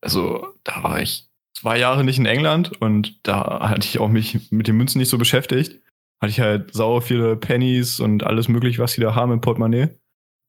also, 0.00 0.54
da 0.62 0.82
war 0.84 1.00
ich 1.00 1.28
zwei 1.54 1.78
Jahre 1.78 2.04
nicht 2.04 2.18
in 2.18 2.26
England 2.26 2.80
und 2.80 3.26
da 3.26 3.68
hatte 3.68 3.86
ich 3.86 3.98
auch 3.98 4.08
mich 4.08 4.52
mit 4.52 4.68
den 4.68 4.76
Münzen 4.76 4.98
nicht 4.98 5.08
so 5.08 5.18
beschäftigt. 5.18 5.80
Hatte 6.22 6.30
ich 6.30 6.40
halt 6.40 6.72
sauer 6.72 7.02
viele 7.02 7.36
Pennies 7.36 7.98
und 7.98 8.22
alles 8.22 8.48
mögliche, 8.48 8.78
was 8.80 8.94
die 8.94 9.00
da 9.00 9.14
haben 9.14 9.32
im 9.32 9.40
Portemonnaie. 9.40 9.88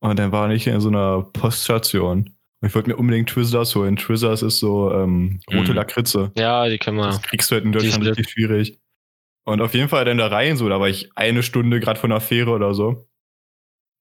Und 0.02 0.20
dann 0.20 0.32
war 0.32 0.52
ich 0.52 0.68
in 0.68 0.82
so 0.82 0.90
einer 0.90 1.24
Poststation. 1.24 2.36
Ich 2.64 2.76
wollte 2.76 2.90
mir 2.90 2.96
unbedingt 2.98 3.30
Twizzlers 3.30 3.76
holen. 3.76 3.96
Twizzlers 3.96 4.44
ist 4.44 4.60
so 4.60 4.92
ähm, 4.94 5.40
rote 5.52 5.72
Mhm. 5.72 5.76
Lakritze. 5.78 6.32
Ja, 6.38 6.68
die 6.70 6.78
können 6.78 6.98
wir. 6.98 7.08
Das 7.08 7.22
kriegst 7.22 7.50
du 7.50 7.56
halt 7.56 7.66
in 7.66 7.72
Deutschland 7.72 8.06
richtig 8.06 8.30
schwierig. 8.30 8.80
Und 9.44 9.62
auf 9.62 9.74
jeden 9.74 9.90
Fall 9.90 10.06
dann 10.06 10.20
da 10.20 10.28
rein, 10.28 10.56
so, 10.58 10.70
da 10.70 10.80
war 10.80 10.88
ich 10.88 11.10
eine 11.16 11.42
Stunde 11.42 11.80
gerade 11.80 12.00
von 12.00 12.12
der 12.12 12.20
Fähre 12.22 12.52
oder 12.52 12.76
so. 12.76 13.08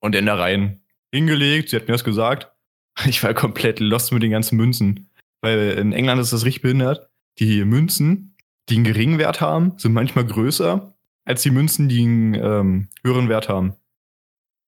Und 0.03 0.15
dann 0.15 0.27
da 0.27 0.35
rein. 0.35 0.83
Hingelegt, 1.13 1.71
sie 1.71 1.77
hat 1.77 1.89
mir 1.89 1.95
das 1.95 2.05
gesagt. 2.05 2.53
Ich 3.07 3.23
war 3.23 3.33
komplett 3.33 3.81
lost 3.81 4.13
mit 4.13 4.23
den 4.23 4.33
ganzen 4.33 4.57
Münzen. 4.57 5.09
Weil 5.41 5.71
in 5.79 5.93
England 5.93 6.21
ist 6.21 6.33
das 6.35 6.45
richtig 6.45 6.61
behindert. 6.61 7.09
Die 7.39 7.65
Münzen, 7.65 8.37
die 8.69 8.75
einen 8.75 8.85
geringen 8.85 9.19
Wert 9.19 9.41
haben, 9.41 9.79
sind 9.79 9.95
manchmal 9.95 10.27
größer 10.27 10.95
als 11.25 11.43
die 11.43 11.51
Münzen, 11.51 11.89
die 11.89 12.03
einen 12.03 12.35
ähm, 12.35 12.89
höheren 13.03 13.29
Wert 13.31 13.49
haben. 13.49 13.75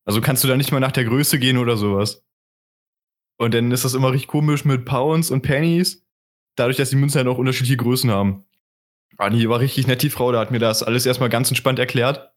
Also 0.07 0.20
kannst 0.22 0.42
du 0.44 0.48
da 0.48 0.57
nicht 0.57 0.72
mal 0.72 0.81
nach 0.81 0.92
der 0.92 1.05
Größe 1.05 1.38
gehen 1.38 1.59
oder 1.59 1.76
sowas. 1.76 2.24
Und 3.42 3.55
dann 3.55 3.72
ist 3.72 3.85
das 3.85 3.94
immer 3.94 4.12
richtig 4.12 4.28
komisch 4.28 4.64
mit 4.64 4.85
Pounds 4.85 5.33
und 5.33 5.42
Pennies, 5.42 6.07
dadurch, 6.55 6.76
dass 6.76 6.90
die 6.90 6.96
Münzen 6.96 7.18
halt 7.18 7.26
auch 7.26 7.38
unterschiedliche 7.38 7.76
Größen 7.76 8.09
haben. 8.09 8.44
Anni 9.18 9.48
war 9.48 9.59
richtig 9.59 9.88
nett, 9.88 10.00
die 10.02 10.11
Frau, 10.11 10.31
da 10.31 10.38
hat 10.38 10.52
mir 10.52 10.61
das 10.61 10.85
alles 10.85 11.07
erstmal 11.07 11.28
ganz 11.28 11.48
entspannt 11.48 11.81
erklärt. 11.81 12.33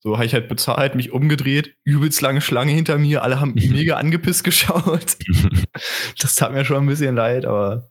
So 0.00 0.16
habe 0.16 0.26
ich 0.26 0.34
halt 0.34 0.50
bezahlt, 0.50 0.96
mich 0.96 1.12
umgedreht, 1.12 1.78
übelst 1.82 2.20
lange 2.20 2.42
Schlange 2.42 2.72
hinter 2.72 2.98
mir, 2.98 3.22
alle 3.22 3.40
haben 3.40 3.54
mega 3.54 3.96
angepisst 3.96 4.44
geschaut. 4.44 5.16
das 6.18 6.34
tat 6.34 6.52
mir 6.52 6.66
schon 6.66 6.76
ein 6.76 6.86
bisschen 6.86 7.14
leid, 7.14 7.46
aber 7.46 7.90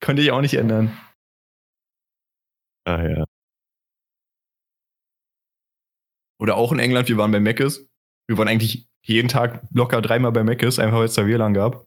konnte 0.00 0.22
ich 0.22 0.30
auch 0.30 0.42
nicht 0.42 0.54
ändern. 0.54 0.96
Ah 2.84 3.02
ja. 3.02 3.24
Oder 6.38 6.56
auch 6.56 6.70
in 6.70 6.78
England, 6.78 7.08
wir 7.08 7.16
waren 7.16 7.32
bei 7.32 7.40
Mc's. 7.40 7.89
Wir 8.28 8.38
waren 8.38 8.48
eigentlich 8.48 8.88
jeden 9.02 9.28
Tag 9.28 9.62
locker 9.72 10.02
dreimal 10.02 10.32
bei 10.32 10.44
Mc's, 10.44 10.78
einfach 10.78 10.98
weil 10.98 11.06
es 11.06 11.14
da 11.14 11.26
WLAN 11.26 11.54
gab. 11.54 11.86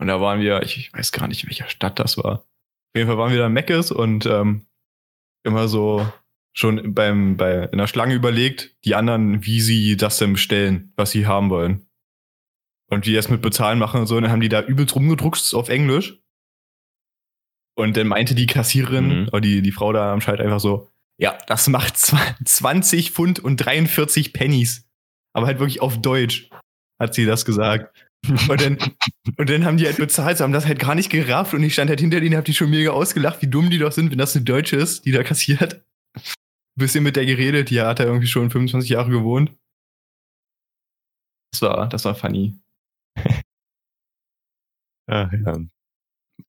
Und 0.00 0.08
da 0.08 0.20
waren 0.20 0.40
wir, 0.40 0.62
ich 0.62 0.92
weiß 0.92 1.12
gar 1.12 1.28
nicht, 1.28 1.44
in 1.44 1.50
welcher 1.50 1.68
Stadt 1.68 1.98
das 1.98 2.18
war. 2.18 2.40
Auf 2.40 2.96
jeden 2.96 3.08
Fall 3.08 3.18
waren 3.18 3.30
wir 3.32 3.38
da 3.38 3.46
in 3.46 3.52
Mc's 3.52 3.90
und 3.90 4.26
ähm, 4.26 4.66
immer 5.44 5.68
so 5.68 6.06
schon 6.56 6.94
beim, 6.94 7.36
bei, 7.36 7.64
in 7.64 7.78
der 7.78 7.86
Schlange 7.86 8.14
überlegt, 8.14 8.76
die 8.84 8.94
anderen, 8.94 9.44
wie 9.44 9.60
sie 9.60 9.96
das 9.96 10.18
denn 10.18 10.34
bestellen, 10.34 10.92
was 10.96 11.10
sie 11.10 11.26
haben 11.26 11.50
wollen. 11.50 11.86
Und 12.90 13.06
wie 13.06 13.14
das 13.14 13.28
mit 13.28 13.42
Bezahlen 13.42 13.78
machen 13.78 14.00
und 14.00 14.06
so, 14.06 14.16
und 14.16 14.22
dann 14.22 14.30
haben 14.30 14.40
die 14.40 14.48
da 14.48 14.62
übelst 14.62 14.94
rumgedruckt 14.94 15.52
auf 15.54 15.68
Englisch. 15.68 16.20
Und 17.76 17.96
dann 17.96 18.06
meinte 18.06 18.34
die 18.34 18.46
Kassiererin, 18.46 19.22
Mhm. 19.22 19.28
oder 19.28 19.40
die, 19.40 19.62
die 19.62 19.72
Frau 19.72 19.92
da 19.92 20.12
am 20.12 20.20
Schalter 20.20 20.44
einfach 20.44 20.60
so, 20.60 20.92
ja, 21.20 21.38
das 21.46 21.68
macht 21.68 21.94
zwa- 21.96 22.34
20 22.44 23.12
Pfund 23.12 23.38
und 23.40 23.56
43 23.58 24.32
Pennies. 24.32 24.88
Aber 25.34 25.46
halt 25.46 25.58
wirklich 25.58 25.80
auf 25.82 26.00
Deutsch, 26.00 26.48
hat 27.00 27.14
sie 27.14 27.26
das 27.26 27.44
gesagt. 27.44 28.06
Und 28.48 28.60
dann, 28.60 28.78
und 29.36 29.50
dann 29.50 29.64
haben 29.66 29.76
die 29.76 29.84
halt 29.86 29.98
bezahlt, 29.98 30.38
sie 30.38 30.44
haben 30.44 30.52
das 30.52 30.64
halt 30.66 30.78
gar 30.78 30.94
nicht 30.94 31.10
gerafft 31.10 31.52
und 31.52 31.62
ich 31.62 31.74
stand 31.74 31.90
halt 31.90 32.00
hinter 32.00 32.20
denen, 32.20 32.36
hab 32.36 32.44
die 32.46 32.54
schon 32.54 32.70
mega 32.70 32.90
ausgelacht, 32.90 33.42
wie 33.42 33.48
dumm 33.48 33.68
die 33.68 33.78
doch 33.78 33.92
sind, 33.92 34.10
wenn 34.10 34.18
das 34.18 34.34
eine 34.34 34.44
Deutsche 34.46 34.76
ist, 34.76 35.04
die 35.04 35.12
da 35.12 35.22
kassiert. 35.22 35.84
Bisschen 36.76 37.04
mit 37.04 37.16
der 37.16 37.26
geredet, 37.26 37.68
die 37.70 37.80
hat 37.80 38.00
da 38.00 38.04
irgendwie 38.04 38.26
schon 38.26 38.50
25 38.50 38.88
Jahre 38.90 39.10
gewohnt. 39.10 39.52
Das 41.52 41.62
war, 41.62 41.88
das 41.88 42.04
war 42.04 42.14
funny. 42.14 42.58
Ach 45.06 45.32
ja. 45.46 45.58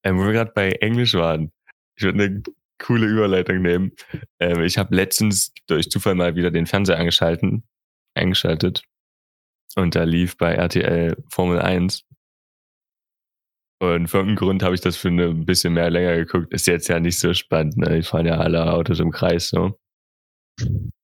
Ähm, 0.03 0.17
wo 0.17 0.23
wir 0.25 0.33
gerade 0.33 0.51
bei 0.51 0.71
Englisch 0.71 1.13
waren, 1.13 1.51
ich 1.97 2.03
würde 2.03 2.23
eine 2.23 2.43
coole 2.79 3.07
Überleitung 3.07 3.61
nehmen. 3.61 3.91
Ähm, 4.39 4.63
ich 4.63 4.77
habe 4.77 4.95
letztens 4.95 5.53
durch 5.67 5.89
Zufall 5.89 6.15
mal 6.15 6.35
wieder 6.35 6.51
den 6.51 6.65
Fernseher 6.65 6.99
angeschalten, 6.99 7.63
eingeschaltet. 8.15 8.83
Und 9.75 9.95
da 9.95 10.03
lief 10.03 10.37
bei 10.37 10.53
RTL 10.53 11.15
Formel 11.29 11.59
1. 11.59 12.03
Und 13.81 14.07
für 14.07 14.17
irgendeinen 14.17 14.37
Grund 14.37 14.63
habe 14.63 14.73
ich 14.73 14.81
das 14.81 14.95
für 14.95 15.09
ein 15.09 15.45
bisschen 15.45 15.73
mehr 15.73 15.89
länger 15.89 16.15
geguckt. 16.15 16.53
Ist 16.53 16.67
jetzt 16.67 16.87
ja 16.87 16.99
nicht 16.99 17.19
so 17.19 17.33
spannend, 17.33 17.77
ne? 17.77 17.97
Die 17.97 18.03
fahren 18.03 18.25
ja 18.25 18.37
alle 18.37 18.71
Autos 18.71 18.99
im 18.99 19.11
Kreis 19.11 19.49
so. 19.49 19.77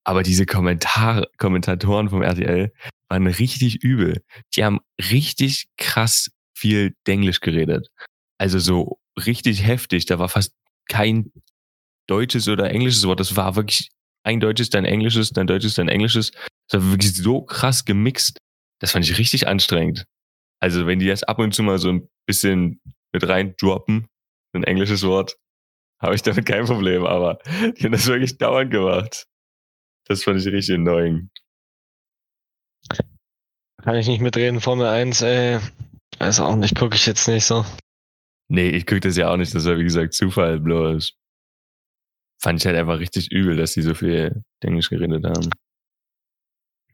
Aber 0.05 0.23
diese 0.23 0.45
Kommentare, 0.45 1.29
Kommentatoren 1.37 2.09
vom 2.09 2.21
RTL 2.21 2.71
waren 3.09 3.27
richtig 3.27 3.83
übel. 3.83 4.23
Die 4.55 4.63
haben 4.63 4.79
richtig 5.11 5.67
krass 5.77 6.31
viel 6.55 6.95
Denglisch 7.07 7.41
geredet. 7.41 7.89
Also 8.37 8.59
so 8.59 8.99
richtig 9.25 9.65
heftig. 9.65 10.05
Da 10.05 10.17
war 10.17 10.29
fast 10.29 10.53
kein 10.87 11.31
deutsches 12.11 12.49
oder 12.49 12.69
englisches 12.69 13.07
Wort. 13.07 13.21
Das 13.21 13.37
war 13.37 13.55
wirklich 13.55 13.89
ein 14.23 14.41
deutsches, 14.41 14.69
dann 14.69 14.83
englisches, 14.83 15.31
dann 15.31 15.47
deutsches, 15.47 15.75
dann 15.75 15.87
englisches. 15.87 16.31
Das 16.69 16.83
war 16.83 16.91
wirklich 16.91 17.15
so 17.15 17.41
krass 17.41 17.85
gemixt. 17.85 18.37
Das 18.81 18.91
fand 18.91 19.05
ich 19.05 19.17
richtig 19.17 19.47
anstrengend. 19.47 20.05
Also 20.59 20.85
wenn 20.87 20.99
die 20.99 21.05
jetzt 21.05 21.27
ab 21.27 21.39
und 21.39 21.55
zu 21.55 21.63
mal 21.63 21.79
so 21.79 21.89
ein 21.89 22.09
bisschen 22.27 22.81
mit 23.13 23.27
rein 23.27 23.55
droppen, 23.57 24.07
ein 24.53 24.65
englisches 24.65 25.03
Wort, 25.03 25.37
habe 26.01 26.15
ich 26.15 26.21
damit 26.21 26.45
kein 26.45 26.65
Problem. 26.65 27.05
Aber 27.05 27.39
die 27.45 27.85
haben 27.85 27.93
das 27.93 28.07
wirklich 28.07 28.37
dauernd 28.37 28.71
gemacht. 28.71 29.25
Das 30.07 30.23
fand 30.23 30.39
ich 30.39 30.47
richtig 30.47 30.75
annoying. 30.75 31.29
Kann 33.81 33.95
ich 33.95 34.07
nicht 34.07 34.21
mitreden, 34.21 34.59
Formel 34.59 34.87
1, 34.87 35.21
ey. 35.21 35.59
Weiß 36.19 36.41
auch 36.41 36.55
nicht, 36.55 36.75
gucke 36.75 36.95
ich 36.95 37.05
jetzt 37.05 37.27
nicht 37.27 37.45
so. 37.45 37.65
Nee, 38.49 38.69
ich 38.69 38.85
gucke 38.85 38.99
das 38.99 39.15
ja 39.15 39.31
auch 39.31 39.37
nicht. 39.37 39.55
Das 39.55 39.65
war 39.65 39.77
wie 39.77 39.83
gesagt 39.83 40.13
Zufall 40.13 40.59
bloß. 40.59 41.20
Fand 42.41 42.59
ich 42.59 42.65
halt 42.65 42.75
einfach 42.75 42.99
richtig 42.99 43.31
übel, 43.31 43.55
dass 43.55 43.73
die 43.73 43.81
so 43.81 43.93
viel 43.93 44.43
Englisch 44.61 44.89
geredet 44.89 45.23
haben. 45.25 45.49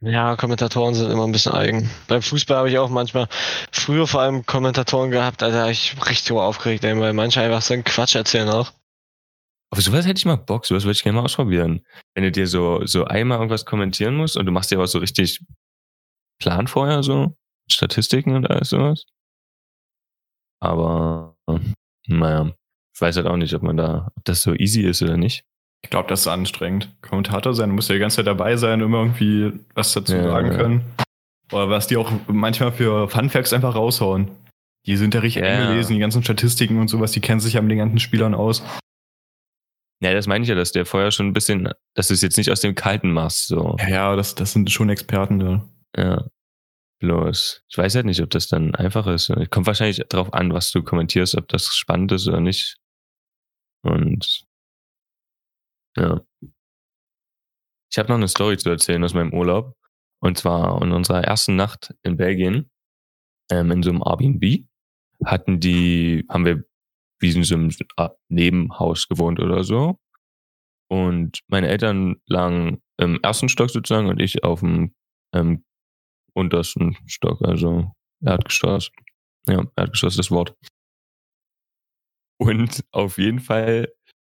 Ja, 0.01 0.35
Kommentatoren 0.35 0.93
sind 0.93 1.09
immer 1.09 1.25
ein 1.25 1.31
bisschen 1.31 1.53
eigen. 1.53 1.89
Beim 2.07 2.21
Fußball 2.21 2.57
habe 2.57 2.69
ich 2.69 2.77
auch 2.77 2.89
manchmal 2.89 3.27
früher 3.71 4.05
vor 4.05 4.21
allem 4.21 4.45
Kommentatoren 4.45 5.09
gehabt, 5.09 5.41
Alter, 5.41 5.63
hab 5.63 5.71
ich 5.71 5.95
richtig 6.07 6.31
aufgeregt, 6.33 6.83
ey, 6.83 6.99
weil 6.99 7.13
manche 7.13 7.41
einfach 7.41 7.63
so 7.63 7.73
einen 7.73 7.83
Quatsch 7.83 8.15
erzählen 8.15 8.49
auch. 8.49 8.73
Auf 9.71 9.81
sowas 9.81 10.05
hätte 10.05 10.19
ich 10.19 10.25
mal 10.25 10.35
Bock, 10.35 10.65
sowas 10.65 10.83
würde 10.83 10.93
ich 10.93 11.03
gerne 11.03 11.17
mal 11.17 11.25
ausprobieren. 11.25 11.83
Wenn 12.13 12.23
du 12.23 12.31
dir 12.31 12.47
so, 12.47 12.85
so 12.85 13.05
einmal 13.05 13.37
irgendwas 13.39 13.65
kommentieren 13.65 14.15
musst 14.15 14.37
und 14.37 14.45
du 14.45 14.51
machst 14.51 14.69
dir 14.69 14.77
was 14.77 14.91
so 14.91 14.99
richtig 14.99 15.43
Plan 16.39 16.67
vorher, 16.67 17.01
so 17.01 17.35
Statistiken 17.69 18.35
und 18.35 18.49
alles 18.49 18.69
sowas. 18.69 19.05
Aber, 20.59 21.35
naja, 22.07 22.51
ich 22.97 23.01
weiß 23.01 23.15
halt 23.17 23.27
auch 23.27 23.37
nicht, 23.37 23.53
ob 23.53 23.61
man 23.61 23.77
da, 23.77 24.11
ob 24.15 24.25
das 24.25 24.41
so 24.41 24.55
easy 24.55 24.81
ist 24.81 25.03
oder 25.03 25.17
nicht. 25.17 25.43
Ich 25.83 25.91
glaube, 25.91 26.09
das 26.09 26.21
ist 26.21 26.27
anstrengend. 26.27 26.89
Kommentator 27.03 27.53
sein, 27.53 27.69
du 27.69 27.75
musst 27.75 27.89
ja 27.89 27.93
die 27.93 27.99
ganze 27.99 28.15
Zeit 28.15 28.25
dabei 28.25 28.57
sein, 28.57 28.81
immer 28.81 28.97
irgendwie 29.03 29.53
was 29.75 29.93
dazu 29.93 30.15
Ja, 30.15 30.23
sagen 30.23 30.51
ja. 30.51 30.57
können. 30.57 30.81
Oder 31.51 31.69
was 31.69 31.85
die 31.85 31.95
auch 31.95 32.11
manchmal 32.25 32.71
für 32.71 33.07
Funfacts 33.07 33.53
einfach 33.53 33.75
raushauen. 33.75 34.31
Die 34.87 34.97
sind 34.97 35.13
ja 35.13 35.19
richtig 35.19 35.43
Ja. 35.43 35.47
eng 35.49 35.67
gelesen, 35.67 35.93
die 35.93 35.99
ganzen 35.99 36.23
Statistiken 36.23 36.79
und 36.79 36.87
sowas, 36.87 37.11
die 37.11 37.21
kennen 37.21 37.39
sich 37.39 37.53
ja 37.53 37.61
mit 37.61 37.69
den 37.69 37.77
ganzen 37.77 37.99
Spielern 37.99 38.33
aus. 38.33 38.63
Ja, 40.01 40.13
das 40.13 40.25
meine 40.25 40.41
ich 40.41 40.49
ja, 40.49 40.55
dass 40.55 40.71
der 40.71 40.87
vorher 40.87 41.11
schon 41.11 41.27
ein 41.27 41.33
bisschen, 41.33 41.69
dass 41.93 42.07
du 42.07 42.15
es 42.15 42.21
jetzt 42.23 42.37
nicht 42.37 42.49
aus 42.51 42.61
dem 42.61 42.73
Kalten 42.73 43.11
machst, 43.11 43.45
so. 43.45 43.75
Ja, 43.79 43.89
ja, 43.89 44.15
das, 44.15 44.33
das 44.33 44.53
sind 44.53 44.71
schon 44.71 44.89
Experten 44.89 45.37
da. 45.39 45.69
Ja. 45.95 46.25
Bloß, 46.99 47.61
ich 47.69 47.77
weiß 47.77 47.93
halt 47.93 48.07
nicht, 48.07 48.21
ob 48.23 48.31
das 48.31 48.47
dann 48.47 48.73
einfach 48.73 49.05
ist. 49.05 49.31
Kommt 49.51 49.67
wahrscheinlich 49.67 50.03
drauf 50.09 50.33
an, 50.33 50.51
was 50.51 50.71
du 50.71 50.81
kommentierst, 50.81 51.35
ob 51.37 51.47
das 51.47 51.65
spannend 51.75 52.11
ist 52.11 52.27
oder 52.27 52.39
nicht. 52.41 52.77
Und 53.87 54.45
ja. 55.97 56.21
Ich 57.91 57.97
habe 57.97 58.09
noch 58.09 58.15
eine 58.15 58.27
Story 58.27 58.57
zu 58.57 58.69
erzählen 58.69 59.03
aus 59.03 59.13
meinem 59.13 59.33
Urlaub. 59.33 59.75
Und 60.19 60.37
zwar 60.37 60.81
in 60.81 60.91
unserer 60.91 61.23
ersten 61.23 61.55
Nacht 61.55 61.93
in 62.03 62.17
Belgien, 62.17 62.69
ähm, 63.51 63.71
in 63.71 63.83
so 63.83 63.91
einem 63.91 64.03
Airbnb, 64.03 64.65
hatten 65.23 65.59
die, 65.59 66.25
haben 66.29 66.45
wir 66.45 66.63
wie 67.19 67.31
in 67.31 67.43
so 67.43 67.55
einem 67.55 67.71
Nebenhaus 68.29 69.07
gewohnt 69.07 69.39
oder 69.39 69.63
so. 69.63 69.99
Und 70.89 71.39
meine 71.47 71.67
Eltern 71.67 72.17
lagen 72.27 72.81
im 72.97 73.19
ersten 73.21 73.49
Stock 73.49 73.69
sozusagen 73.69 74.07
und 74.07 74.21
ich 74.21 74.43
auf 74.43 74.61
dem 74.61 74.95
ähm, 75.33 75.65
untersten 76.33 76.97
Stock, 77.07 77.41
also 77.41 77.91
Erdgeschoss. 78.23 78.91
Ja, 79.47 79.65
Erdgeschoss 79.75 80.13
ist 80.13 80.19
das 80.19 80.31
Wort. 80.31 80.55
Und 82.39 82.83
auf 82.91 83.17
jeden 83.17 83.39
Fall 83.39 83.91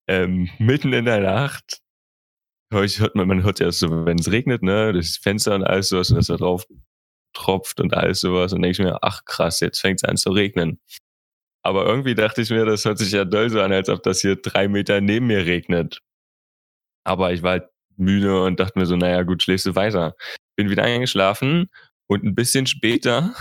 ähm, 0.07 0.49
mitten 0.57 0.93
in 0.93 1.05
der 1.05 1.21
Nacht 1.21 1.81
ich, 2.79 2.99
hört 2.99 3.15
man, 3.15 3.27
man 3.27 3.43
hört 3.43 3.59
ja 3.59 3.71
so, 3.71 4.05
wenn 4.05 4.17
es 4.17 4.31
regnet, 4.31 4.63
ne, 4.63 4.93
das 4.93 5.17
Fenster 5.17 5.55
und 5.55 5.63
alles 5.63 5.89
sowas 5.89 6.09
und 6.09 6.15
das 6.17 6.27
da 6.27 6.37
drauf 6.37 6.65
tropft 7.33 7.79
und 7.79 7.93
alles 7.93 8.21
sowas 8.21 8.53
und 8.53 8.61
denke 8.61 8.71
ich 8.71 8.79
mir, 8.79 8.99
ach 9.03 9.25
krass, 9.25 9.59
jetzt 9.59 9.79
fängt 9.79 10.01
es 10.01 10.09
an 10.09 10.17
zu 10.17 10.31
regnen. 10.31 10.79
Aber 11.63 11.85
irgendwie 11.85 12.15
dachte 12.15 12.41
ich 12.41 12.49
mir, 12.49 12.65
das 12.65 12.85
hört 12.85 12.97
sich 12.97 13.11
ja 13.11 13.25
doll 13.25 13.49
so 13.49 13.61
an, 13.61 13.71
als 13.73 13.89
ob 13.89 14.03
das 14.03 14.21
hier 14.21 14.35
drei 14.35 14.67
Meter 14.67 15.01
neben 15.01 15.27
mir 15.27 15.45
regnet. 15.45 16.01
Aber 17.05 17.33
ich 17.33 17.43
war 17.43 17.51
halt 17.51 17.69
müde 17.97 18.43
und 18.43 18.59
dachte 18.59 18.79
mir 18.79 18.85
so, 18.85 18.95
naja, 18.95 19.23
gut, 19.23 19.43
schläfst 19.43 19.65
du 19.65 19.75
weiter. 19.75 20.15
Bin 20.55 20.69
wieder 20.69 20.83
eingeschlafen 20.83 21.69
und 22.07 22.23
ein 22.23 22.35
bisschen 22.35 22.67
später 22.67 23.35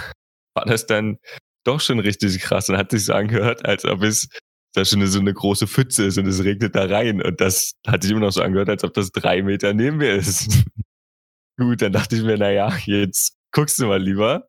war 0.54 0.64
das 0.66 0.86
dann 0.86 1.18
doch 1.64 1.80
schon 1.80 2.00
richtig 2.00 2.40
krass 2.40 2.68
und 2.68 2.76
hat 2.76 2.90
sich 2.90 3.04
so 3.06 3.14
angehört, 3.14 3.64
als 3.64 3.84
ob 3.84 4.02
es 4.02 4.28
da 4.72 4.84
schon 4.84 5.04
so 5.06 5.18
eine 5.18 5.34
große 5.34 5.66
Pfütze 5.66 6.04
ist 6.04 6.18
und 6.18 6.26
es 6.26 6.44
regnet 6.44 6.74
da 6.74 6.84
rein. 6.84 7.22
Und 7.22 7.40
das 7.40 7.72
hat 7.86 8.02
sich 8.02 8.12
immer 8.12 8.20
noch 8.20 8.32
so 8.32 8.42
angehört, 8.42 8.68
als 8.68 8.84
ob 8.84 8.94
das 8.94 9.10
drei 9.10 9.42
Meter 9.42 9.74
neben 9.74 9.98
mir 9.98 10.14
ist. 10.14 10.64
Gut, 11.58 11.82
dann 11.82 11.92
dachte 11.92 12.16
ich 12.16 12.22
mir, 12.22 12.38
naja, 12.38 12.74
jetzt 12.84 13.36
guckst 13.52 13.78
du 13.78 13.86
mal 13.86 14.02
lieber. 14.02 14.48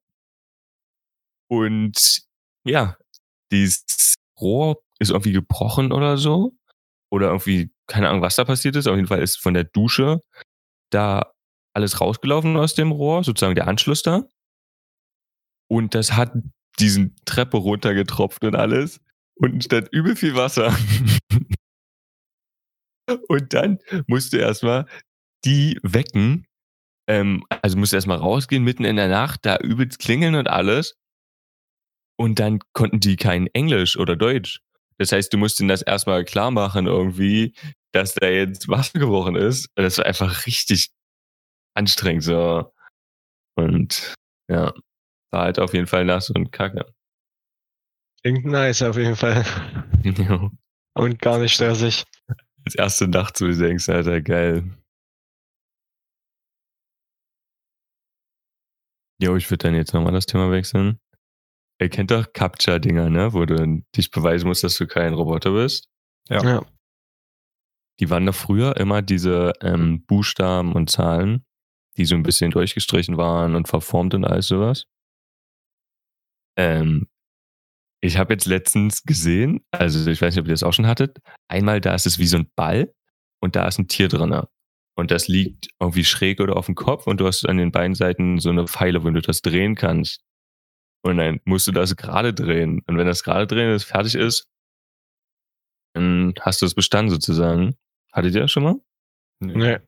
Und 1.49 2.21
ja, 2.65 2.95
dieses 3.51 4.15
Rohr 4.39 4.81
ist 4.99 5.09
irgendwie 5.09 5.33
gebrochen 5.33 5.91
oder 5.91 6.17
so. 6.17 6.55
Oder 7.11 7.27
irgendwie, 7.27 7.71
keine 7.87 8.09
Ahnung, 8.09 8.21
was 8.21 8.35
da 8.37 8.45
passiert 8.45 8.75
ist. 8.75 8.87
Auf 8.87 8.95
jeden 8.95 9.07
Fall 9.07 9.21
ist 9.21 9.37
von 9.37 9.53
der 9.53 9.65
Dusche 9.65 10.21
da 10.91 11.33
alles 11.73 11.99
rausgelaufen 11.99 12.57
aus 12.57 12.75
dem 12.75 12.91
Rohr, 12.91 13.23
sozusagen 13.23 13.55
der 13.55 13.67
Anschluss 13.67 14.03
da. 14.03 14.23
Und 15.69 15.95
das 15.95 16.13
hat 16.13 16.33
diesen 16.79 17.15
Treppe 17.25 17.57
runtergetropft 17.57 18.43
und 18.43 18.55
alles. 18.55 19.01
Unten 19.41 19.61
stand 19.61 19.89
übel 19.91 20.15
viel 20.15 20.35
Wasser. 20.35 20.75
und 23.27 23.53
dann 23.53 23.79
musste 24.07 24.37
erstmal 24.37 24.85
die 25.43 25.79
wecken. 25.81 26.45
Ähm, 27.07 27.43
also 27.49 27.77
musste 27.77 27.95
erstmal 27.95 28.19
rausgehen 28.19 28.63
mitten 28.63 28.85
in 28.85 28.97
der 28.97 29.07
Nacht, 29.07 29.39
da 29.43 29.57
übelst 29.57 29.97
klingeln 29.99 30.35
und 30.35 30.47
alles. 30.47 30.95
Und 32.19 32.39
dann 32.39 32.59
konnten 32.73 32.99
die 32.99 33.15
kein 33.15 33.47
Englisch 33.47 33.97
oder 33.97 34.15
Deutsch. 34.15 34.61
Das 34.99 35.11
heißt, 35.11 35.33
du 35.33 35.37
musst 35.39 35.59
ihnen 35.59 35.69
das 35.69 35.81
erstmal 35.81 36.23
klar 36.23 36.51
machen 36.51 36.85
irgendwie, 36.85 37.55
dass 37.91 38.13
da 38.13 38.27
jetzt 38.27 38.67
Wasser 38.69 38.99
gebrochen 38.99 39.35
ist. 39.35 39.69
Das 39.73 39.97
war 39.97 40.05
einfach 40.05 40.45
richtig 40.45 40.91
anstrengend 41.73 42.23
so. 42.23 42.71
Und 43.55 44.13
ja, 44.47 44.71
war 45.31 45.43
halt 45.45 45.57
auf 45.57 45.73
jeden 45.73 45.87
Fall 45.87 46.05
nass 46.05 46.29
und 46.29 46.51
kacke. 46.51 46.93
Klingt 48.23 48.45
nice 48.45 48.81
auf 48.83 48.97
jeden 48.97 49.15
Fall. 49.15 49.45
Ja. 50.03 50.49
Und 50.93 51.19
gar 51.19 51.39
nicht 51.39 51.53
stressig. 51.53 52.03
Als 52.65 52.75
erste 52.75 53.07
Nacht 53.07 53.37
so 53.37 53.47
denkst, 53.47 53.87
Alter, 53.89 54.21
geil. 54.21 54.63
Jo, 59.21 59.35
ich 59.35 59.49
würde 59.49 59.67
dann 59.67 59.75
jetzt 59.75 59.93
nochmal 59.93 60.13
das 60.13 60.25
Thema 60.25 60.51
wechseln. 60.51 60.99
Ihr 61.79 61.89
kennt 61.89 62.11
doch 62.11 62.33
Captcha-Dinger, 62.33 63.09
ne? 63.09 63.33
Wo 63.33 63.45
du 63.45 63.83
dich 63.95 64.11
beweisen 64.11 64.47
musst, 64.47 64.63
dass 64.63 64.77
du 64.77 64.87
kein 64.87 65.13
Roboter 65.13 65.51
bist. 65.51 65.89
Ja. 66.29 66.43
Ja. 66.43 66.65
Die 67.99 68.09
waren 68.09 68.25
doch 68.25 68.35
früher 68.35 68.77
immer 68.77 69.01
diese 69.01 69.53
ähm, 69.61 70.03
Buchstaben 70.05 70.73
und 70.73 70.89
Zahlen, 70.89 71.45
die 71.97 72.05
so 72.05 72.15
ein 72.15 72.23
bisschen 72.23 72.51
durchgestrichen 72.51 73.17
waren 73.17 73.55
und 73.55 73.67
verformt 73.67 74.13
und 74.13 74.25
alles 74.25 74.47
sowas. 74.47 74.85
Ähm, 76.57 77.07
ich 78.01 78.17
habe 78.17 78.33
jetzt 78.33 78.45
letztens 78.45 79.03
gesehen, 79.03 79.63
also 79.71 80.09
ich 80.09 80.21
weiß 80.21 80.35
nicht, 80.35 80.41
ob 80.41 80.47
ihr 80.47 80.53
das 80.53 80.63
auch 80.63 80.73
schon 80.73 80.87
hattet, 80.87 81.19
einmal 81.47 81.79
da 81.79 81.93
ist 81.93 82.07
es 82.07 82.17
wie 82.17 82.27
so 82.27 82.37
ein 82.37 82.51
Ball 82.55 82.91
und 83.39 83.55
da 83.55 83.67
ist 83.67 83.77
ein 83.77 83.87
Tier 83.87 84.07
drin. 84.07 84.35
Und 84.95 85.11
das 85.11 85.27
liegt 85.27 85.69
irgendwie 85.79 86.03
schräg 86.03 86.41
oder 86.41 86.57
auf 86.57 86.65
dem 86.65 86.75
Kopf 86.75 87.07
und 87.07 87.19
du 87.19 87.27
hast 87.27 87.47
an 87.47 87.57
den 87.57 87.71
beiden 87.71 87.95
Seiten 87.95 88.39
so 88.39 88.49
eine 88.49 88.67
Pfeile, 88.67 89.03
wo 89.03 89.09
du 89.09 89.21
das 89.21 89.41
drehen 89.41 89.75
kannst. 89.75 90.21
Und 91.03 91.17
dann 91.17 91.39
musst 91.45 91.67
du 91.67 91.71
das 91.71 91.95
gerade 91.95 92.33
drehen. 92.33 92.81
Und 92.85 92.97
wenn 92.97 93.07
das 93.07 93.23
gerade 93.23 93.47
drehen 93.47 93.73
ist, 93.73 93.85
fertig 93.85 94.15
ist, 94.15 94.47
dann 95.93 96.33
hast 96.41 96.61
du 96.61 96.65
es 96.65 96.75
bestanden 96.75 97.11
sozusagen. 97.11 97.75
Hattet 98.11 98.35
ihr 98.35 98.41
das 98.41 98.51
schon 98.51 98.63
mal? 98.63 98.75
Nee. 99.39 99.79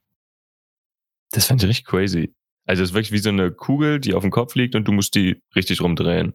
Das 1.31 1.47
fand 1.47 1.61
ich 1.63 1.69
richtig 1.69 1.85
crazy. 1.85 2.33
Also 2.65 2.83
es 2.83 2.89
ist 2.89 2.95
wirklich 2.95 3.11
wie 3.11 3.19
so 3.19 3.29
eine 3.29 3.51
Kugel, 3.51 3.99
die 3.99 4.13
auf 4.13 4.21
dem 4.21 4.31
Kopf 4.31 4.55
liegt 4.55 4.75
und 4.75 4.87
du 4.87 4.91
musst 4.91 5.15
die 5.15 5.41
richtig 5.55 5.81
rumdrehen. 5.81 6.33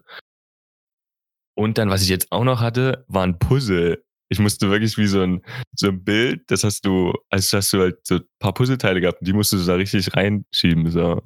Und 1.58 1.76
dann, 1.76 1.90
was 1.90 2.02
ich 2.02 2.08
jetzt 2.08 2.30
auch 2.30 2.44
noch 2.44 2.60
hatte, 2.60 3.04
war 3.08 3.24
ein 3.24 3.40
Puzzle. 3.40 4.04
Ich 4.28 4.38
musste 4.38 4.70
wirklich 4.70 4.96
wie 4.96 5.08
so 5.08 5.22
ein, 5.22 5.42
so 5.74 5.88
ein 5.88 6.04
Bild, 6.04 6.48
das 6.52 6.62
hast 6.62 6.86
du, 6.86 7.12
also 7.30 7.56
hast 7.56 7.72
du 7.72 7.80
halt 7.80 7.98
so 8.06 8.16
ein 8.16 8.24
paar 8.38 8.54
Puzzleteile 8.54 9.00
gehabt, 9.00 9.18
die 9.22 9.32
musst 9.32 9.52
du 9.52 9.56
da 9.56 9.74
richtig 9.74 10.14
reinschieben. 10.14 10.88
So. 10.88 11.20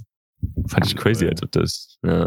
Fand 0.68 0.86
ich 0.86 0.96
crazy, 0.96 1.28
also 1.28 1.44
das, 1.50 1.98
ja. 2.02 2.26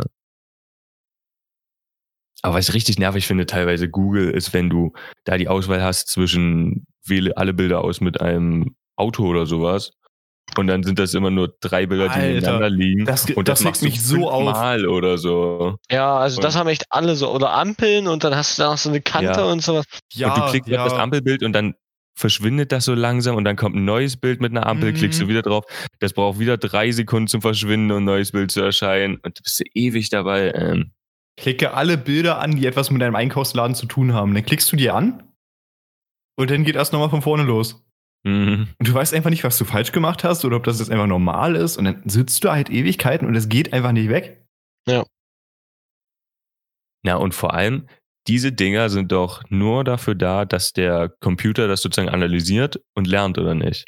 Aber 2.43 2.53
was 2.53 2.69
ich 2.69 2.75
richtig 2.75 2.99
nervig 2.99 3.25
finde, 3.25 3.47
teilweise 3.47 3.89
Google, 3.89 4.29
ist, 4.29 4.53
wenn 4.53 4.69
du 4.69 4.93
da 5.23 5.39
die 5.39 5.47
Auswahl 5.47 5.81
hast 5.81 6.07
zwischen 6.09 6.85
wähle 7.03 7.35
alle 7.37 7.55
Bilder 7.55 7.83
aus 7.83 8.01
mit 8.01 8.21
einem 8.21 8.75
Auto 8.97 9.25
oder 9.25 9.47
sowas. 9.47 9.93
Und 10.57 10.67
dann 10.67 10.83
sind 10.83 10.99
das 10.99 11.13
immer 11.13 11.31
nur 11.31 11.55
drei 11.59 11.85
Bilder, 11.85 12.05
die 12.05 12.11
Alter, 12.13 12.27
nebeneinander 12.33 12.69
liegen. 12.69 13.05
das 13.05 13.29
und 13.31 13.47
das 13.47 13.61
das, 13.61 13.79
du 13.79 13.85
mich 13.85 14.01
so 14.01 14.29
auf. 14.29 14.43
Mal 14.53 14.87
oder 14.87 15.17
so. 15.17 15.75
Ja, 15.91 16.17
also 16.17 16.41
das 16.41 16.55
Und- 16.55 16.59
haben 16.59 16.67
echt 16.67 16.85
alle 16.89 17.15
so. 17.15 17.31
Oder 17.33 17.51
Ampeln 17.53 18.07
und 18.07 18.23
dann 18.23 18.35
hast 18.35 18.57
du 18.57 18.63
da 18.63 18.71
noch 18.71 18.77
so 18.77 18.89
eine 18.89 19.01
Kante 19.01 19.39
Ja. 19.41 19.45
und 19.51 19.61
sowas. 19.61 19.85
Ja, 20.13 20.33
und 20.33 20.37
du 20.43 20.49
klickst 20.51 20.69
ja. 20.69 20.83
auf 20.83 20.91
das 20.91 20.99
Ampelbild 20.99 21.43
und 21.43 21.53
dann 21.53 21.75
verschwindet 22.17 22.71
das 22.71 22.85
so 22.85 22.93
langsam 22.93 23.35
und 23.35 23.43
dann 23.43 23.57
kommt 23.57 23.75
ein 23.75 23.83
neues 23.83 24.15
Bild 24.15 24.39
mit 24.39 24.51
einer 24.51 24.65
Ampel, 24.65 24.91
Mhm. 24.91 24.95
klickst 24.95 25.19
du 25.21 25.27
wieder 25.27 25.41
drauf. 25.41 25.65
Das 25.99 26.13
braucht 26.13 26.39
wieder 26.39 26.57
drei 26.57 26.89
Sekunden 26.91 27.27
zum 27.27 27.41
Verschwinden 27.41 27.91
und 27.91 28.03
ein 28.03 28.05
neues 28.05 28.31
Bild 28.31 28.51
zu 28.51 28.61
erscheinen. 28.61 29.15
Und 29.17 29.37
du 29.37 29.43
bist 29.43 29.59
du 29.59 29.63
ewig 29.73 30.09
dabei. 30.09 30.51
Ähm, 30.55 30.91
Klicke 31.37 31.73
alle 31.73 31.97
Bilder 31.97 32.39
an, 32.39 32.55
die 32.55 32.65
etwas 32.65 32.89
mit 32.91 33.01
deinem 33.01 33.15
Einkaufsladen 33.15 33.75
zu 33.75 33.85
tun 33.87 34.13
haben. 34.13 34.33
Dann 34.33 34.45
klickst 34.45 34.71
du 34.71 34.77
die 34.77 34.89
an 34.89 35.23
und 36.37 36.49
dann 36.49 36.63
geht 36.63 36.75
erst 36.77 36.93
nochmal 36.93 37.09
von 37.09 37.21
vorne 37.21 37.43
los. 37.43 37.84
Mhm. 38.25 38.67
Und 38.77 38.87
du 38.87 38.93
weißt 38.93 39.13
einfach 39.13 39.29
nicht, 39.29 39.43
was 39.43 39.57
du 39.57 39.65
falsch 39.65 39.91
gemacht 39.91 40.23
hast 40.23 40.43
oder 40.43 40.57
ob 40.57 40.63
das 40.63 40.79
jetzt 40.79 40.91
einfach 40.91 41.07
normal 41.07 41.55
ist. 41.55 41.77
Und 41.77 41.85
dann 41.85 42.01
sitzt 42.05 42.43
du 42.43 42.51
halt 42.51 42.69
Ewigkeiten 42.69 43.27
und 43.27 43.35
es 43.35 43.47
geht 43.47 43.71
einfach 43.73 43.91
nicht 43.91 44.09
weg. 44.09 44.45
Ja, 47.05 47.15
und 47.17 47.35
vor 47.35 47.53
allem, 47.53 47.87
diese 48.27 48.51
Dinger 48.51 48.89
sind 48.89 49.11
doch 49.11 49.43
nur 49.49 49.83
dafür 49.83 50.15
da, 50.15 50.45
dass 50.45 50.73
der 50.73 51.13
Computer 51.19 51.67
das 51.67 51.81
sozusagen 51.81 52.09
analysiert 52.09 52.81
und 52.95 53.05
lernt, 53.05 53.37
oder 53.37 53.53
nicht? 53.53 53.85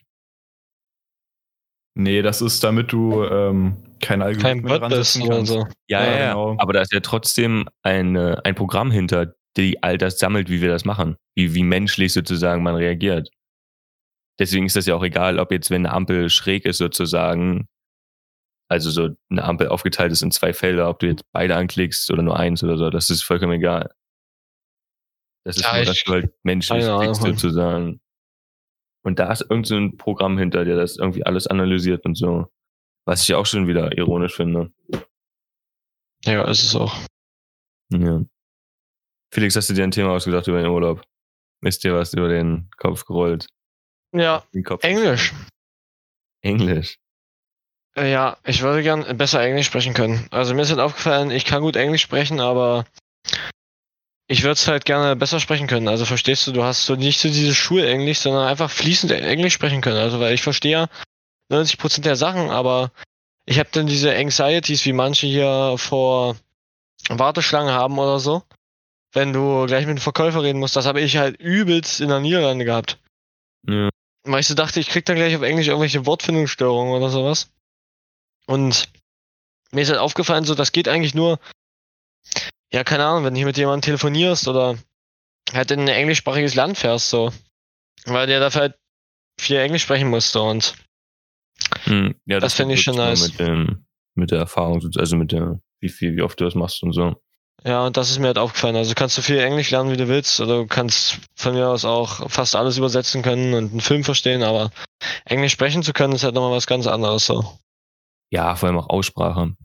Nee, 1.96 2.22
das 2.22 2.44
ist, 2.44 2.64
damit 2.64 2.92
du 2.92 3.24
ähm, 3.24 3.76
kein 4.00 4.22
Algorithmus 4.22 4.72
Kein 4.72 4.82
Bot 4.82 4.90
bist 4.90 5.20
oder 5.20 5.44
so. 5.44 5.66
Ja, 5.88 6.04
Ja, 6.04 6.06
ja, 6.06 6.20
ja. 6.20 6.28
genau. 6.30 6.56
Aber 6.60 6.74
da 6.74 6.82
ist 6.82 6.94
ja 6.94 7.00
trotzdem 7.00 7.68
eine, 7.82 8.40
ein 8.46 8.54
Programm 8.54 8.92
hinter, 8.92 9.34
die 9.58 9.82
all 9.82 9.98
das 9.98 10.20
sammelt, 10.20 10.50
wie 10.52 10.62
wir 10.62 10.70
das 10.70 10.86
machen. 10.86 11.16
Wie, 11.36 11.56
wie 11.56 11.64
menschlich 11.64 12.14
sozusagen 12.14 12.62
man 12.62 12.76
reagiert. 12.76 13.30
Deswegen 14.40 14.66
ist 14.66 14.76
das 14.76 14.86
ja 14.86 14.96
auch 14.96 15.04
egal, 15.04 15.40
ob 15.40 15.52
jetzt, 15.52 15.70
wenn 15.72 15.86
eine 15.86 15.94
Ampel 15.94 16.30
schräg 16.30 16.66
ist 16.66 16.78
sozusagen, 16.78 17.68
also 18.70 18.92
so 18.92 19.10
eine 19.30 19.44
Ampel 19.44 19.70
aufgeteilt 19.70 20.12
ist 20.12 20.22
in 20.22 20.32
zwei 20.32 20.54
Felder, 20.54 20.90
ob 20.90 21.00
du 21.00 21.08
jetzt 21.08 21.24
beide 21.32 21.56
anklickst 21.56 22.12
oder 22.12 22.22
nur 22.22 22.38
eins 22.38 22.64
oder 22.64 22.78
so, 22.78 22.90
das 22.90 23.10
ist 23.10 23.24
vollkommen 23.24 23.54
egal. 23.54 23.92
Das 25.44 25.58
ist 25.58 25.64
Ja, 25.64 25.76
nur, 25.76 25.86
dass 25.86 26.04
du 26.04 26.12
halt 26.12 26.34
menschlich 26.44 26.86
klickst 26.86 27.22
sozusagen. 27.22 28.02
Und 29.04 29.20
da 29.20 29.32
ist 29.32 29.46
irgend 29.50 29.66
so 29.66 29.78
ein 29.78 29.96
Programm 29.96 30.38
hinter, 30.38 30.66
der 30.66 30.76
das 30.76 30.98
irgendwie 30.98 31.26
alles 31.26 31.48
analysiert 31.48 32.06
und 32.06 32.16
so. 32.16 32.52
Was 33.06 33.24
ich 33.24 33.34
auch 33.34 33.46
schon 33.46 33.68
wieder 33.68 33.98
ironisch 33.98 34.36
finde. 34.36 34.74
Ja, 36.26 36.44
ist 36.50 36.64
es 36.64 36.76
auch. 36.76 36.94
Ja. 37.90 38.26
Felix, 39.34 39.56
hast 39.56 39.70
du 39.70 39.74
dir 39.74 39.86
ein 39.86 39.92
Thema 39.92 40.12
ausgedacht 40.12 40.48
über 40.48 40.62
den 40.62 40.70
Urlaub? 40.70 41.02
Ist 41.62 41.86
dir 41.86 41.94
was 41.94 42.14
über 42.14 42.28
den 42.28 42.70
Kopf 42.76 43.06
gerollt? 43.06 43.48
Ja, 44.14 44.44
Englisch. 44.82 45.34
Englisch. 46.42 46.98
Äh, 47.98 48.12
Ja, 48.12 48.38
ich 48.46 48.62
würde 48.62 48.84
gern 48.84 49.18
besser 49.18 49.42
Englisch 49.42 49.68
sprechen 49.68 49.94
können. 49.94 50.28
Also 50.32 50.54
mir 50.54 50.62
ist 50.62 50.70
halt 50.70 50.80
aufgefallen, 50.80 51.32
ich 51.32 51.46
kann 51.46 51.62
gut 51.62 51.76
Englisch 51.76 52.04
sprechen, 52.04 52.40
aber 52.40 52.86
ich 54.30 54.44
würde 54.44 54.54
es 54.54 54.68
halt 54.68 54.86
gerne 54.86 55.16
besser 55.16 55.40
sprechen 55.40 55.68
können. 55.68 55.88
Also 55.88 56.06
verstehst 56.06 56.46
du, 56.48 56.52
du 56.52 56.64
hast 56.64 56.86
so 56.86 56.96
nicht 56.96 57.20
so 57.20 57.28
dieses 57.28 57.56
Schulenglisch, 57.56 58.20
sondern 58.20 58.48
einfach 58.48 58.70
fließend 58.70 59.12
Englisch 59.12 59.54
sprechen 59.54 59.82
können. 59.82 59.98
Also 59.98 60.20
weil 60.20 60.34
ich 60.34 60.42
verstehe 60.42 60.90
90% 61.50 62.06
der 62.06 62.16
Sachen, 62.16 62.50
aber 62.50 62.92
ich 63.46 63.60
habe 63.60 63.70
dann 63.72 63.88
diese 63.88 64.14
Anxieties, 64.14 64.86
wie 64.86 64.94
manche 64.94 65.28
hier 65.28 65.76
vor 65.78 66.36
Warteschlangen 67.10 67.74
haben 67.74 67.98
oder 67.98 68.20
so. 68.20 68.44
Wenn 69.14 69.32
du 69.32 69.66
gleich 69.66 69.86
mit 69.86 69.92
einem 69.92 69.98
Verkäufer 70.00 70.44
reden 70.44 70.60
musst, 70.60 70.76
das 70.76 70.86
habe 70.86 71.00
ich 71.00 71.16
halt 71.16 71.40
übelst 71.40 72.02
in 72.02 72.10
der 72.10 72.20
Niederlande 72.20 72.66
gehabt. 72.66 73.00
Ja. 73.66 73.90
Weil 74.28 74.42
ich 74.42 74.48
so 74.48 74.54
dachte, 74.56 74.80
ich 74.80 74.90
krieg 74.90 75.06
dann 75.06 75.16
gleich 75.16 75.36
auf 75.36 75.42
Englisch 75.42 75.68
irgendwelche 75.68 76.06
Wortfindungsstörungen 76.06 76.94
oder 76.94 77.10
sowas. 77.10 77.52
Und 78.46 78.90
mir 79.72 79.82
ist 79.82 79.90
halt 79.90 80.00
aufgefallen, 80.00 80.44
so, 80.44 80.56
das 80.56 80.72
geht 80.72 80.88
eigentlich 80.88 81.16
nur, 81.16 81.40
ja, 82.72 82.84
keine 82.84 83.06
Ahnung, 83.06 83.24
wenn 83.24 83.34
du 83.34 83.46
mit 83.46 83.58
jemandem 83.58 83.82
telefonierst 83.86 84.48
oder 84.48 84.78
halt 85.54 85.72
in 85.72 85.82
ein 85.82 85.88
englischsprachiges 85.88 86.56
Land 86.56 86.78
fährst, 86.78 87.10
so. 87.10 87.32
Weil 88.06 88.28
der 88.28 88.40
dafür 88.40 88.62
halt 88.62 88.76
viel 89.40 89.58
Englisch 89.58 89.84
sprechen 89.84 90.10
musste 90.10 90.42
und 90.42 90.76
Hm, 91.84 92.16
ja, 92.26 92.40
Das 92.40 92.54
find 92.54 92.72
hat 92.72 92.78
ich 92.78 92.84
schon 92.84 92.96
nice. 92.96 93.30
Mit, 93.30 93.40
dem, 93.40 93.86
mit 94.16 94.32
der 94.32 94.40
Erfahrung, 94.40 94.82
also 94.96 95.16
mit 95.16 95.32
der, 95.32 95.60
wie 95.80 95.90
viel, 95.90 96.16
wie 96.16 96.22
oft 96.22 96.40
du 96.40 96.46
das 96.46 96.56
machst 96.56 96.84
und 96.84 96.94
so. 96.94 97.22
Ja, 97.64 97.86
und 97.86 97.98
das 97.98 98.10
ist 98.10 98.20
mir 98.20 98.28
halt 98.28 98.38
aufgefallen. 98.38 98.76
Also 98.76 98.94
kannst 98.94 99.18
du 99.18 99.22
viel 99.22 99.40
Englisch 99.40 99.72
lernen, 99.72 99.92
wie 99.92 99.98
du 99.98 100.08
willst, 100.08 100.40
oder 100.40 100.58
du 100.58 100.68
kannst 100.68 101.20
von 101.36 101.54
mir 101.54 101.68
aus 101.68 101.86
auch 101.86 102.30
fast 102.30 102.56
alles 102.56 102.78
übersetzen 102.78 103.22
können 103.22 103.54
und 103.54 103.72
einen 103.72 103.82
Film 103.82 104.04
verstehen, 104.04 104.44
aber 104.44 104.72
Englisch 105.26 105.54
sprechen 105.54 105.84
zu 105.84 105.94
können, 105.94 106.14
ist 106.14 106.24
halt 106.24 106.36
nochmal 106.36 106.56
was 106.56 106.68
ganz 106.68 106.88
anderes, 106.88 107.26
so. 107.26 107.58
Ja, 108.32 108.56
vor 108.56 108.68
allem 108.68 108.80
auch 108.80 108.90
Aussprache. 108.90 109.56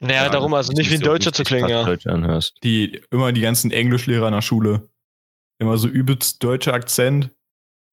Naja, 0.00 0.28
darum, 0.28 0.52
also 0.54 0.72
nicht 0.72 0.90
wie 0.90 0.94
ein 0.94 1.00
so 1.00 1.06
Deutscher 1.06 1.32
zu 1.32 1.44
klingen, 1.44 1.68
ja. 1.68 1.84
Deutsch 1.84 2.06
anhörst. 2.06 2.56
Die, 2.64 3.00
immer 3.10 3.32
die 3.32 3.40
ganzen 3.40 3.70
Englischlehrer 3.70 4.26
in 4.26 4.34
der 4.34 4.42
Schule. 4.42 4.88
Immer 5.60 5.78
so 5.78 5.86
übelst 5.86 6.42
deutscher 6.42 6.74
Akzent. 6.74 7.30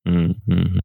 Mhm, 0.05 0.41
mhm. 0.45 0.79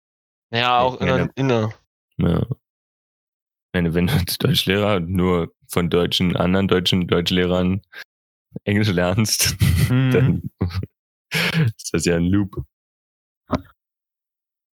Ja, 0.52 0.80
auch 0.80 1.00
in 1.00 1.06
der, 1.06 1.30
in 1.34 1.48
der 1.48 1.72
Ja. 2.18 2.42
Ich 2.42 3.72
meine, 3.72 3.94
wenn 3.94 4.06
du 4.06 4.12
als 4.12 4.37
Deutschlehrer 4.37 5.00
nur 5.00 5.52
von 5.66 5.88
deutschen, 5.88 6.37
anderen 6.37 6.68
deutschen 6.68 7.08
Deutschlehrern 7.08 7.80
Englisch 8.64 8.88
lernst, 8.88 9.56
Mhm. 9.90 10.10
dann 10.12 10.42
ist 11.76 11.92
das 11.92 12.04
ja 12.04 12.16
ein 12.16 12.24
Loop. 12.26 12.64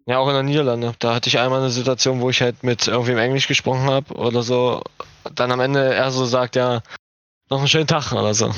Ja, 0.07 0.19
auch 0.19 0.29
in 0.29 0.35
der 0.35 0.43
Niederlande. 0.43 0.95
Da 0.99 1.15
hatte 1.15 1.29
ich 1.29 1.39
einmal 1.39 1.61
eine 1.61 1.71
Situation, 1.71 2.21
wo 2.21 2.31
ich 2.31 2.43
halt 2.43 2.63
mit 2.63 2.87
irgendwem 2.89 3.19
Englisch 3.19 3.47
gesprochen 3.49 3.83
habe 3.85 4.13
oder 4.15 4.43
so. 4.43 4.83
Dann 5.35 5.53
am 5.53 5.61
Ende 5.61 5.95
er 5.95 6.11
so 6.11 6.25
sagt, 6.25 6.57
ja, 6.57 6.83
noch 7.49 7.59
einen 7.59 7.69
schönen 7.69 7.87
Tag 7.87 8.13
oder 8.13 8.35
so. 8.35 8.47
Und 8.47 8.55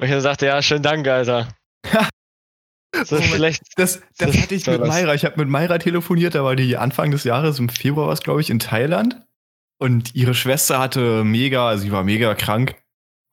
ich 0.00 0.10
dann 0.10 0.20
sagte, 0.20 0.46
ja, 0.46 0.60
schönen 0.62 0.82
Dank, 0.82 1.06
Alter. 1.06 1.48
so 3.04 3.20
schlecht. 3.22 3.62
Das, 3.76 4.00
das 4.18 4.32
Das 4.32 4.42
hatte 4.42 4.54
ich 4.54 4.66
mit. 4.66 4.80
Mayra. 4.80 5.14
Ich 5.14 5.24
habe 5.24 5.38
mit 5.38 5.48
Mayra 5.48 5.78
telefoniert, 5.78 6.34
da 6.34 6.42
war 6.44 6.56
die 6.56 6.76
Anfang 6.76 7.10
des 7.10 7.24
Jahres, 7.24 7.58
im 7.58 7.68
Februar 7.68 8.06
war 8.06 8.12
es, 8.14 8.20
glaube 8.20 8.40
ich, 8.40 8.50
in 8.50 8.58
Thailand. 8.58 9.20
Und 9.78 10.14
ihre 10.14 10.34
Schwester 10.34 10.78
hatte 10.78 11.24
mega, 11.24 11.68
also 11.68 11.82
sie 11.84 11.92
war 11.92 12.04
mega 12.04 12.34
krank. 12.34 12.76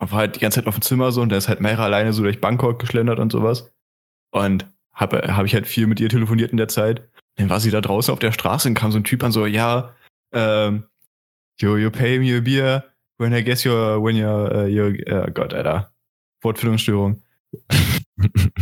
Und 0.02 0.12
war 0.12 0.20
halt 0.20 0.36
die 0.36 0.40
ganze 0.40 0.60
Zeit 0.60 0.68
auf 0.68 0.76
dem 0.76 0.82
Zimmer 0.82 1.12
so 1.12 1.22
und 1.22 1.30
da 1.30 1.38
ist 1.38 1.48
halt 1.48 1.62
Mayra 1.62 1.86
alleine 1.86 2.12
so 2.12 2.24
durch 2.24 2.42
Bangkok 2.42 2.80
geschlendert 2.80 3.20
und 3.20 3.32
sowas. 3.32 3.72
Und 4.32 4.66
habe 4.94 5.36
hab 5.36 5.46
ich 5.46 5.54
halt 5.54 5.68
viel 5.68 5.86
mit 5.86 6.00
ihr 6.00 6.10
telefoniert 6.10 6.52
in 6.52 6.58
der 6.58 6.68
Zeit. 6.68 7.08
Dann 7.36 7.50
war 7.50 7.60
sie 7.60 7.70
da 7.70 7.82
draußen 7.82 8.12
auf 8.12 8.20
der 8.20 8.32
Straße 8.32 8.68
und 8.68 8.74
kam 8.74 8.92
so 8.92 8.98
ein 8.98 9.04
Typ 9.04 9.24
an 9.24 9.32
so, 9.32 9.46
ja, 9.46 9.96
ähm, 10.34 10.86
you, 11.60 11.78
you 11.78 11.92
pay 11.92 12.18
me 12.18 12.36
a 12.36 12.42
beer 12.42 12.84
when 13.20 13.32
I 13.32 13.44
guess 13.44 13.64
you're, 13.64 14.04
when 14.04 14.16
you're, 14.16 14.52
uh, 14.52 14.66
you're, 14.66 15.28
uh, 15.28 15.32
Gott, 15.32 15.54
Alter. 15.54 15.92
Wortfindungsstörung. 16.42 17.22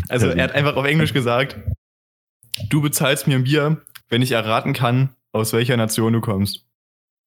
Also 0.07 0.27
er 0.27 0.45
hat 0.45 0.53
einfach 0.53 0.77
auf 0.77 0.85
Englisch 0.85 1.11
gesagt, 1.11 1.57
du 2.69 2.81
bezahlst 2.81 3.27
mir 3.27 3.35
ein 3.35 3.43
Bier, 3.43 3.81
wenn 4.07 4.21
ich 4.21 4.31
erraten 4.31 4.71
kann, 4.71 5.09
aus 5.33 5.51
welcher 5.51 5.75
Nation 5.75 6.13
du 6.13 6.21
kommst. 6.21 6.65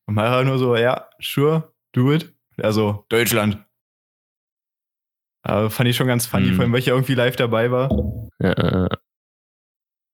Und 0.06 0.14
Mara 0.14 0.42
nur 0.42 0.58
so, 0.58 0.74
ja, 0.74 1.10
sure, 1.20 1.72
do 1.92 2.10
it. 2.10 2.32
Also, 2.56 3.04
Deutschland. 3.10 3.58
Aber 5.42 5.70
fand 5.70 5.88
ich 5.88 5.96
schon 5.96 6.06
ganz 6.06 6.26
funny, 6.26 6.48
Mhm. 6.50 6.54
vor 6.54 6.62
allem, 6.62 6.72
weil 6.72 6.78
ich 6.80 6.86
ja 6.86 6.94
irgendwie 6.94 7.14
live 7.14 7.36
dabei 7.36 7.70
war. 7.70 7.90
Ja, 8.40 8.52
äh, 8.52 8.88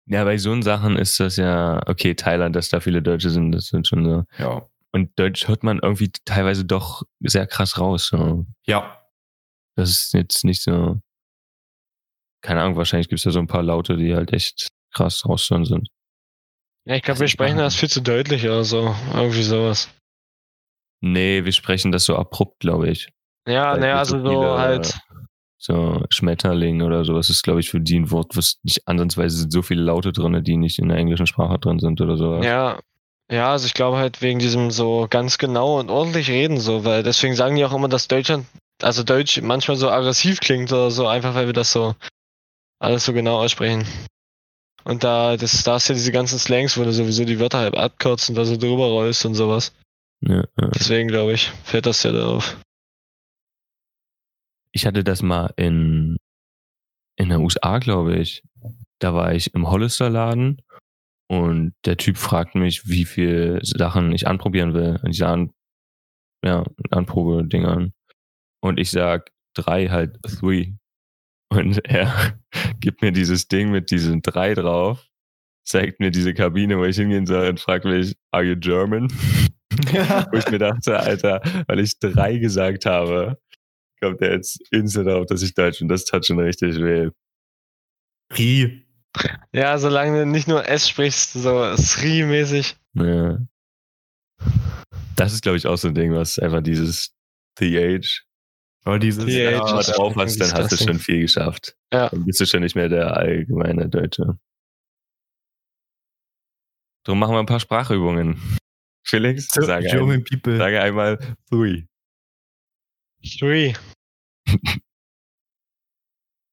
ja, 0.08 0.22
bei 0.24 0.38
so 0.38 0.60
Sachen 0.62 0.96
ist 0.96 1.18
das 1.18 1.36
ja, 1.36 1.80
okay, 1.86 2.14
Thailand, 2.14 2.54
dass 2.54 2.68
da 2.68 2.78
viele 2.80 3.02
Deutsche 3.02 3.30
sind, 3.30 3.50
das 3.52 3.66
sind 3.66 3.88
schon 3.88 4.04
so. 4.04 4.24
Ja. 4.38 4.68
Und 4.92 5.18
Deutsch 5.18 5.48
hört 5.48 5.64
man 5.64 5.80
irgendwie 5.82 6.12
teilweise 6.24 6.64
doch 6.64 7.02
sehr 7.20 7.46
krass 7.46 7.78
raus. 7.78 8.06
So. 8.06 8.46
Ja. 8.66 9.02
Das 9.74 9.90
ist 9.90 10.14
jetzt 10.14 10.44
nicht 10.44 10.62
so. 10.62 11.00
Keine 12.42 12.62
Ahnung, 12.62 12.76
wahrscheinlich 12.76 13.08
gibt 13.08 13.18
es 13.18 13.24
da 13.24 13.30
so 13.32 13.40
ein 13.40 13.48
paar 13.48 13.64
Laute, 13.64 13.96
die 13.96 14.14
halt 14.14 14.32
echt 14.32 14.68
krass 14.94 15.26
rauszuhören 15.26 15.64
sind. 15.64 15.88
Ja, 16.86 16.94
ich 16.94 17.02
glaube, 17.02 17.18
wir 17.20 17.28
sprechen 17.28 17.58
das 17.58 17.74
viel 17.74 17.90
zu 17.90 18.00
deutlich 18.00 18.44
oder 18.44 18.62
so. 18.64 18.94
Irgendwie 19.12 19.42
sowas. 19.42 19.90
Nee, 21.02 21.44
wir 21.44 21.52
sprechen 21.52 21.90
das 21.90 22.04
so 22.04 22.16
abrupt, 22.16 22.60
glaube 22.60 22.88
ich. 22.88 23.08
Ja, 23.48 23.76
naja, 23.76 23.80
wir 23.94 23.98
also 23.98 24.24
so 24.24 24.58
halt. 24.58 24.98
So 25.66 26.04
Schmetterling 26.10 26.82
oder 26.82 27.04
sowas 27.04 27.28
ist, 27.28 27.42
glaube 27.42 27.58
ich, 27.58 27.70
für 27.70 27.80
die 27.80 27.98
ein 27.98 28.12
Wort, 28.12 28.36
was 28.36 28.58
nicht 28.62 28.86
ansatzweise 28.86 29.36
sind 29.36 29.52
so 29.52 29.62
viele 29.62 29.82
Laute 29.82 30.12
drin, 30.12 30.40
die 30.44 30.56
nicht 30.56 30.78
in 30.78 30.88
der 30.88 30.96
englischen 30.96 31.26
Sprache 31.26 31.58
drin 31.58 31.80
sind 31.80 32.00
oder 32.00 32.16
sowas. 32.16 32.46
Ja. 32.46 32.78
Ja, 33.28 33.50
also 33.50 33.66
ich 33.66 33.74
glaube 33.74 33.96
halt 33.96 34.22
wegen 34.22 34.38
diesem 34.38 34.70
so 34.70 35.08
ganz 35.10 35.36
genau 35.38 35.80
und 35.80 35.90
ordentlich 35.90 36.30
reden 36.30 36.60
so, 36.60 36.84
weil 36.84 37.02
deswegen 37.02 37.34
sagen 37.34 37.56
die 37.56 37.64
auch 37.64 37.74
immer, 37.74 37.88
dass 37.88 38.06
Deutschland, 38.06 38.46
also 38.80 39.02
Deutsch 39.02 39.42
manchmal 39.42 39.76
so 39.76 39.90
aggressiv 39.90 40.38
klingt 40.38 40.72
oder 40.72 40.92
so, 40.92 41.08
einfach 41.08 41.34
weil 41.34 41.46
wir 41.46 41.52
das 41.52 41.72
so 41.72 41.96
alles 42.78 43.04
so 43.04 43.12
genau 43.12 43.38
aussprechen. 43.38 43.84
Und 44.84 45.02
da, 45.02 45.36
das, 45.36 45.64
da 45.64 45.74
ist 45.74 45.88
ja 45.88 45.96
diese 45.96 46.12
ganzen 46.12 46.38
Slangs, 46.38 46.78
wo 46.78 46.84
du 46.84 46.92
sowieso 46.92 47.24
die 47.24 47.40
Wörter 47.40 47.58
halb 47.58 47.76
abkürzt 47.76 48.28
und 48.28 48.36
da 48.36 48.44
so 48.44 48.56
drüber 48.56 48.86
rollst 48.86 49.26
und 49.26 49.34
sowas. 49.34 49.72
Ja, 50.20 50.44
ja. 50.60 50.68
Deswegen 50.68 51.08
glaube 51.08 51.32
ich, 51.32 51.50
fällt 51.64 51.86
das 51.86 52.04
ja 52.04 52.12
darauf. 52.12 52.56
Ich 54.76 54.84
hatte 54.84 55.02
das 55.02 55.22
mal 55.22 55.54
in, 55.56 56.18
in 57.18 57.30
der 57.30 57.40
USA, 57.40 57.78
glaube 57.78 58.18
ich. 58.18 58.42
Da 59.00 59.14
war 59.14 59.32
ich 59.32 59.54
im 59.54 59.70
Hollister-Laden 59.70 60.60
und 61.30 61.72
der 61.86 61.96
Typ 61.96 62.18
fragt 62.18 62.54
mich, 62.54 62.86
wie 62.86 63.06
viele 63.06 63.64
Sachen 63.64 64.12
ich 64.12 64.26
anprobieren 64.26 64.74
will. 64.74 65.00
Und 65.02 65.12
ich 65.12 65.16
sage, 65.16 65.48
ja, 66.44 66.62
Anprobe-Dingern. 66.90 67.94
Und 68.60 68.78
ich 68.78 68.90
sag 68.90 69.30
drei 69.54 69.88
halt 69.88 70.18
three. 70.22 70.74
Und 71.48 71.82
er 71.86 72.38
gibt 72.78 73.00
mir 73.00 73.12
dieses 73.12 73.48
Ding 73.48 73.70
mit 73.70 73.90
diesen 73.90 74.20
drei 74.20 74.52
drauf, 74.52 75.08
zeigt 75.64 76.00
mir 76.00 76.10
diese 76.10 76.34
Kabine, 76.34 76.76
wo 76.76 76.84
ich 76.84 76.96
hingehen 76.96 77.24
soll 77.24 77.48
und 77.48 77.60
fragt 77.60 77.86
mich, 77.86 78.14
are 78.30 78.44
you 78.44 78.56
German? 78.56 79.08
wo 80.30 80.36
ich 80.36 80.50
mir 80.50 80.58
dachte, 80.58 81.00
Alter, 81.00 81.40
weil 81.66 81.80
ich 81.80 81.98
drei 81.98 82.36
gesagt 82.36 82.84
habe, 82.84 83.38
kommt 84.06 84.22
er 84.22 84.32
jetzt 84.32 84.60
instant 84.72 85.06
darauf, 85.06 85.26
dass 85.26 85.42
ich 85.42 85.54
Deutsch 85.54 85.78
bin. 85.78 85.88
Das 85.88 86.04
tat 86.04 86.26
schon 86.26 86.38
richtig 86.38 86.76
weh. 86.76 87.10
Rie. 88.36 88.86
Ja, 89.52 89.78
solange 89.78 90.20
du 90.20 90.26
nicht 90.26 90.48
nur 90.48 90.68
S 90.68 90.88
sprichst, 90.88 91.32
so 91.32 91.74
Sri-mäßig. 91.76 92.76
Ja. 92.94 93.38
Das 95.16 95.32
ist, 95.32 95.42
glaube 95.42 95.56
ich, 95.56 95.66
auch 95.66 95.76
so 95.76 95.88
ein 95.88 95.94
Ding, 95.94 96.12
was 96.12 96.38
einfach 96.38 96.62
dieses 96.62 97.14
TH 97.58 98.24
Aber 98.84 98.98
dieses. 98.98 99.24
TH 99.24 99.28
wenn 99.28 99.34
du 99.34 99.38
Ja, 99.38 99.82
drauf 99.82 100.14
hast, 100.16 100.38
dann 100.38 100.52
hast 100.52 100.72
du 100.72 100.76
schon 100.76 100.98
viel 100.98 101.20
geschafft. 101.22 101.76
Ja. 101.92 102.10
Dann 102.10 102.24
bist 102.26 102.40
du 102.40 102.46
schon 102.46 102.60
nicht 102.60 102.76
mehr 102.76 102.88
der 102.88 103.16
allgemeine 103.16 103.88
Deutsche. 103.88 104.38
Drum 107.04 107.18
machen 107.18 107.34
wir 107.34 107.38
ein 107.38 107.46
paar 107.46 107.60
Sprachübungen. 107.60 108.40
Felix, 109.06 109.48
sage, 109.48 109.88
ein, 109.88 110.24
sage 110.58 110.80
einmal 110.82 111.36
three. 111.48 111.84
Sri. 113.24 113.74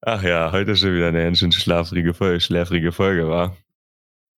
Ach 0.06 0.22
ja, 0.22 0.52
heute 0.52 0.72
ist 0.72 0.80
schon 0.82 0.94
wieder 0.94 1.08
eine 1.08 1.24
ganz 1.24 1.40
schön 1.40 1.52
schlafrige 1.52 2.14
Folge, 2.14 2.42
schläfrige 2.42 2.92
Folge, 2.92 3.30
war. 3.30 3.56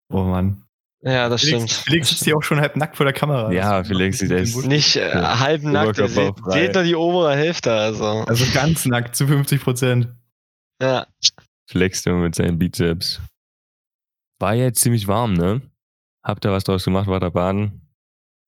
Oh 0.09 0.23
Mann. 0.23 0.61
Ja, 1.01 1.29
das 1.29 1.41
Felix, 1.41 1.63
stimmt. 1.71 1.85
Felix 1.85 2.09
sitzt 2.09 2.23
hier 2.23 2.35
auch 2.37 2.43
schon 2.43 2.59
halb 2.59 2.75
nackt 2.75 2.97
vor 2.97 3.05
der 3.05 3.13
Kamera. 3.13 3.51
Ja, 3.51 3.83
Felix 3.83 4.19
sieht 4.19 4.31
echt- 4.31 4.55
Nicht 4.65 4.95
äh, 4.95 5.09
Ja. 5.09 5.39
halb 5.39 5.63
nackt, 5.63 5.97
ihr 5.99 6.07
seht, 6.07 6.73
nur 6.73 6.83
die 6.83 6.95
obere 6.95 7.35
Hälfte, 7.35 7.71
also. 7.73 8.05
Also 8.05 8.45
ganz 8.53 8.85
nackt 8.85 9.15
zu 9.15 9.27
50 9.27 9.61
Prozent. 9.61 10.07
Ja. 10.81 11.07
Flext 11.69 12.05
immer 12.07 12.17
mit 12.21 12.35
seinen 12.35 12.57
Bizeps. 12.59 13.21
War 14.39 14.53
jetzt 14.55 14.81
ziemlich 14.81 15.07
warm, 15.07 15.33
ne? 15.33 15.61
Habt 16.23 16.45
ihr 16.45 16.51
was 16.51 16.63
draus 16.63 16.83
gemacht? 16.85 17.07
War 17.07 17.19
da 17.19 17.29
baden? 17.29 17.84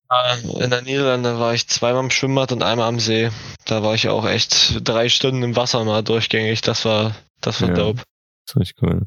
Äh, 0.10 0.64
In 0.64 0.70
der 0.70 0.82
Niederlande 0.82 1.40
war 1.40 1.54
ich 1.54 1.68
zweimal 1.68 2.04
im 2.04 2.10
Schwimmbad 2.10 2.52
und 2.52 2.64
einmal 2.64 2.88
am 2.88 3.00
See. 3.00 3.30
Da 3.66 3.84
war 3.84 3.94
ich 3.96 4.08
auch 4.10 4.26
echt 4.28 4.88
drei 4.88 5.10
Stunden 5.10 5.44
im 5.44 5.56
Wasser 5.56 5.84
mal 5.84 6.04
durchgängig. 6.04 6.62
Das 6.62 6.86
war, 6.86 7.14
das 7.42 7.62
war 7.62 7.70
Ja. 7.70 7.76
dope. 7.76 8.02
Das 8.46 8.56
ist 8.56 8.60
richtig 8.62 8.82
cool. 8.84 9.02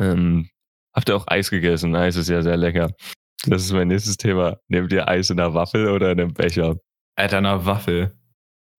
Ähm, 0.00 0.48
habt 0.94 1.08
ihr 1.08 1.16
auch 1.16 1.26
Eis 1.28 1.50
gegessen? 1.50 1.94
Eis 1.94 2.16
ist 2.16 2.28
ja 2.28 2.42
sehr 2.42 2.56
lecker. 2.56 2.90
Das 3.46 3.62
ist 3.62 3.72
mein 3.72 3.88
nächstes 3.88 4.16
Thema. 4.16 4.58
Nehmt 4.68 4.92
ihr 4.92 5.08
Eis 5.08 5.30
in 5.30 5.38
einer 5.40 5.54
Waffel 5.54 5.88
oder 5.90 6.10
in 6.12 6.20
einem 6.20 6.34
Becher? 6.34 6.76
Alter, 7.16 7.38
eine 7.38 7.64
Waffel. 7.66 8.16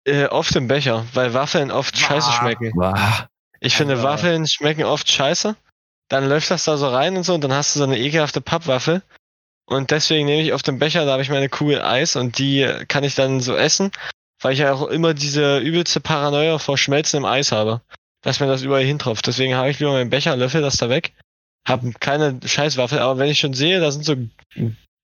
Äh, 0.04 0.26
oft 0.28 0.56
im 0.56 0.68
Becher, 0.68 1.06
weil 1.14 1.34
Waffeln 1.34 1.72
oft 1.72 1.98
scheiße 1.98 2.28
Wah. 2.28 2.34
schmecken. 2.34 2.72
Wow. 2.76 3.28
Ich 3.60 3.76
finde, 3.76 3.94
Alter. 3.96 4.04
Waffeln 4.08 4.48
schmecken 4.48 4.84
oft 4.84 5.10
scheiße. 5.12 5.56
Dann 6.10 6.28
läuft 6.28 6.50
das 6.52 6.66
da 6.66 6.76
so 6.78 6.90
rein 6.90 7.16
und 7.16 7.24
so 7.24 7.36
und 7.36 7.42
dann 7.44 7.54
hast 7.54 7.76
du 7.76 7.80
so 7.80 7.86
eine 7.86 7.98
ekelhafte 8.00 8.42
Pappwaffel. 8.42 9.04
Und 9.66 9.92
deswegen 9.92 10.26
nehme 10.26 10.42
ich 10.42 10.54
auf 10.54 10.64
dem 10.64 10.80
Becher, 10.80 11.06
da 11.06 11.14
habe 11.14 11.22
ich 11.22 11.30
meine 11.30 11.50
Kugel 11.50 11.82
Eis 11.82 12.16
und 12.16 12.38
die 12.38 12.68
kann 12.88 13.04
ich 13.04 13.16
dann 13.16 13.40
so 13.40 13.56
essen, 13.56 13.92
weil 14.42 14.54
ich 14.54 14.60
ja 14.60 14.74
auch 14.74 14.88
immer 14.88 15.14
diese 15.14 15.60
übelste 15.60 16.00
Paranoia 16.02 16.58
vor 16.58 16.78
schmelzendem 16.78 17.26
Eis 17.26 17.52
habe. 17.52 17.82
Dass 18.24 18.40
mir 18.40 18.46
das 18.46 18.62
überall 18.62 18.84
hintropft. 18.84 19.26
Deswegen 19.26 19.56
habe 19.56 19.72
ich 19.72 19.80
lieber 19.80 19.94
meinen 19.94 20.12
Becher, 20.12 20.36
löffel 20.36 20.62
das 20.62 20.78
da 20.78 20.90
weg. 20.90 21.14
Hab 21.68 21.82
keine 22.00 22.40
Scheißwaffel, 22.46 23.00
aber 23.00 23.18
wenn 23.18 23.30
ich 23.30 23.40
schon 23.40 23.54
sehe, 23.54 23.80
da 23.80 23.92
sind 23.92 24.06
so 24.06 24.16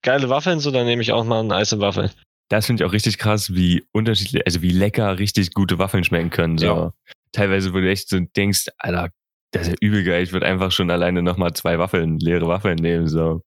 geile 0.04 0.30
Waffeln, 0.30 0.60
so, 0.60 0.70
dann 0.70 0.86
nehme 0.86 1.02
ich 1.02 1.12
auch 1.12 1.24
mal 1.24 1.40
eine 1.40 1.56
Eis 1.56 1.72
in 1.72 1.80
Waffel. 1.80 2.12
Das 2.50 2.68
finde 2.68 2.84
ich 2.84 2.88
auch 2.88 2.94
richtig 2.94 3.18
krass, 3.18 3.54
wie 3.56 3.84
unterschiedlich, 3.92 4.46
also 4.46 4.62
wie 4.62 4.72
lecker 4.72 5.18
richtig 5.20 5.54
gute 5.54 5.80
Waffeln 5.80 6.04
schmecken 6.04 6.30
können. 6.30 6.58
So. 6.58 6.66
Ja. 6.66 6.94
Teilweise, 7.32 7.74
wo 7.74 7.80
du 7.80 7.90
echt 7.90 8.08
so 8.08 8.20
denkst, 8.20 8.68
Alter, 8.78 9.10
das 9.52 9.64
ist 9.64 9.70
ja 9.70 9.76
übel 9.82 10.04
geil, 10.04 10.24
ich 10.24 10.32
würde 10.32 10.46
einfach 10.46 10.72
schon 10.72 10.92
alleine 10.92 11.22
nochmal 11.22 11.54
zwei 11.54 11.80
Waffeln, 11.80 12.20
leere 12.20 12.48
Waffeln 12.48 12.78
nehmen. 12.78 13.08
So. 13.08 13.42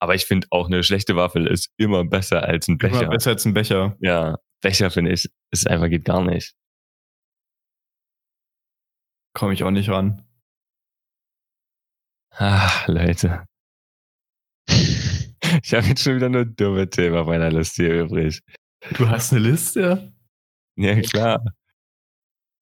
Aber 0.00 0.14
ich 0.14 0.26
finde 0.26 0.46
auch 0.50 0.66
eine 0.66 0.82
schlechte 0.82 1.16
Waffel 1.16 1.46
ist 1.46 1.70
immer 1.78 2.04
besser 2.04 2.42
als 2.42 2.68
ein 2.68 2.78
Becher. 2.78 3.02
Immer 3.02 3.10
besser 3.10 3.30
als 3.30 3.44
ein 3.44 3.54
Becher. 3.54 3.96
Ja, 4.00 4.36
Becher 4.60 4.90
finde 4.90 5.12
ich, 5.12 5.30
ist 5.50 5.68
einfach 5.68 5.88
geht 5.88 6.04
gar 6.04 6.22
nicht. 6.24 6.54
Komme 9.34 9.52
ich 9.54 9.64
auch 9.64 9.70
nicht 9.70 9.88
ran. 9.88 10.22
Ah, 12.30 12.84
Leute. 12.86 13.44
Ich 15.62 15.72
habe 15.74 15.86
jetzt 15.86 16.02
schon 16.02 16.16
wieder 16.16 16.28
nur 16.28 16.44
dumme 16.44 16.90
Themen 16.90 17.16
auf 17.16 17.28
meiner 17.28 17.50
Liste 17.50 17.84
hier 17.84 18.02
übrig. 18.02 18.40
Du 18.98 19.08
hast 19.08 19.32
eine 19.32 19.40
Liste? 19.42 20.12
Ja, 20.76 21.00
klar. 21.00 21.42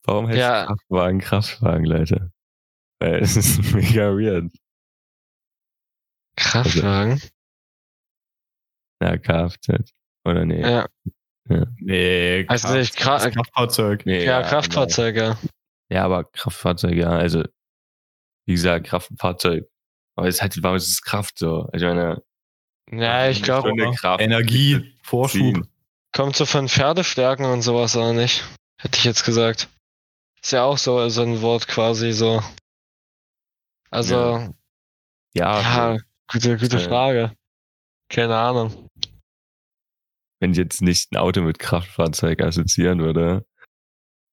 Warum 0.04 0.28
heißt 0.28 0.38
Ja. 0.38 0.66
Kraftwagen 0.66 1.18
Kraftwagen, 1.20 1.84
Leute? 1.86 2.30
Weil 3.00 3.22
es 3.22 3.36
ist 3.36 3.58
mega 3.74 4.10
weird. 4.12 4.52
Kraftwagen? 6.36 7.20
Ja, 9.02 9.16
Kfz. 9.18 9.92
Oder 10.24 10.44
nee? 10.44 10.60
Ja, 10.62 10.86
Nee, 11.78 12.46
Also 12.48 12.68
Kraft- 12.68 12.78
nicht 12.78 12.96
Kra- 12.98 13.22
das 13.24 13.34
Kraftfahrzeug. 13.34 14.06
nee 14.06 14.24
ja, 14.24 14.38
aber- 14.38 14.48
Kraftfahrzeug, 14.48 15.16
ja. 15.16 15.38
Ja, 15.90 16.04
aber 16.06 16.24
Kraftfahrzeug, 16.24 16.94
ja. 16.94 17.10
Also, 17.10 17.44
wie 18.46 18.54
gesagt, 18.54 18.86
Kraftfahrzeug. 18.86 19.68
Aber 20.16 20.26
es 20.28 20.36
ist 20.36 20.42
halt, 20.42 20.62
warum 20.62 20.76
ist 20.76 20.88
es 20.88 21.02
Kraft 21.02 21.38
so? 21.38 21.68
Ich 21.74 21.82
meine, 21.82 22.22
Ja, 22.90 23.28
ich 23.28 23.42
glaube. 23.42 23.70
Energie, 24.20 24.96
Vorschub. 25.02 25.40
ziehen. 25.40 25.68
kommt 26.12 26.36
so 26.36 26.46
von 26.46 26.68
Pferdestärken 26.68 27.44
und 27.44 27.60
sowas 27.62 27.96
auch 27.96 28.12
nicht. 28.12 28.44
Hätte 28.80 28.98
ich 28.98 29.04
jetzt 29.04 29.24
gesagt. 29.24 29.68
Ist 30.42 30.52
ja 30.52 30.62
auch 30.64 30.78
so, 30.78 31.08
so 31.08 31.22
ein 31.22 31.42
Wort 31.42 31.66
quasi 31.68 32.12
so. 32.12 32.42
Also, 33.90 34.54
Ja, 35.34 35.60
ja, 35.60 35.98
gute, 36.30 36.56
gute 36.58 36.76
Äh. 36.76 36.80
Frage. 36.88 37.36
Keine 38.10 38.36
Ahnung. 38.36 38.88
wenn 40.40 40.50
ich 40.52 40.58
jetzt 40.58 40.82
nicht 40.82 41.10
ein 41.12 41.16
Auto 41.16 41.40
mit 41.42 41.58
Kraftfahrzeug 41.58 42.42
assoziieren 42.42 43.00
würde, 43.00 43.46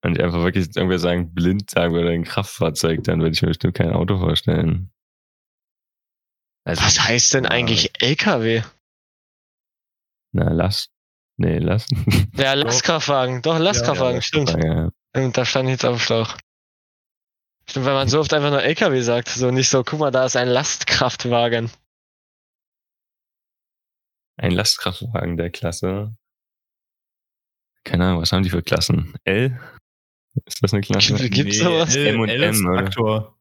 Und 0.04 0.18
ich 0.18 0.24
einfach 0.24 0.44
wirklich 0.44 0.76
irgendwie 0.76 0.98
sagen, 0.98 1.34
blind 1.34 1.70
sagen 1.70 1.94
würde, 1.94 2.10
ein 2.12 2.24
Kraftfahrzeug, 2.24 3.04
dann 3.04 3.20
würde 3.22 3.34
ich 3.34 3.42
mir 3.44 3.50
bestimmt 3.50 3.76
kein 3.76 3.94
Auto 3.94 4.18
vorstellen. 4.18 4.92
Also, 6.66 6.82
Was 6.84 7.00
heißt 7.00 7.34
denn 7.36 7.46
ja. 7.46 7.52
eigentlich 7.52 7.92
LKW? 8.02 8.64
Na, 10.34 10.52
Last. 10.52 10.92
Nee, 11.38 11.58
Last. 11.60 11.90
Ja, 12.36 12.54
Lastkraftwagen. 12.54 13.42
Doch, 13.42 13.58
Lastkraftwagen, 13.60 14.16
ja, 14.18 14.22
stimmt. 14.22 14.50
ja. 14.64 14.90
Und 15.16 15.38
da 15.38 15.46
stand 15.46 15.70
jetzt 15.70 15.86
auf 15.86 15.98
dem 15.98 16.00
Schlauch. 16.00 16.38
Stimmt, 17.70 17.86
weil 17.86 17.94
man 17.94 18.08
so 18.10 18.20
oft 18.20 18.34
einfach 18.34 18.50
nur 18.50 18.62
LKW 18.64 19.02
sagt. 19.02 19.30
So 19.30 19.52
nicht 19.52 19.70
so, 19.70 19.84
guck 19.84 20.00
mal, 20.00 20.12
da 20.12 20.26
ist 20.26 20.36
ein 20.36 20.48
Lastkraftwagen. 20.50 21.70
Ein 24.38 24.52
Lastkraftwagen 24.52 25.38
der 25.38 25.52
Klasse. 25.52 26.16
Keine 27.84 28.06
Ahnung, 28.06 28.22
was 28.22 28.32
haben 28.32 28.44
die 28.44 28.50
für 28.50 28.62
Klassen? 28.62 29.16
L? 29.24 29.60
Ist 30.46 30.62
das 30.62 30.74
eine 30.74 30.82
Klasse? 30.82 31.16
Gibt- 31.16 31.32
Gibt's 31.36 31.60
sowas? 31.60 31.96
L, 31.96 32.08
M 32.08 32.20
und 32.22 32.30
L 32.30 32.44
M, 32.44 32.66
oder? 32.68 33.36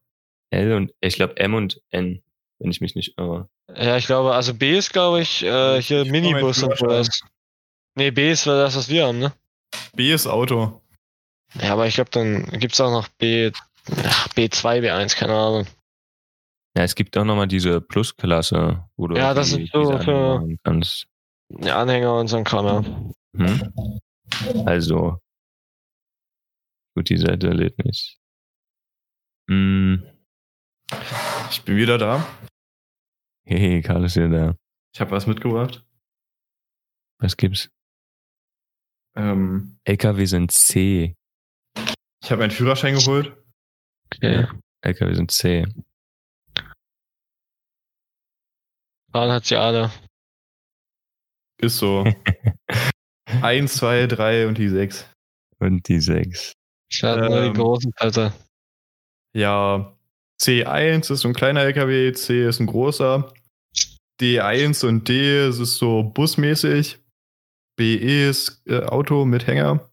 L 0.51 0.73
und 0.73 0.93
ich 0.99 1.15
glaube 1.15 1.37
M 1.37 1.53
und 1.53 1.81
N, 1.91 2.21
wenn 2.59 2.71
ich 2.71 2.81
mich 2.81 2.95
nicht 2.95 3.17
irre. 3.17 3.49
Ja, 3.73 3.97
ich 3.97 4.05
glaube, 4.05 4.33
also 4.35 4.53
B 4.53 4.77
ist, 4.77 4.91
glaube 4.91 5.21
ich, 5.21 5.43
äh, 5.43 5.81
hier 5.81 6.01
Ich 6.03 6.11
Minibus 6.11 6.61
und 6.63 6.77
sowas. 6.77 7.21
Nee, 7.95 8.11
B 8.11 8.31
ist 8.31 8.45
das, 8.45 8.75
was 8.75 8.89
wir 8.89 9.05
haben, 9.07 9.19
ne? 9.19 9.33
B 9.93 10.11
ist 10.13 10.27
Auto. 10.27 10.81
Ja, 11.55 11.73
aber 11.73 11.87
ich 11.87 11.95
glaube, 11.95 12.09
dann 12.11 12.45
gibt's 12.59 12.79
auch 12.81 12.91
noch 12.91 13.07
B, 13.09 13.51
ach, 14.05 14.27
B2, 14.29 14.81
B1, 14.81 15.15
keine 15.17 15.33
Ahnung. 15.33 15.67
Ja, 16.77 16.83
es 16.83 16.95
gibt 16.95 17.17
auch 17.17 17.25
nochmal 17.25 17.47
diese 17.47 17.81
Plus-Klasse, 17.81 18.87
wo 18.95 19.07
du 19.07 19.17
Ja, 19.17 19.33
das 19.33 19.51
die- 19.53 19.63
ist 19.63 19.73
so 19.73 19.97
für- 19.99 20.55
kannst. 20.63 21.07
Ja, 21.49 21.81
Anhänger 21.81 22.15
und 22.17 22.27
so 22.27 22.37
ein 22.37 22.43
Kram, 22.45 23.13
ja. 23.35 23.47
Hm? 23.47 24.65
Also. 24.65 25.19
Gut, 26.95 27.09
die 27.09 27.17
Seite 27.17 27.49
lädt 27.49 27.77
nicht. 27.83 28.17
Hm. 29.49 30.05
Ich 31.49 31.61
bin 31.63 31.75
wieder 31.77 31.97
da. 31.97 32.25
Hey, 33.45 33.81
Karl 33.81 34.05
ist 34.05 34.15
wieder 34.15 34.29
da. 34.29 34.55
Ich 34.93 35.01
habe 35.01 35.11
was 35.11 35.27
mitgebracht. 35.27 35.85
Was 37.19 37.35
gibt's? 37.37 37.69
Ähm, 39.15 39.77
LKW 39.83 40.25
sind 40.25 40.51
C. 40.51 41.15
ich 42.23 42.31
habe 42.31 42.41
meinen 42.41 42.51
Führerschein 42.51 42.93
geholt. 42.95 43.35
Okay. 44.15 44.47
LKW 44.83 45.13
sind 45.13 45.31
C. 45.31 45.65
Fahren 49.11 49.31
hat 49.31 49.45
sie 49.45 49.55
alle. 49.57 49.91
Ist 51.61 51.77
so. 51.77 52.05
Eins, 53.41 53.75
zwei, 53.75 54.07
drei 54.07 54.47
und 54.47 54.57
die 54.57 54.69
sechs. 54.69 55.05
Und 55.59 55.87
die 55.87 55.99
6. 55.99 56.53
Ich 56.91 57.03
hatte 57.03 57.29
nur 57.29 57.41
die 57.41 57.47
Ähm. 57.47 57.53
großen 57.53 57.91
Alter. 57.97 58.33
Ja, 59.33 59.95
C1 60.41 61.11
ist 61.13 61.21
so 61.21 61.27
ein 61.27 61.33
kleiner 61.33 61.61
LKW, 61.61 62.11
C 62.13 62.47
ist 62.47 62.59
ein 62.59 62.65
großer. 62.65 63.31
D1 64.19 64.85
und 64.85 65.07
D 65.07 65.37
es 65.37 65.59
ist 65.59 65.77
so 65.77 66.03
busmäßig. 66.03 66.99
BE 67.77 68.29
ist 68.29 68.61
äh, 68.67 68.83
Auto 68.83 69.25
mit 69.25 69.47
Hänger. 69.47 69.89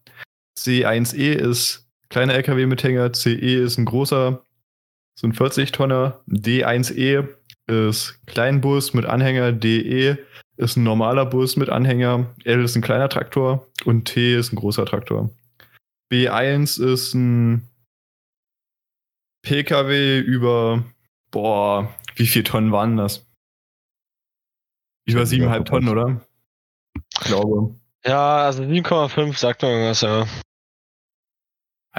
C1E 0.58 1.32
ist 1.34 1.87
kleiner 2.10 2.34
LKW 2.34 2.66
mit 2.66 2.82
Hänger. 2.82 3.12
CE 3.12 3.62
ist 3.62 3.78
ein 3.78 3.84
großer, 3.84 4.42
so 5.14 5.26
ein 5.26 5.32
40-Tonner. 5.32 6.20
D1E 6.28 7.28
ist 7.66 8.20
Kleinbus 8.26 8.94
mit 8.94 9.06
Anhänger. 9.06 9.52
DE 9.52 10.18
ist 10.56 10.76
ein 10.76 10.82
normaler 10.82 11.26
Bus 11.26 11.56
mit 11.56 11.68
Anhänger. 11.68 12.34
L 12.44 12.64
ist 12.64 12.76
ein 12.76 12.82
kleiner 12.82 13.08
Traktor. 13.08 13.66
Und 13.84 14.06
T 14.06 14.34
ist 14.34 14.52
ein 14.52 14.56
großer 14.56 14.86
Traktor. 14.86 15.30
B1 16.10 16.82
ist 16.82 17.14
ein 17.14 17.68
PKW 19.42 20.18
über, 20.18 20.84
boah, 21.30 21.94
wie 22.16 22.26
viel 22.26 22.42
Tonnen 22.42 22.72
waren 22.72 22.96
das? 22.96 23.26
Über 25.06 25.22
Ich 25.22 25.32
hab 25.32 25.40
7,5 25.40 25.58
nicht 25.58 25.68
Tonnen, 25.68 25.88
oder? 25.88 26.20
Ich 27.14 27.20
glaube. 27.20 27.74
Ja, 28.04 28.38
also 28.38 28.62
7,5 28.62 29.38
sagt 29.38 29.62
mir 29.62 29.70
irgendwas, 29.70 30.00
ja. 30.00 30.26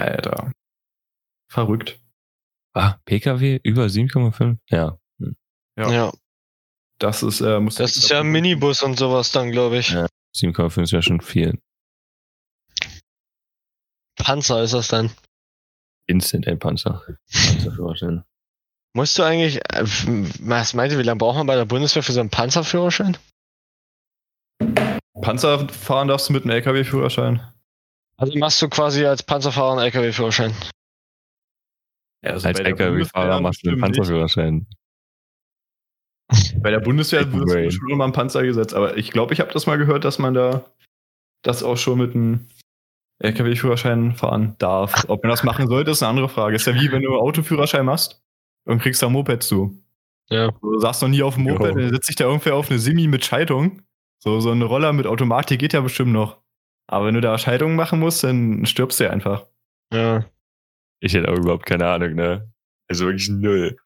Alter. 0.00 0.52
Verrückt. 1.50 2.00
Ah, 2.74 2.98
PKW 3.04 3.60
über 3.62 3.86
7,5? 3.86 4.58
Ja. 4.68 4.98
Ja. 5.76 5.90
Ja. 5.90 6.12
Das 6.98 7.22
ist, 7.22 7.40
äh, 7.40 7.58
muss 7.58 7.76
Das 7.76 7.96
ist 7.96 8.10
ja 8.10 8.20
ein 8.20 8.28
Minibus 8.28 8.82
und 8.82 8.98
sowas 8.98 9.32
dann, 9.32 9.50
glaube 9.50 9.78
ich. 9.78 9.90
Ja. 9.90 10.06
7,5 10.36 10.82
ist 10.82 10.90
ja 10.92 11.02
schon 11.02 11.20
viel. 11.20 11.58
Panzer 14.16 14.62
ist 14.62 14.74
das 14.74 14.88
dann. 14.88 15.10
Instant 16.06 16.46
ein 16.46 16.58
Panzer. 16.58 17.02
Panzerführerschein. 17.32 18.24
Musst 18.92 19.18
du 19.18 19.22
eigentlich, 19.22 19.56
äh, 19.56 19.84
was 20.40 20.74
meinte, 20.74 20.98
wie 20.98 21.02
lange 21.02 21.18
braucht 21.18 21.36
man 21.36 21.46
bei 21.46 21.54
der 21.56 21.64
Bundeswehr 21.64 22.02
für 22.02 22.12
so 22.12 22.20
einen 22.20 22.30
Panzerführerschein? 22.30 23.16
Panzer 25.22 25.68
fahren 25.68 26.08
darfst 26.08 26.28
du 26.28 26.32
mit 26.32 26.44
einem 26.44 26.52
LKW-Führerschein. 26.52 27.40
Also 28.20 28.38
machst 28.38 28.60
du 28.60 28.68
quasi 28.68 29.04
als 29.06 29.22
Panzerfahrer 29.22 29.72
einen 29.72 29.80
LKW-Führerschein. 29.86 30.54
Ja, 32.22 32.32
also 32.32 32.48
Als 32.48 32.60
LKW-Fahrer 32.60 33.40
machst 33.40 33.64
du 33.64 33.70
einen. 33.70 33.80
Panzerführerschein. 33.80 34.66
Bei 36.58 36.70
der 36.70 36.80
Bundeswehr 36.80 37.32
wird 37.32 37.46
Brain. 37.46 37.70
schon 37.70 37.90
immer 37.90 38.04
ein 38.04 38.12
Panzer 38.12 38.42
gesetzt, 38.42 38.74
aber 38.74 38.96
ich 38.96 39.10
glaube, 39.10 39.32
ich 39.32 39.40
habe 39.40 39.52
das 39.52 39.66
mal 39.66 39.78
gehört, 39.78 40.04
dass 40.04 40.18
man 40.18 40.34
da 40.34 40.64
das 41.42 41.62
auch 41.62 41.76
schon 41.78 41.98
mit 41.98 42.14
einem 42.14 42.46
LKW-Führerschein 43.20 44.14
fahren 44.14 44.54
darf. 44.58 45.04
Ob 45.08 45.22
man 45.24 45.30
das 45.30 45.42
machen 45.42 45.66
sollte, 45.68 45.90
ist 45.90 46.02
eine 46.02 46.10
andere 46.10 46.28
Frage. 46.28 46.56
Ist 46.56 46.66
ja 46.66 46.74
wie 46.74 46.92
wenn 46.92 47.02
du 47.02 47.08
einen 47.08 47.20
Autoführerschein 47.20 47.86
machst 47.86 48.22
und 48.64 48.80
kriegst 48.82 49.02
da 49.02 49.06
ein 49.06 49.12
Moped 49.12 49.42
zu. 49.42 49.82
Ja. 50.28 50.50
Du 50.60 50.78
saßt 50.78 51.00
noch 51.02 51.08
nie 51.08 51.22
auf 51.22 51.34
dem 51.34 51.44
Moped, 51.44 51.74
Jo. 51.74 51.74
dann 51.74 51.90
setzt 51.90 52.06
sich 52.06 52.16
da 52.16 52.24
irgendwer 52.24 52.54
auf 52.54 52.70
eine 52.70 52.78
Simi 52.78 53.08
mit 53.08 53.24
Schaltung. 53.24 53.82
So, 54.22 54.40
so 54.40 54.52
ein 54.52 54.60
Roller 54.60 54.92
mit 54.92 55.06
Automatik 55.06 55.58
geht 55.58 55.72
ja 55.72 55.80
bestimmt 55.80 56.12
noch. 56.12 56.39
Aber 56.90 57.06
wenn 57.06 57.14
du 57.14 57.20
da 57.20 57.38
Schaltungen 57.38 57.76
machen 57.76 58.00
musst, 58.00 58.24
dann 58.24 58.66
stirbst 58.66 58.98
du 58.98 59.08
einfach. 59.08 59.46
Ja. 59.92 60.28
Ich 60.98 61.14
hätte 61.14 61.30
auch 61.30 61.36
überhaupt 61.36 61.64
keine 61.64 61.86
Ahnung, 61.86 62.14
ne? 62.14 62.52
Also 62.88 63.06
wirklich 63.06 63.28
null. 63.28 63.76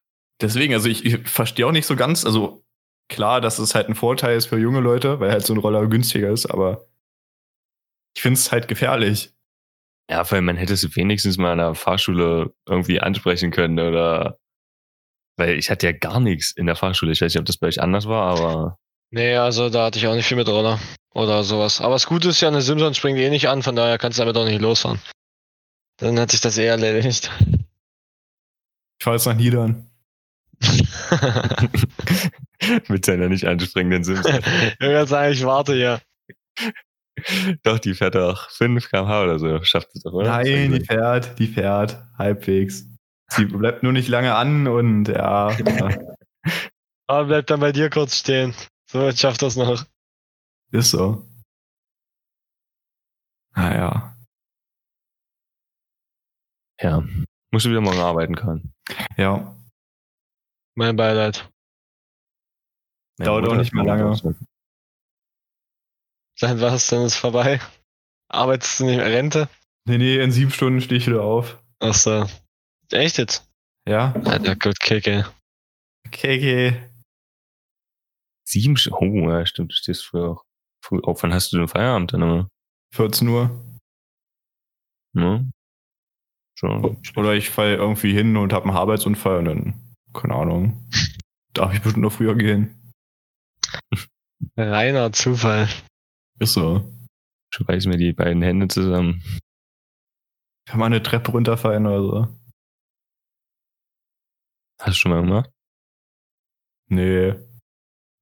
Deswegen, 0.40 0.72
also 0.72 0.88
ich, 0.88 1.05
ich 1.05 1.28
verstehe 1.28 1.66
auch 1.66 1.72
nicht 1.72 1.86
so 1.86 1.96
ganz, 1.96 2.24
also 2.24 2.64
klar, 3.11 3.42
dass 3.42 3.59
es 3.59 3.74
halt 3.74 3.90
ein 3.90 3.94
Vorteil 3.94 4.38
ist 4.38 4.46
für 4.46 4.59
junge 4.59 4.80
Leute, 4.80 5.20
weil 5.20 5.30
halt 5.30 5.44
so 5.44 5.52
ein 5.52 5.59
Roller 5.59 5.86
günstiger 5.86 6.30
ist, 6.30 6.46
aber 6.46 6.86
ich 8.16 8.22
finde 8.22 8.38
es 8.38 8.50
halt 8.50 8.68
gefährlich. 8.68 9.34
Ja, 10.11 10.28
weil 10.30 10.40
man 10.40 10.57
hätte 10.57 10.72
es 10.72 10.96
wenigstens 10.96 11.36
mal 11.36 11.52
in 11.52 11.59
der 11.59 11.74
Fahrschule 11.74 12.55
irgendwie 12.66 13.00
ansprechen 13.00 13.50
können 13.50 13.78
oder 13.78 14.38
weil 15.36 15.59
ich 15.59 15.68
hatte 15.68 15.86
ja 15.86 15.92
gar 15.92 16.20
nichts 16.20 16.52
in 16.52 16.64
der 16.64 16.76
Fahrschule. 16.76 17.12
Ich 17.12 17.20
weiß 17.20 17.34
nicht, 17.34 17.40
ob 17.40 17.46
das 17.46 17.59
bei 17.59 17.66
euch 17.66 17.82
anders 17.82 18.09
war, 18.09 18.38
aber 18.38 18.78
Nee, 19.15 19.37
also 19.37 19.71
da 19.71 19.85
hatte 19.85 19.99
ich 20.01 20.09
auch 20.09 20.17
nicht 20.17 20.27
viel 20.27 20.37
mit 20.37 20.49
Roller 20.49 20.81
oder 21.15 21.45
sowas. 21.45 21.81
Aber 21.81 21.95
das 21.95 22.07
Gute 22.07 22.31
ist 22.31 22.41
ja, 22.41 22.49
eine 22.49 22.62
Simson 22.62 22.95
springt 22.95 23.17
eh 23.21 23.31
nicht 23.31 23.49
an, 23.49 23.62
von 23.62 23.77
daher 23.77 23.97
kannst 23.97 24.19
du 24.19 24.23
damit 24.23 24.37
auch 24.37 24.45
nicht 24.45 24.61
losfahren. 24.61 24.99
Dann 25.99 26.19
hat 26.19 26.33
sich 26.33 26.41
das 26.41 26.59
eh 26.59 26.67
erledigt. 26.67 27.31
Ich 28.99 29.05
fahre 29.05 29.15
jetzt 29.15 29.27
nach 29.27 29.37
Niedern. 29.37 29.89
mit 32.89 33.05
seiner 33.05 33.29
nicht 33.29 33.47
anspringenden 33.47 34.03
Sims. 34.03 34.27
ich 34.27 34.81
würde 34.81 35.07
sagen, 35.07 35.33
ich 35.33 35.45
warte 35.45 35.75
hier. 35.75 36.01
Doch, 37.62 37.79
die 37.79 37.95
fährt 37.95 38.17
doch 38.17 38.51
5 38.51 38.91
km/h 38.91 39.23
oder 39.23 39.39
so. 39.39 39.62
Schafft 39.62 39.95
es 39.95 40.03
doch, 40.03 40.12
oder? 40.12 40.29
Nein, 40.29 40.73
die 40.73 40.85
fährt, 40.85 41.39
die 41.39 41.47
fährt 41.47 42.03
halbwegs. 42.19 42.89
Sie 43.29 43.45
bleibt 43.45 43.85
nur 43.85 43.93
nicht 43.93 44.09
lange 44.09 44.35
an 44.35 44.67
und 44.67 45.07
ja, 45.07 45.53
ja 45.53 45.99
Aber 47.07 47.27
bleib 47.27 47.47
dann 47.47 47.61
bei 47.61 47.71
dir 47.71 47.91
kurz 47.91 48.19
stehen. 48.19 48.55
So, 48.95 49.09
ich 49.09 49.18
schaff 49.18 49.36
das 49.38 49.57
noch. 49.57 49.84
ist 50.70 50.90
so. 50.92 51.28
Naja. 53.57 54.16
Ja. 56.80 57.03
Musst 57.51 57.66
du 57.66 57.70
wieder 57.70 57.80
morgen 57.80 57.99
arbeiten 57.99 58.36
können. 58.36 58.72
Ja. 59.16 59.57
Mein 60.76 60.95
Beileid. 60.95 61.51
Dauert 63.16 63.49
auch 63.49 63.57
nicht 63.57 63.74
mehr 63.74 63.82
lange. 63.82 64.36
Dann 66.38 66.61
war 66.61 66.74
es, 66.74 66.86
dann 66.86 67.05
ist 67.05 67.16
vorbei. 67.16 67.61
Arbeitest 68.28 68.78
du 68.78 68.84
nicht 68.84 68.99
mehr 68.99 69.07
Rente? 69.07 69.49
Nee, 69.88 69.99
nee, 69.99 70.22
in 70.22 70.30
sieben 70.30 70.53
Stunden 70.53 70.80
stehe 70.80 71.01
ich 71.01 71.09
wieder 71.09 71.24
auf. 71.24 71.61
Achso. 71.80 72.28
Echt 72.92 73.18
jetzt? 73.18 73.53
Ja. 73.88 74.12
Alter, 74.24 74.55
gut. 74.55 74.76
Okay, 74.80 75.24
okay. 76.07 76.90
Sieben 78.47 78.76
Sch 78.76 78.90
Oh, 78.92 79.30
ja, 79.30 79.47
stimmt, 79.47 79.72
du 79.72 79.76
stehst 79.76 80.05
früh 80.05 80.22
auch. 80.22 80.45
Früh 80.84 81.01
auf. 81.01 81.22
Wann 81.22 81.32
hast 81.32 81.53
du 81.53 81.59
den 81.59 81.68
Feierabend 81.68 82.12
dann 82.12 82.22
immer? 82.22 82.49
14 82.95 83.28
Uhr. 83.28 83.51
Ne? 85.14 85.51
Schon. 86.57 87.03
Oder 87.16 87.34
ich 87.34 87.51
falle 87.51 87.76
irgendwie 87.76 88.12
hin 88.12 88.36
und 88.36 88.53
habe 88.53 88.66
einen 88.66 88.76
Arbeitsunfall 88.76 89.38
und 89.38 89.45
dann, 89.47 89.97
keine 90.12 90.34
Ahnung. 90.34 90.88
Darf 91.53 91.72
ich 91.72 91.82
bestimmt 91.82 92.05
noch 92.05 92.12
früher 92.12 92.34
gehen. 92.36 92.92
Reiner 94.57 95.12
Zufall. 95.12 95.68
Ist 96.38 96.55
so. 96.55 96.92
Schweiß 97.55 97.86
mir 97.86 97.97
die 97.97 98.12
beiden 98.12 98.42
Hände 98.42 98.68
zusammen. 98.68 99.22
Kann 100.68 100.80
man 100.80 100.92
eine 100.92 101.03
Treppe 101.03 101.32
runterfallen 101.32 101.86
oder 101.86 102.03
so. 102.03 102.38
Hast 104.80 104.97
du 104.97 105.01
schon 105.01 105.12
mal 105.12 105.22
gemacht? 105.22 105.51
Nee. 106.88 107.34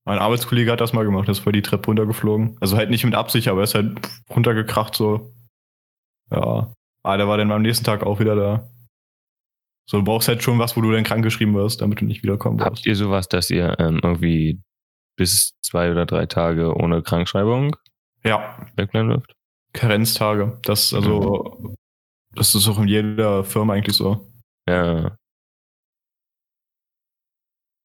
Mein 0.04 0.18
Arbeitskollege 0.18 0.72
hat 0.72 0.80
das 0.80 0.92
mal 0.92 1.04
gemacht, 1.04 1.28
ist 1.28 1.38
voll 1.40 1.52
die 1.52 1.62
Treppe 1.62 1.86
runtergeflogen. 1.86 2.56
Also 2.60 2.76
halt 2.76 2.90
nicht 2.90 3.04
mit 3.04 3.14
Absicht, 3.14 3.48
aber 3.48 3.60
er 3.60 3.64
ist 3.64 3.74
halt 3.74 3.98
runtergekracht 4.30 4.94
so. 4.96 5.32
Ja. 6.30 6.72
Ah, 7.04 7.16
der 7.16 7.28
war 7.28 7.36
dann 7.38 7.52
am 7.52 7.62
nächsten 7.62 7.84
Tag 7.84 8.02
auch 8.04 8.18
wieder 8.20 8.34
da. 8.34 8.68
So, 9.88 9.98
du 9.98 10.04
brauchst 10.04 10.28
halt 10.28 10.42
schon 10.42 10.58
was, 10.58 10.76
wo 10.76 10.80
du 10.80 10.92
dann 10.92 11.04
krankgeschrieben 11.04 11.54
wirst, 11.54 11.80
damit 11.80 12.00
du 12.00 12.04
nicht 12.04 12.22
wiederkommen 12.22 12.60
Habt 12.60 12.70
brauchst. 12.76 12.86
ihr 12.86 12.96
sowas, 12.96 13.28
dass 13.28 13.50
ihr 13.50 13.76
ähm, 13.78 14.00
irgendwie 14.02 14.60
bis 15.16 15.54
zwei 15.62 15.90
oder 15.90 16.06
drei 16.06 16.26
Tage 16.26 16.74
ohne 16.74 17.02
Krankschreibung 17.02 17.76
Ja, 18.24 18.66
wegbleiben 18.76 19.10
dürft? 19.10 19.34
Karenztage. 19.72 20.58
Das, 20.64 20.94
also, 20.94 21.74
das 22.34 22.54
ist 22.54 22.68
auch 22.68 22.78
in 22.78 22.88
jeder 22.88 23.44
Firma 23.44 23.74
eigentlich 23.74 23.96
so. 23.96 24.30
Ja. 24.68 25.16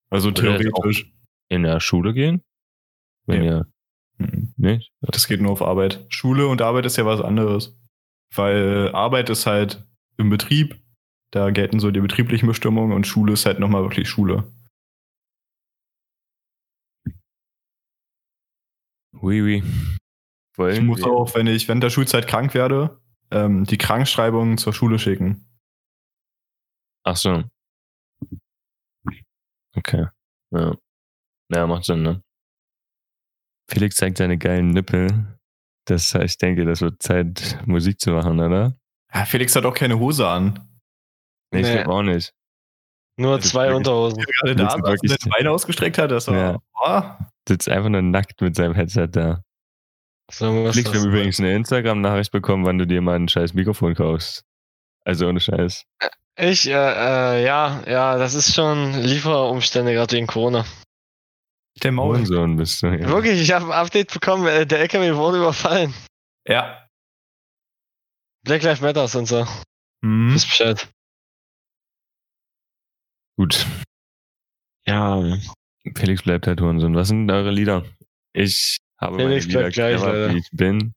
Also 0.10 0.32
theoretisch. 0.32 1.12
In 1.50 1.64
der 1.64 1.80
Schule 1.80 2.14
gehen? 2.14 2.44
Wenn 3.26 3.42
Nee. 3.42 3.48
ihr 3.48 3.66
Mhm. 4.20 4.54
nicht? 4.58 4.92
Das 5.02 5.28
geht 5.28 5.42
nur 5.42 5.52
auf 5.52 5.62
Arbeit. 5.62 6.06
Schule 6.10 6.48
und 6.48 6.62
Arbeit 6.62 6.86
ist 6.86 6.98
ja 6.98 7.06
was 7.06 7.22
anderes. 7.22 7.78
Weil 8.36 8.92
Arbeit 8.94 9.30
ist 9.30 9.46
halt 9.46 9.88
im 10.18 10.30
Betrieb, 10.30 10.82
da 11.32 11.50
gelten 11.52 11.80
so 11.80 11.92
die 11.92 12.00
betrieblichen 12.02 12.48
Bestimmungen 12.48 12.92
und 12.94 13.06
Schule 13.08 13.34
ist 13.34 13.46
halt 13.46 13.60
nochmal 13.60 13.84
wirklich 13.84 14.10
Schule. 14.10 14.52
Oui, 19.14 19.42
oui. 19.42 19.64
Wollen 20.56 20.76
Ich 20.76 20.82
muss 20.82 21.00
wir- 21.00 21.08
auch, 21.08 21.34
wenn 21.36 21.48
ich 21.48 21.68
während 21.68 21.84
der 21.84 21.90
Schulzeit 21.90 22.28
krank 22.28 22.54
werde, 22.54 23.00
ähm, 23.32 23.66
die 23.66 23.78
Krankschreibung 23.78 24.58
zur 24.58 24.74
Schule 24.74 25.00
schicken. 25.00 25.48
Ach 27.04 27.16
so. 27.16 27.44
Okay. 29.76 30.08
Ja. 30.52 30.76
Ja, 31.54 31.66
macht 31.68 31.86
Sinn, 31.86 32.02
ne? 32.04 32.22
Felix 33.70 33.96
zeigt 33.96 34.18
seine 34.18 34.38
geilen 34.38 34.70
Nippel. 34.70 35.38
Das, 35.86 36.14
ich 36.16 36.38
denke, 36.38 36.66
das 36.66 36.82
wird 36.82 37.02
Zeit, 37.02 37.58
Musik 37.66 38.00
zu 38.00 38.12
machen, 38.12 38.40
oder? 38.40 38.76
Ja, 39.14 39.26
Felix 39.26 39.56
hat 39.56 39.66
auch 39.66 39.74
keine 39.74 40.00
Hose 40.00 40.28
an. 40.28 40.68
Nee, 41.54 41.62
ich 41.62 41.68
Nee. 41.68 41.74
glaube 41.84 41.92
auch 41.94 42.04
nicht. 42.04 42.34
Nur 43.20 43.38
Das 43.38 43.46
ist 43.46 43.52
zwei 43.52 43.64
wirklich- 43.68 43.78
Unterhosen. 43.78 44.24
Gerade 44.24 44.58
Willst 44.60 44.76
da, 44.76 45.16
als 45.16 45.26
er 45.26 45.30
Beine 45.32 45.52
ausgestreckt 45.52 45.98
hat, 45.98 46.12
das 46.12 46.28
war. 46.28 46.36
Ja. 46.36 46.60
Ah, 46.76 47.30
Sitzt 47.48 47.70
einfach 47.70 47.90
nur 47.90 48.02
nackt 48.02 48.42
mit 48.42 48.56
seinem 48.56 48.76
Headset 48.76 49.08
da. 49.12 49.42
So 50.30 50.70
Felix, 50.72 50.92
wir 50.94 51.00
haben 51.00 51.08
übrigens 51.08 51.40
eine 51.40 51.56
Instagram-Nachricht 51.56 52.32
bekommen, 52.34 52.66
wann 52.66 52.78
du 52.78 52.86
dir 52.86 53.02
mal 53.02 53.16
ein 53.16 53.30
scheiß 53.30 53.54
Mikrofon 53.54 53.96
kaufst. 53.96 54.44
Also 55.06 55.28
ohne 55.30 55.40
Scheiß. 55.40 55.86
Ich, 56.38 56.68
äh, 56.68 56.72
äh, 56.74 57.46
ja, 57.46 57.82
ja, 57.88 58.18
das 58.18 58.34
ist 58.34 58.54
schon 58.54 58.94
Lieferumstände 59.02 59.94
gerade 59.94 60.14
wegen 60.18 60.28
Corona. 60.28 60.66
Der 61.84 61.92
Maul. 61.92 62.16
Hurensohn 62.16 62.58
bist 62.58 62.82
du. 62.82 62.88
Ja. 62.88 63.08
Wirklich, 63.10 63.42
ich 63.42 63.52
habe 63.52 63.66
ein 63.66 63.72
Update 63.72 64.14
bekommen, 64.14 64.48
äh, 64.48 64.66
der 64.66 64.80
LKW 64.80 65.16
wurde 65.16 65.38
überfallen. 65.38 65.94
Ja. 66.48 66.88
Black 68.44 68.64
Lives 68.64 68.82
Matters 68.82 69.16
und 69.16 69.26
so. 69.28 69.46
Mhm. 70.02 70.34
Wisst 70.34 70.48
Bescheid. 70.48 70.90
Gut. 73.38 73.68
Ja. 74.88 75.38
Felix 75.96 76.24
bleibt 76.24 76.48
halt 76.48 76.62
Hurensohn. 76.62 76.96
Was 76.96 77.10
sind 77.10 77.30
eure 77.30 77.52
Lieder? 77.52 77.86
Ich 78.34 78.78
habe 79.00 79.18
Felix 79.18 79.46
meine 79.46 79.60
Lieder 79.60 79.70
gleich, 79.72 79.98
clever, 79.98 80.08
Alter. 80.08 80.34
wie 80.34 80.40
ich 80.40 80.50
bin. 80.52 80.94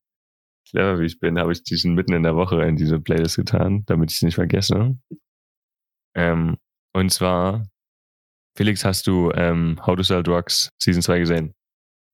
Clever, 0.68 1.01
wie 1.01 1.07
ich 1.07 1.18
bin, 1.18 1.39
habe 1.39 1.53
ich 1.53 1.62
diesen 1.62 1.95
mitten 1.95 2.12
in 2.12 2.22
der 2.22 2.37
Woche 2.37 2.62
in 2.62 2.76
diese 2.76 3.01
Playlist 3.01 3.37
getan, 3.37 3.85
damit 3.87 4.11
ich 4.11 4.18
es 4.18 4.22
nicht 4.22 4.37
vergesse. 4.37 4.97
Ähm, 6.14 6.57
und 6.93 7.11
zwar, 7.12 7.66
Felix, 8.57 8.84
hast 8.84 9.07
du 9.07 9.30
ähm, 9.32 9.78
How 9.86 9.96
to 9.96 10.03
Sell 10.03 10.22
Drugs 10.22 10.70
Season 10.78 11.03
2 11.03 11.20
gesehen? 11.20 11.55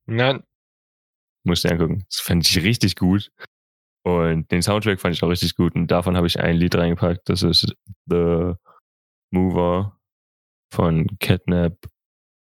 Nein. 0.07 0.43
Musst 1.45 1.65
du 1.65 1.71
angucken. 1.71 2.05
Das 2.11 2.21
fand 2.21 2.47
ich 2.47 2.63
richtig 2.63 2.97
gut. 2.97 3.31
Und 4.05 4.51
den 4.53 4.63
Soundtrack 4.63 5.01
fand 5.01 5.15
ich 5.15 5.23
auch 5.23 5.29
richtig 5.29 5.57
gut. 5.57 5.75
Und 5.75 5.89
davon 5.89 6.17
habe 6.17 6.27
ich 6.27 6.39
ein 6.39 6.57
Lied 6.57 6.77
reingepackt. 6.77 7.29
Das 7.29 7.43
ist 7.43 7.75
The 8.07 8.55
Mover 9.33 9.99
von 10.73 11.07
Catnap 11.19 11.89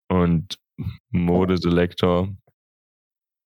und 0.09 0.59
Mode 1.09 1.57
Selector. 1.57 2.35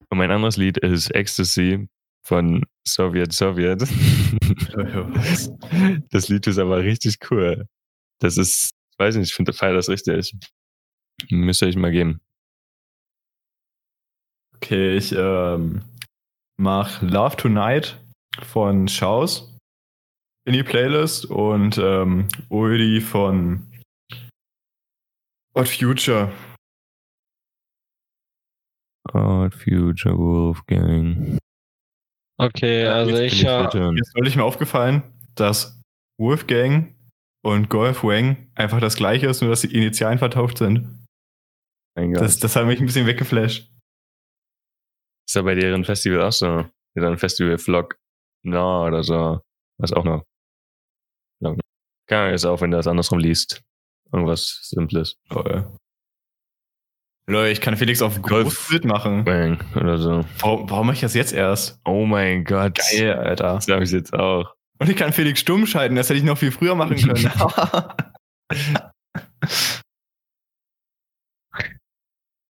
Und 0.09 0.17
mein 0.17 0.31
anderes 0.31 0.57
Lied 0.57 0.77
ist 0.77 1.13
Ecstasy 1.13 1.87
von 2.25 2.65
Soviet 2.85 3.31
Soviet. 3.31 3.81
das 6.11 6.29
Lied 6.29 6.47
ist 6.47 6.57
aber 6.57 6.79
richtig 6.79 7.17
cool. 7.31 7.67
Das 8.19 8.37
ist, 8.37 8.71
weiß 8.99 9.15
nicht, 9.15 9.29
ich 9.29 9.33
finde, 9.35 9.53
feier 9.53 9.73
das 9.73 9.89
richtig. 9.89 10.33
Müsst 11.29 11.61
ihr 11.61 11.67
euch 11.67 11.75
mal 11.75 11.91
geben. 11.91 12.21
Okay, 14.55 14.95
ich 14.97 15.13
ähm, 15.15 15.83
mach 16.57 17.01
Love 17.01 17.37
Tonight 17.37 17.97
von 18.43 18.87
Schaus 18.87 19.57
in 20.45 20.53
die 20.53 20.63
Playlist 20.63 21.25
und 21.25 21.77
ähm, 21.77 22.27
Oldie 22.49 23.01
von 23.01 23.71
Odd 25.53 25.67
Future. 25.69 26.31
Odd 29.13 29.55
Future 29.55 30.17
Wolfgang. 30.17 31.39
Okay, 32.37 32.85
also 32.85 33.17
ich 33.17 33.39
bitte- 33.39 33.91
Jetzt 33.95 34.15
neulich 34.15 34.35
mir 34.35 34.43
aufgefallen, 34.43 35.03
dass 35.35 35.81
Wolfgang 36.17 36.93
und 37.41 37.69
Golf 37.69 38.03
Wang 38.03 38.51
einfach 38.55 38.79
das 38.79 38.95
gleiche 38.95 39.27
ist, 39.27 39.41
nur 39.41 39.49
dass 39.49 39.61
die 39.61 39.75
Initialen 39.75 40.19
vertauscht 40.19 40.57
sind. 40.57 41.07
Mein 41.95 42.13
Gott. 42.13 42.21
Das, 42.21 42.39
das 42.39 42.55
hat 42.55 42.65
mich 42.65 42.79
ein 42.79 42.85
bisschen 42.85 43.07
weggeflasht. 43.07 43.71
Ist 45.27 45.35
ja 45.35 45.41
bei 45.41 45.55
deren 45.55 45.85
Festival 45.85 46.21
auch 46.23 46.31
so. 46.31 46.65
Deren 46.95 47.17
Festival 47.17 47.57
Vlog 47.57 47.95
Na 48.43 48.83
oder 48.85 49.03
so. 49.03 49.41
Was 49.77 49.93
auch 49.93 50.03
noch. 50.03 50.23
Keine 52.07 52.23
Ahnung, 52.23 52.33
ist 52.33 52.45
auch, 52.45 52.59
wenn 52.61 52.71
du 52.71 52.77
das 52.77 52.87
andersrum 52.87 53.19
liest. 53.19 53.61
Irgendwas 54.11 54.61
Simples. 54.63 55.15
Toll. 55.29 55.71
Leute, 57.29 57.51
ich 57.51 57.61
kann 57.61 57.77
Felix 57.77 58.01
auf 58.01 58.19
Golf. 58.23 58.45
großes 58.45 58.67
Bild 58.69 58.85
machen. 58.85 59.23
Bang 59.23 59.63
oder 59.75 59.99
so. 59.99 60.25
Warum, 60.39 60.67
warum 60.67 60.87
mache 60.87 60.95
ich 60.95 61.01
das 61.01 61.13
jetzt 61.13 61.31
erst? 61.31 61.79
Oh 61.85 62.07
mein 62.07 62.43
Gott. 62.43 62.79
Geil, 62.79 63.13
Alter. 63.13 63.53
Das 63.53 63.67
habe 63.67 63.83
ich 63.83 63.91
jetzt 63.91 64.13
auch. 64.13 64.55
Und 64.79 64.89
ich 64.89 64.95
kann 64.95 65.13
Felix 65.13 65.41
stumm 65.41 65.65
schalten, 65.65 65.95
das 65.95 66.09
hätte 66.09 66.19
ich 66.19 66.25
noch 66.25 66.37
viel 66.37 66.51
früher 66.51 66.75
machen 66.75 66.95
können. 67.01 67.31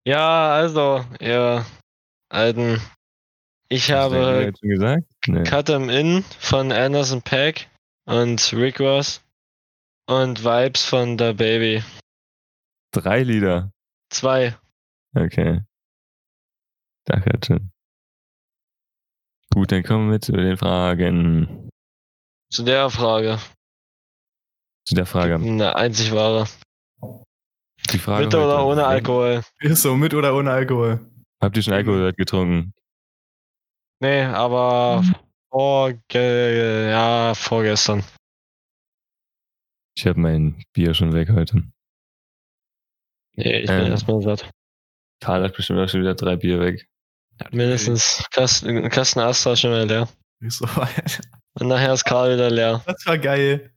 Ja, 0.06 0.52
also, 0.52 1.02
ihr 1.18 1.64
Alten. 2.28 2.78
Ich 3.70 3.90
habe? 3.90 4.52
Nee. 5.26 5.42
Cut 5.44 5.70
'em 5.70 5.88
In 5.88 6.22
von 6.38 6.70
Anderson 6.72 7.22
Pack 7.22 7.70
und 8.04 8.52
Rick 8.52 8.80
Ross 8.80 9.24
und 10.06 10.44
Vibes 10.44 10.84
von 10.84 11.18
The 11.18 11.32
Baby. 11.32 11.82
Drei 12.92 13.22
Lieder. 13.22 13.72
Zwei. 14.10 14.54
Okay. 15.16 15.62
Danke, 17.06 17.40
Tim. 17.40 17.70
Gut, 19.54 19.72
dann 19.72 19.82
kommen 19.84 20.10
wir 20.10 20.20
zu 20.20 20.32
den 20.32 20.58
Fragen. 20.58 21.63
Zu 22.54 22.62
der 22.62 22.88
Frage. 22.88 23.40
Zu 24.86 24.94
der 24.94 25.06
Frage. 25.06 25.34
Eine 25.34 25.74
einzig 25.74 26.12
wahre. 26.12 26.46
Die 27.92 27.98
Frage 27.98 28.26
Mit 28.26 28.34
oder 28.36 28.58
heute. 28.58 28.66
ohne 28.66 28.86
Alkohol? 28.86 29.42
Ist 29.58 29.82
so, 29.82 29.96
mit 29.96 30.14
oder 30.14 30.36
ohne 30.36 30.52
Alkohol? 30.52 31.04
Habt 31.42 31.56
ihr 31.56 31.64
schon 31.64 31.74
Alkohol 31.74 32.12
getrunken? 32.12 32.72
Nee, 34.00 34.22
aber 34.22 35.02
vorge 35.50 36.90
ja, 36.90 37.34
vorgestern. 37.34 38.04
Ich 39.96 40.06
habe 40.06 40.20
mein 40.20 40.62
Bier 40.72 40.94
schon 40.94 41.12
weg 41.12 41.30
heute. 41.30 41.56
Nee, 43.34 43.62
ich 43.62 43.66
bin 43.66 43.80
Ähm. 43.86 43.90
erstmal 43.90 44.22
satt. 44.22 44.48
Karl 45.20 45.42
hat 45.42 45.56
bestimmt 45.56 45.80
auch 45.80 45.88
schon 45.88 46.02
wieder 46.02 46.14
drei 46.14 46.36
Bier 46.36 46.60
weg. 46.60 46.88
Mindestens 47.50 48.24
Kasten, 48.30 48.88
Kasten 48.90 49.18
Astra 49.18 49.56
schon 49.56 49.70
mal 49.70 49.88
leer. 49.88 50.08
Ist 50.44 50.58
so, 50.58 50.66
Alter. 50.66 51.22
Und 51.58 51.68
nachher 51.68 51.94
ist 51.94 52.04
Karl 52.04 52.34
wieder 52.34 52.50
leer. 52.50 52.82
Das 52.86 53.06
war 53.06 53.16
geil. 53.18 53.72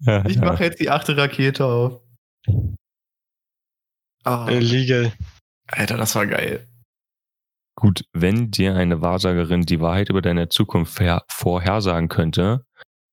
Ja, 0.00 0.24
Ich 0.26 0.36
ja. 0.36 0.44
mache 0.44 0.64
jetzt 0.64 0.80
die 0.80 0.90
achte 0.90 1.16
Rakete 1.16 1.64
auf. 1.64 2.02
Ah, 4.24 4.48
Illegal. 4.50 5.12
Alter, 5.68 5.96
das 5.96 6.14
war 6.14 6.26
geil. 6.26 6.68
Gut, 7.76 8.04
wenn 8.12 8.50
dir 8.50 8.76
eine 8.76 9.00
Wahrsagerin 9.00 9.62
die 9.62 9.80
Wahrheit 9.80 10.10
über 10.10 10.20
deine 10.22 10.48
Zukunft 10.48 11.00
vorhersagen 11.28 12.08
könnte, 12.08 12.66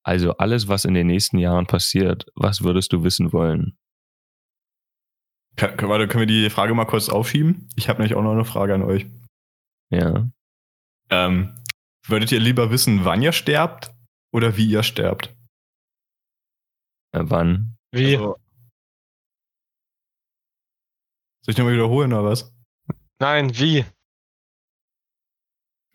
also 0.04 0.38
alles, 0.38 0.68
was 0.68 0.84
in 0.86 0.94
den 0.94 1.08
nächsten 1.08 1.38
Jahren 1.38 1.68
passiert, 1.68 2.26
was 2.36 2.62
würdest 2.62 2.92
du 2.92 3.04
wissen 3.04 3.32
wollen? 3.34 3.78
Kann, 5.56 5.78
können, 5.78 5.92
warte, 5.92 6.08
können 6.08 6.28
wir 6.28 6.44
die 6.44 6.50
Frage 6.50 6.74
mal 6.74 6.86
kurz 6.86 7.10
aufschieben? 7.10 7.70
Ich 7.76 7.88
habe 7.88 8.02
nämlich 8.02 8.16
auch 8.18 8.24
noch 8.24 8.32
eine 8.34 8.46
Frage 8.46 8.74
an 8.74 8.84
euch. 8.84 9.06
Ja. 9.90 10.30
Ähm, 11.10 11.61
würdet 12.06 12.32
ihr 12.32 12.40
lieber 12.40 12.72
wissen, 12.72 13.06
wann 13.06 13.22
ihr 13.22 13.32
sterbt 13.32 13.92
oder 14.34 14.58
wie 14.58 14.70
ihr 14.70 14.84
sterbt. 14.84 15.36
Äh, 17.14 17.24
wann? 17.24 17.78
Wie? 17.92 18.16
Also, 18.16 18.38
soll 21.44 21.52
ich 21.54 21.58
nochmal 21.58 21.74
wiederholen 21.74 22.14
oder 22.14 22.26
was? 22.26 22.56
Nein, 23.20 23.58
wie? 23.58 23.86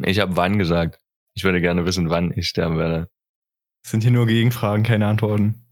Ich 0.04 0.18
habe 0.20 0.36
wann 0.36 0.58
gesagt. 0.58 1.00
Ich 1.34 1.44
würde 1.44 1.60
gerne 1.60 1.84
wissen, 1.84 2.10
wann 2.10 2.32
ich 2.36 2.48
sterben 2.48 2.78
werde. 2.78 3.08
Das 3.82 3.92
sind 3.92 4.02
hier 4.02 4.10
nur 4.10 4.26
Gegenfragen, 4.26 4.84
keine 4.84 5.06
Antworten. 5.06 5.66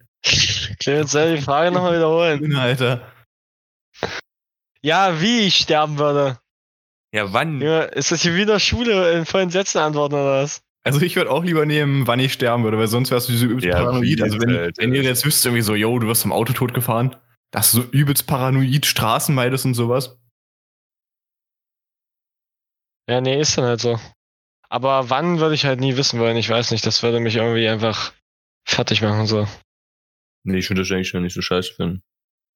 Clemens, 0.79 1.13
soll 1.13 1.37
die 1.37 1.43
Frage 1.43 1.71
nochmal 1.71 1.97
wiederholen? 1.97 2.57
Alter. 2.57 3.13
Ja, 4.83 5.21
wie 5.21 5.41
ich 5.47 5.57
sterben 5.57 5.99
würde. 5.99 6.39
Ja, 7.15 7.33
wann? 7.33 7.61
Ja, 7.61 7.83
ist 7.83 8.11
das 8.11 8.23
hier 8.23 8.35
wieder 8.35 8.59
Schule 8.59 9.13
in 9.13 9.25
vollen 9.25 9.49
Sätzen 9.49 9.79
antworten 9.79 10.15
oder 10.15 10.43
was? 10.43 10.63
Also 10.83 11.01
ich 11.01 11.15
würde 11.15 11.31
auch 11.31 11.45
lieber 11.45 11.65
nehmen, 11.65 12.09
wann 12.09 12.19
ich 12.19 12.33
sterben 12.33 12.65
würde, 12.65 12.77
weil 12.77 12.89
sonst 12.89 13.13
wärst 13.13 13.29
du 13.29 13.35
so 13.35 13.47
übelst 13.47 13.65
Ja, 13.65 13.77
paranoid. 13.77 14.21
Also 14.21 14.41
wenn, 14.41 14.57
Alter. 14.57 14.83
wenn 14.83 14.93
ihr 14.93 15.05
jetzt 15.05 15.25
wüsst, 15.25 15.47
irgendwie 15.47 15.63
so, 15.63 15.77
yo, 15.77 15.97
du 16.01 16.09
wirst 16.09 16.23
vom 16.23 16.33
Auto 16.33 16.53
totgefahren, 16.53 17.15
dass 17.53 17.71
du 17.71 17.83
so 17.83 17.89
übelst 17.89 18.27
paranoid 18.27 18.85
Straßen 18.85 19.33
meidest 19.33 19.65
und 19.65 19.75
sowas. 19.75 20.21
Ja, 23.09 23.21
nee, 23.21 23.41
ist 23.41 23.57
dann 23.57 23.65
halt 23.65 23.81
so. 23.81 24.01
Aber 24.69 25.09
wann 25.09 25.39
würde 25.39 25.55
ich 25.55 25.67
halt 25.67 25.79
nie 25.79 25.97
wissen 25.97 26.19
wollen, 26.19 26.37
ich 26.37 26.51
weiß 26.51 26.73
nicht, 26.73 26.85
das 26.85 27.05
würde 27.05 27.21
mich 27.21 27.37
irgendwie 27.37 27.69
einfach 27.69 28.13
fertig 28.67 29.03
machen 29.03 29.27
so. 29.27 29.47
Nee, 30.43 30.59
ich 30.59 30.69
würde 30.69 30.83
das 30.83 30.91
eigentlich 30.91 31.11
schon 31.11 31.23
nicht 31.23 31.35
so 31.35 31.43
scheiße 31.43 31.75
finden. 31.75 32.03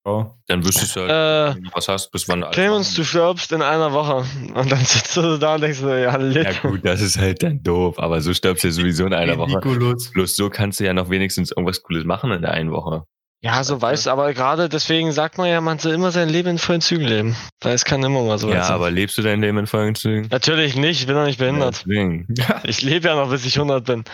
Dann 0.04 0.64
wüsstest 0.64 0.96
du 0.96 1.00
halt, 1.00 1.56
Äh, 1.58 1.60
du 1.60 1.70
was 1.74 1.88
hast, 1.88 2.10
bis 2.10 2.28
wann 2.28 2.42
alles 2.42 2.54
Clemens, 2.54 2.94
du 2.94 3.04
stirbst 3.04 3.52
in 3.52 3.60
einer 3.62 3.92
Woche. 3.92 4.24
Und 4.54 4.72
dann 4.72 4.84
sitzt 4.84 5.16
du 5.16 5.36
da 5.38 5.56
und 5.56 5.60
denkst 5.60 5.78
so, 5.80 5.92
ja, 5.92 6.16
lit. 6.16 6.44
Ja 6.44 6.68
gut, 6.70 6.84
das 6.84 7.00
ist 7.00 7.18
halt 7.18 7.42
dann 7.42 7.62
doof, 7.62 7.98
aber 7.98 8.20
so 8.20 8.32
stirbst 8.32 8.64
du 8.64 8.68
ja 8.68 8.72
sowieso 8.72 9.04
in 9.06 9.14
einer 9.14 9.36
Woche. 9.38 9.60
Bloß 9.60 10.34
so 10.34 10.48
kannst 10.50 10.80
du 10.80 10.84
ja 10.84 10.94
noch 10.94 11.10
wenigstens 11.10 11.50
irgendwas 11.50 11.82
Cooles 11.82 12.04
machen 12.04 12.30
in 12.32 12.42
der 12.42 12.52
einen 12.52 12.70
Woche. 12.72 13.04
Ja, 13.40 13.62
so 13.62 13.80
weißt 13.80 14.06
du, 14.06 14.10
aber 14.10 14.34
gerade 14.34 14.68
deswegen 14.68 15.12
sagt 15.12 15.38
man 15.38 15.48
ja, 15.48 15.60
man 15.60 15.78
soll 15.78 15.92
immer 15.92 16.10
sein 16.10 16.28
Leben 16.28 16.48
in 16.48 16.58
vollen 16.58 16.80
Zügen 16.80 17.06
leben. 17.06 17.36
Weil 17.60 17.74
es 17.74 17.84
kann 17.84 18.02
immer 18.02 18.22
mal 18.24 18.38
so 18.38 18.50
ja, 18.50 18.64
sein. 18.64 18.74
aber 18.74 18.90
lebst 18.90 19.16
du 19.16 19.22
dein 19.22 19.40
Leben 19.40 19.58
in 19.58 19.68
vollen 19.68 19.94
Zügen? 19.94 20.26
Natürlich 20.30 20.74
nicht, 20.74 21.00
ich 21.00 21.06
bin 21.06 21.14
doch 21.14 21.24
nicht 21.24 21.38
behindert. 21.38 21.84
Ja. 21.86 22.60
Ich 22.64 22.82
lebe 22.82 23.06
ja 23.06 23.14
noch, 23.14 23.30
bis 23.30 23.44
ich 23.44 23.56
100 23.56 23.84
bin. 23.84 24.04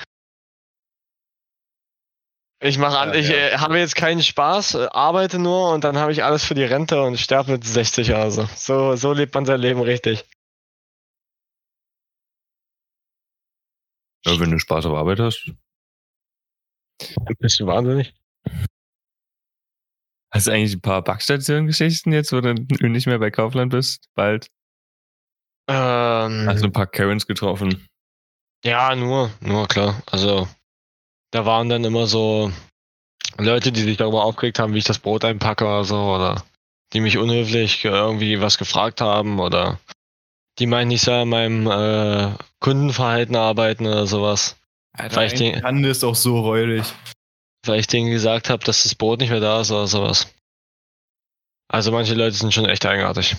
Ich 2.65 2.79
mache 2.79 2.99
an, 2.99 3.11
Ja, 3.11 3.15
ich 3.15 3.29
ja. 3.29 3.35
äh, 3.37 3.59
habe 3.59 3.79
jetzt 3.79 3.95
keinen 3.95 4.23
Spaß, 4.23 4.75
äh, 4.75 4.87
arbeite 4.91 5.39
nur 5.39 5.75
und 5.75 5.85
dann 5.85 5.99
habe 5.99 6.13
ich 6.13 6.25
alles 6.25 6.45
für 6.45 6.55
die 6.55 6.65
Rente 6.65 7.03
und 7.03 7.21
sterbe 7.21 7.53
mit 7.53 7.65
60 7.65 8.09
oder 8.11 8.31
so. 8.31 8.49
So, 8.57 8.97
so 8.97 9.13
lebt 9.13 9.35
man 9.35 9.45
sein 9.45 9.61
Leben 9.61 9.83
richtig. 9.83 10.25
Ja, 14.25 14.41
wenn 14.41 14.51
du 14.51 14.59
Spaß 14.59 14.87
auf 14.87 14.95
Arbeit 14.95 15.21
hast. 15.21 15.53
Bist 17.39 17.61
du 17.61 17.67
wahnsinnig? 17.67 18.15
Hast 20.33 20.47
du 20.47 20.53
eigentlich 20.53 20.75
ein 20.75 20.81
paar 20.81 21.03
Backstation-Geschichten 21.05 22.13
jetzt, 22.13 22.33
wo 22.33 22.41
du 22.41 22.55
nicht 22.55 23.07
mehr 23.07 23.19
bei 23.19 23.31
Kaufland 23.31 23.73
bist? 23.73 24.09
Bald? 24.15 24.49
Ähm, 25.69 26.47
Hast 26.49 26.63
du 26.63 26.69
ein 26.69 26.73
paar 26.73 26.87
Karens 26.87 27.27
getroffen? 27.27 27.87
ja, 28.65 28.97
nur, 28.97 29.31
nur 29.41 29.69
klar. 29.69 30.03
Also, 30.07 30.49
da 31.35 31.45
waren 31.45 31.69
dann 31.69 31.83
immer 31.85 32.07
so 32.07 32.53
Leute, 33.39 33.73
die 33.73 33.81
sich 33.83 33.97
darüber 33.97 34.25
aufgeregt 34.25 34.61
haben, 34.61 34.73
wie 34.75 34.79
ich 34.79 34.85
das 34.85 35.01
Brot 35.01 35.25
einpacke 35.25 35.65
oder 35.65 35.85
so, 35.85 35.97
oder 35.97 36.45
die 36.93 37.01
mich 37.01 37.19
unhöflich 37.19 37.85
irgendwie 37.85 38.41
was 38.41 38.57
gefragt 38.57 39.01
haben, 39.01 39.41
oder 39.41 39.81
die 40.61 40.67
meinten, 40.69 40.93
ich 40.93 41.03
soll 41.03 41.15
an 41.23 41.29
meinem 41.29 41.67
äh, 41.67 42.37
Kundenverhalten 42.61 43.35
arbeiten 43.35 43.87
oder 43.87 44.07
sowas. 44.07 44.57
Alter, 44.93 45.17
Weil 45.17 45.27
ich 45.27 45.35
den- 45.35 45.61
Hand 45.65 45.85
ist 45.85 46.05
auch 46.05 46.15
so 46.15 46.39
räudig. 46.41 46.85
weil 47.67 47.81
ich 47.81 47.89
denen 47.89 48.11
gesagt 48.11 48.49
habe, 48.49 48.65
dass 48.65 48.85
das 48.85 48.95
Brot 48.95 49.19
nicht 49.19 49.31
mehr 49.31 49.41
da 49.41 49.61
ist 49.63 49.73
oder 49.73 49.89
sowas. 49.89 50.33
Also 51.69 51.91
manche 51.91 52.15
Leute 52.15 52.37
sind 52.37 52.55
schon 52.55 52.67
echt 52.67 52.87
eigenartig. 52.87 53.35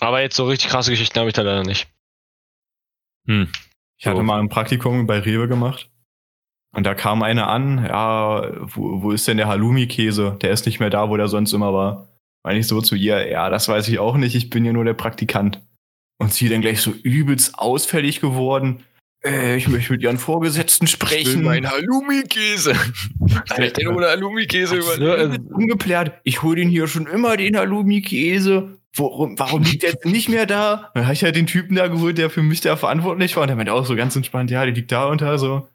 Aber 0.00 0.20
jetzt 0.20 0.36
so 0.36 0.44
richtig 0.46 0.68
krasse 0.68 0.90
Geschichten 0.90 1.18
habe 1.18 1.30
ich 1.30 1.34
da 1.34 1.40
leider 1.42 1.62
nicht. 1.62 1.88
Hm. 3.26 3.50
Ich 3.96 4.06
hatte 4.06 4.18
So. 4.18 4.22
mal 4.22 4.40
ein 4.40 4.48
Praktikum 4.50 5.06
bei 5.06 5.20
Rewe 5.20 5.48
gemacht. 5.48 5.88
Und 6.72 6.84
da 6.86 6.94
kam 6.94 7.22
einer 7.22 7.48
an, 7.48 7.84
ja, 7.84 8.48
wo, 8.60 9.02
wo 9.02 9.10
ist 9.10 9.26
denn 9.26 9.36
der 9.36 9.48
Halloumi-Käse? 9.48 10.38
Der 10.40 10.50
ist 10.50 10.66
nicht 10.66 10.80
mehr 10.80 10.90
da, 10.90 11.10
wo 11.10 11.16
der 11.16 11.28
sonst 11.28 11.52
immer 11.52 11.72
war. 11.72 12.08
Meine 12.44 12.60
ich 12.60 12.68
so 12.68 12.80
zu 12.80 12.94
ihr, 12.94 13.28
ja, 13.28 13.50
das 13.50 13.68
weiß 13.68 13.88
ich 13.88 13.98
auch 13.98 14.16
nicht, 14.16 14.34
ich 14.34 14.50
bin 14.50 14.64
ja 14.64 14.72
nur 14.72 14.84
der 14.84 14.94
Praktikant. 14.94 15.60
Und 16.18 16.32
sie 16.32 16.48
dann 16.48 16.60
gleich 16.60 16.80
so 16.80 16.90
übelst 16.90 17.58
ausfällig 17.58 18.20
geworden. 18.20 18.84
Äh, 19.24 19.56
ich 19.56 19.68
möchte 19.68 19.92
mit 19.92 20.02
ihren 20.02 20.18
Vorgesetzten 20.18 20.86
sprechen. 20.86 21.46
Halloumi-Käse. 21.46 22.72
ich 23.58 23.72
denn 23.72 23.88
ohne 23.88 24.06
Halloumi-Käse 24.06 24.80
So, 24.80 24.92
äh, 25.04 25.38
Ungeplärt, 25.50 26.20
ich 26.24 26.42
hole 26.42 26.56
den 26.56 26.68
hier 26.68 26.86
schon 26.86 27.06
immer, 27.06 27.36
den 27.36 27.56
Halloumi-Käse. 27.56 28.78
Warum, 28.96 29.38
warum 29.38 29.62
liegt 29.62 29.82
der 29.82 29.90
jetzt 29.90 30.06
nicht 30.06 30.28
mehr 30.28 30.46
da? 30.46 30.90
Dann 30.94 31.04
habe 31.04 31.14
ich 31.14 31.22
halt 31.22 31.36
den 31.36 31.46
Typen 31.46 31.76
da 31.76 31.86
geholt, 31.86 32.18
der 32.18 32.28
für 32.28 32.42
mich 32.42 32.60
da 32.60 32.76
verantwortlich 32.76 33.36
war. 33.36 33.42
Und 33.42 33.48
der 33.48 33.56
meinte 33.56 33.72
auch 33.72 33.86
so 33.86 33.94
ganz 33.94 34.16
entspannt, 34.16 34.50
ja, 34.50 34.64
der 34.64 34.74
liegt 34.74 34.90
da 34.90 35.06
unter 35.06 35.38
so. 35.38 35.68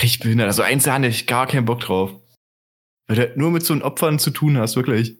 Richtig 0.00 0.20
behindert. 0.20 0.46
Also 0.46 0.62
eins 0.62 0.84
da 0.84 0.94
hatte 0.94 1.06
ich 1.06 1.26
gar 1.26 1.46
keinen 1.46 1.64
Bock 1.64 1.80
drauf. 1.80 2.12
Weil 3.06 3.16
du 3.16 3.22
halt 3.22 3.36
nur 3.36 3.50
mit 3.50 3.64
so 3.64 3.72
einen 3.72 3.82
Opfern 3.82 4.18
zu 4.18 4.30
tun 4.30 4.56
hast, 4.56 4.76
wirklich. 4.76 5.18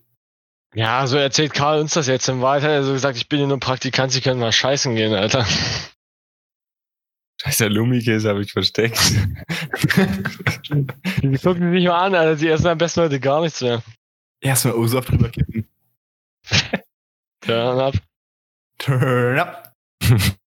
Ja, 0.74 1.06
so 1.06 1.18
erzählt 1.18 1.52
Karl 1.52 1.80
uns 1.80 1.92
das 1.94 2.06
jetzt. 2.06 2.28
Im 2.28 2.40
Wahrheit 2.40 2.62
hat 2.62 2.70
er 2.70 2.84
so 2.84 2.92
gesagt, 2.92 3.16
ich 3.18 3.28
bin 3.28 3.38
hier 3.40 3.48
nur 3.48 3.60
Praktikant, 3.60 4.12
sie 4.12 4.22
können 4.22 4.40
mal 4.40 4.52
scheißen 4.52 4.94
gehen, 4.94 5.12
Alter. 5.12 5.46
Scheiß 7.42 7.60
Halloumi-Käse 7.60 8.28
habe 8.28 8.42
ich 8.42 8.52
versteckt. 8.52 8.98
Die 11.22 11.38
gucken 11.38 11.72
sich 11.72 11.80
nicht 11.80 11.88
mal 11.88 12.06
an, 12.06 12.14
Alter. 12.14 12.36
Die 12.36 12.48
essen 12.48 12.68
am 12.68 12.78
besten 12.78 13.02
heute 13.02 13.20
gar 13.20 13.42
nichts 13.42 13.60
mehr. 13.60 13.82
Erstmal 14.40 14.74
O-Saft 14.74 15.10
drüber 15.10 15.28
kippen. 15.28 15.68
Turn 17.40 17.80
up. 17.80 17.94
Turn 18.78 19.38
up. 19.38 19.74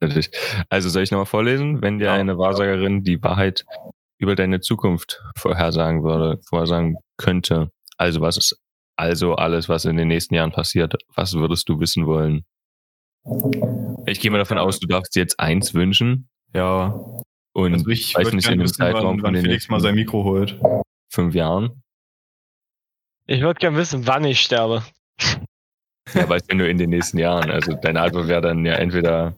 Natürlich. 0.00 0.30
Also 0.68 0.88
soll 0.88 1.02
ich 1.02 1.10
nochmal 1.10 1.26
vorlesen? 1.26 1.82
Wenn 1.82 1.98
dir 1.98 2.12
eine 2.12 2.38
Wahrsagerin 2.38 3.02
die 3.02 3.22
Wahrheit 3.22 3.64
über 4.18 4.34
deine 4.34 4.60
Zukunft 4.60 5.22
vorhersagen 5.36 6.02
würde, 6.04 6.40
vorhersagen 6.46 6.96
könnte, 7.16 7.70
also 7.96 8.20
was 8.20 8.36
ist 8.36 8.60
also 8.96 9.34
alles, 9.34 9.68
was 9.68 9.84
in 9.84 9.96
den 9.96 10.08
nächsten 10.08 10.34
Jahren 10.34 10.52
passiert, 10.52 10.94
was 11.14 11.34
würdest 11.34 11.68
du 11.68 11.80
wissen 11.80 12.06
wollen? 12.06 12.44
Ich 14.06 14.20
gehe 14.20 14.30
mal 14.30 14.38
davon 14.38 14.58
aus, 14.58 14.78
du 14.80 14.86
darfst 14.86 15.14
dir 15.16 15.20
jetzt 15.20 15.40
eins 15.40 15.74
wünschen 15.74 16.28
Ja. 16.54 16.98
und 17.52 17.72
Also 17.74 17.88
ich 17.88 18.14
weiß 18.14 18.26
würde 18.26 18.36
nicht 18.36 18.46
in 18.46 18.50
gerne 18.52 18.62
dem 18.62 18.64
wissen, 18.64 18.80
wann, 18.80 18.92
Zeitraum 18.92 19.16
von 19.18 19.22
wann 19.24 19.34
den 19.34 19.42
Felix 19.44 19.68
mal 19.68 19.80
sein 19.80 19.94
Mikro 19.94 20.24
holt. 20.24 20.58
fünf 21.10 21.34
Jahren. 21.34 21.82
Ich 23.26 23.40
würde 23.40 23.58
gern 23.58 23.76
wissen, 23.76 24.06
wann 24.06 24.24
ich 24.24 24.40
sterbe. 24.40 24.84
Ja, 26.14 26.28
weißt 26.28 26.50
du 26.50 26.56
nur 26.56 26.68
in 26.68 26.78
den 26.78 26.90
nächsten 26.90 27.18
Jahren. 27.18 27.50
Also 27.50 27.74
deine 27.74 28.00
Antwort 28.00 28.28
wäre 28.28 28.40
dann 28.40 28.64
ja 28.64 28.74
entweder 28.74 29.34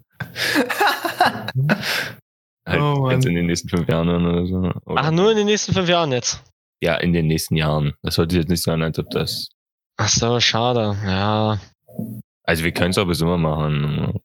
halt 2.66 2.81
Oh 2.81 3.11
jetzt 3.11 3.27
in 3.27 3.35
den 3.35 3.47
nächsten 3.47 3.69
fünf 3.69 3.89
Jahren 3.89 4.09
oder 4.09 4.47
so. 4.47 4.57
Oder 4.85 5.03
Ach, 5.03 5.11
nur 5.11 5.31
in 5.31 5.39
den 5.39 5.47
nächsten 5.47 5.73
fünf 5.73 5.89
Jahren 5.89 6.12
jetzt. 6.12 6.43
Ja, 6.81 6.97
in 6.97 7.12
den 7.12 7.27
nächsten 7.27 7.57
Jahren. 7.57 7.95
Das 8.03 8.14
sollte 8.16 8.37
jetzt 8.37 8.49
nicht 8.49 8.62
sein, 8.62 8.83
als 8.83 8.99
ob 8.99 9.11
das. 9.11 9.49
Ach 9.97 10.09
so, 10.09 10.39
schade. 10.39 10.97
Ja. 11.05 11.59
Also 12.45 12.64
wir 12.64 12.73
können 12.73 12.91
es 12.91 12.99
auch 12.99 13.07
bis 13.07 13.21
immer 13.21 13.37
machen. 13.37 14.21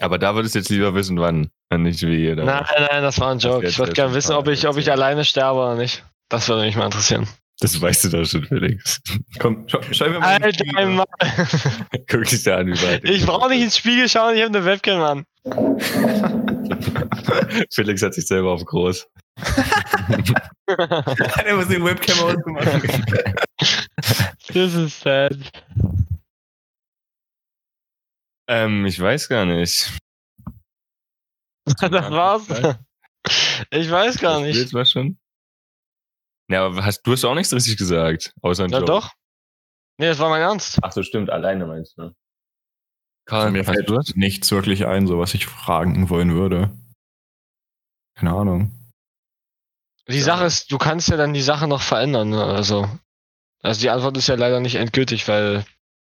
Aber 0.00 0.18
da 0.18 0.34
würdest 0.34 0.54
du 0.54 0.58
jetzt 0.58 0.68
lieber 0.68 0.94
wissen, 0.94 1.18
wann. 1.18 1.48
Und 1.70 1.82
nicht 1.82 2.02
wie 2.02 2.16
jeder. 2.16 2.44
Nein, 2.44 2.64
nein, 2.90 3.02
das 3.02 3.18
war 3.18 3.32
ein 3.32 3.38
Joke. 3.38 3.66
Ich 3.66 3.78
würde 3.78 3.90
ja 3.90 3.94
gern 3.94 4.08
schon 4.08 4.16
wissen, 4.16 4.34
ob 4.34 4.48
ich, 4.48 4.68
ob 4.68 4.76
ich 4.76 4.90
alleine 4.90 5.24
sterbe 5.24 5.60
oder 5.60 5.74
nicht. 5.76 6.04
Das 6.28 6.48
würde 6.48 6.62
mich 6.62 6.76
mal 6.76 6.86
interessieren. 6.86 7.26
Das 7.60 7.80
weißt 7.80 8.04
du 8.04 8.08
doch 8.10 8.24
schon, 8.26 8.44
Felix. 8.44 9.00
Komm, 9.38 9.64
schau, 9.66 9.80
schau 9.90 10.10
mir 10.10 10.20
mal. 10.20 10.36
Alter. 10.42 10.64
Mann. 10.72 11.02
Guck 12.08 12.24
dich 12.24 12.42
da 12.42 12.58
an, 12.58 12.66
wie 12.66 12.82
weit. 12.82 13.04
Ich 13.04 13.24
brauche 13.24 13.48
nicht 13.48 13.62
ins 13.62 13.78
Spiegel 13.78 14.08
schauen, 14.08 14.34
ich 14.36 14.42
habe 14.42 14.56
eine 14.56 14.64
Webcam 14.64 15.00
an. 15.00 15.24
Felix 17.72 18.02
hat 18.02 18.14
sich 18.14 18.26
selber 18.26 18.52
auf 18.52 18.64
groß. 18.64 19.06
Einer 20.66 20.66
muss 21.56 21.68
den 21.68 21.84
Webcam 21.84 22.18
ausmachen. 22.18 23.04
Das 24.52 24.74
ist 24.74 25.00
sad. 25.00 25.36
Ähm, 28.48 28.84
ich 28.86 29.00
weiß 29.00 29.28
gar 29.28 29.44
nicht. 29.46 29.92
Das 31.80 31.90
war's. 31.90 32.46
Ich 33.70 33.90
weiß 33.90 34.18
gar 34.18 34.34
Das 34.34 34.42
nicht. 34.42 34.56
Bild 34.56 34.74
war 34.74 34.84
schon. 34.84 35.18
Ja, 36.48 36.66
aber 36.66 36.84
hast, 36.84 37.02
du 37.02 37.12
hast 37.12 37.24
auch 37.24 37.34
nichts 37.34 37.52
richtig 37.52 37.76
gesagt. 37.76 38.34
Außer 38.42 38.64
ein 38.64 38.70
Na 38.70 38.78
Joke. 38.78 38.90
doch. 38.90 39.10
Nee, 39.98 40.06
das 40.06 40.18
war 40.18 40.28
mein 40.28 40.42
Ernst. 40.42 40.78
Ach 40.82 40.92
so, 40.92 41.02
stimmt. 41.02 41.30
Alleine 41.30 41.66
meinst 41.66 41.96
du, 41.98 42.02
ne? 42.02 42.14
Karl, 43.24 43.50
mir 43.50 43.60
hast 43.60 43.66
fällt 43.66 43.88
du 43.88 44.00
nichts 44.14 44.50
wirklich 44.52 44.86
ein, 44.86 45.06
so 45.06 45.18
was 45.18 45.34
ich 45.34 45.46
fragen 45.46 46.10
wollen 46.10 46.34
würde. 46.34 46.70
Keine 48.14 48.32
Ahnung. 48.32 48.72
Die 50.08 50.20
Sache 50.20 50.44
ist, 50.44 50.70
du 50.70 50.78
kannst 50.78 51.08
ja 51.08 51.16
dann 51.16 51.34
die 51.34 51.42
Sache 51.42 51.66
noch 51.66 51.82
verändern. 51.82 52.30
Ne? 52.30 52.44
Also, 52.44 52.88
also 53.62 53.80
die 53.80 53.90
Antwort 53.90 54.16
ist 54.16 54.28
ja 54.28 54.36
leider 54.36 54.60
nicht 54.60 54.76
endgültig, 54.76 55.26
weil 55.26 55.64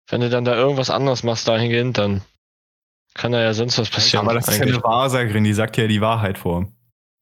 wenn 0.09 0.21
du 0.21 0.29
dann 0.29 0.45
da 0.45 0.57
irgendwas 0.57 0.91
anderes 0.91 1.23
machst 1.23 1.47
dahingehend, 1.47 1.99
dann 1.99 2.23
Kann 3.15 3.31
da 3.33 3.41
ja 3.41 3.55
sonst 3.55 3.79
was 3.79 3.91
passieren. 3.91 4.27
Aber 4.27 4.35
das 4.35 4.49
ist 4.49 4.57
ja 4.59 4.63
eigentlich. 4.63 4.75
eine 4.75 4.85
Wahrsagerin, 4.85 5.45
die 5.45 5.53
sagt 5.53 5.77
ja 5.77 5.87
die 5.87 6.01
Wahrheit 6.01 6.37
vor. 6.39 6.67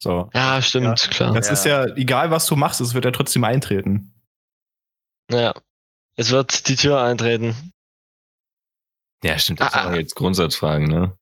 So. 0.02 0.28
ja, 0.34 0.60
stimmt, 0.60 0.98
klar. 1.12 1.32
Das 1.32 1.48
ist 1.48 1.64
ja, 1.64 1.84
egal 1.94 2.32
was 2.32 2.46
du 2.46 2.56
machst, 2.56 2.80
es 2.80 2.92
wird 2.92 3.04
ja 3.04 3.12
trotzdem 3.12 3.44
eintreten. 3.44 4.12
Ja. 5.30 5.54
Es 6.16 6.30
wird 6.32 6.66
die 6.68 6.74
Tür 6.74 7.00
eintreten. 7.00 7.54
Ja, 9.22 9.38
stimmt. 9.38 9.60
Das 9.60 9.72
Ah, 9.74 9.84
sind 9.84 9.92
ah. 9.92 9.96
jetzt 9.98 10.16
Grundsatzfragen, 10.16 10.88
ne? 10.88 11.16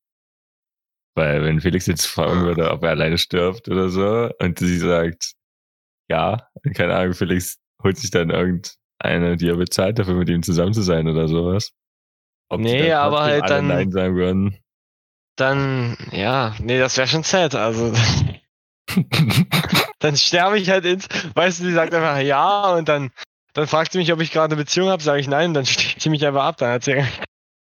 Weil 1.15 1.45
wenn 1.45 1.61
Felix 1.61 1.85
jetzt 1.87 2.07
fragen 2.07 2.41
würde, 2.43 2.71
ob 2.71 2.83
er 2.83 2.91
alleine 2.91 3.19
stirbt 3.19 3.69
oder 3.69 3.91
so, 3.91 4.31
und 4.39 4.59
sie 4.59 4.79
sagt, 4.79 5.35
ja, 6.09 6.49
keine 6.75 6.97
Ahnung, 6.97 7.13
Felix 7.13 7.59
holt 7.83 7.99
sich 7.99 8.11
dann 8.11 8.31
irgendeine, 8.31 9.37
die 9.37 9.49
er 9.49 9.57
bezahlt, 9.57 9.99
dafür 9.99 10.15
mit 10.15 10.31
ihm 10.31 10.43
zusammen 10.43 10.73
zu 10.73 10.81
sein 10.83 11.07
oder 11.07 11.29
sowas. 11.29 11.73
Ob 12.49 12.61
Nee, 12.61 12.93
aber 12.93 13.21
halt 13.25 13.49
dann- 13.51 13.67
Nein 13.69 13.93
sagen 13.93 14.17
würden. 14.17 14.57
Dann, 15.37 15.99
ja, 16.13 16.55
nee, 16.61 16.79
das 16.79 16.97
wäre 16.97 17.07
schon 17.09 17.23
sad. 17.25 17.55
Also, 17.55 17.93
dann 19.99 20.17
sterbe 20.17 20.59
ich 20.59 20.71
halt 20.71 20.85
ins, 20.85 21.09
weißt 21.35 21.61
du, 21.61 21.65
die 21.65 21.73
sagt 21.73 21.95
einfach 21.95 22.19
ja 22.19 22.71
und 22.73 22.89
dann, 22.89 23.11
dann 23.53 23.67
fragt 23.67 23.93
sie 23.93 23.99
mich, 23.99 24.13
ob 24.13 24.21
ich 24.21 24.33
gerade 24.33 24.55
eine 24.55 24.63
Beziehung 24.63 24.89
habe, 24.89 25.03
sage 25.03 25.21
ich 25.21 25.29
nein, 25.29 25.55
dann 25.55 25.67
sticht 25.67 26.01
sie 26.01 26.11
mich 26.11 26.27
einfach 26.27 26.45
ab, 26.45 26.57
dann 26.59 26.73
hat 26.73 26.85
sie 26.85 27.05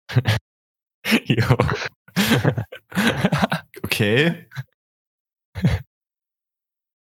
jo. 1.25 1.57
Okay. 3.83 4.47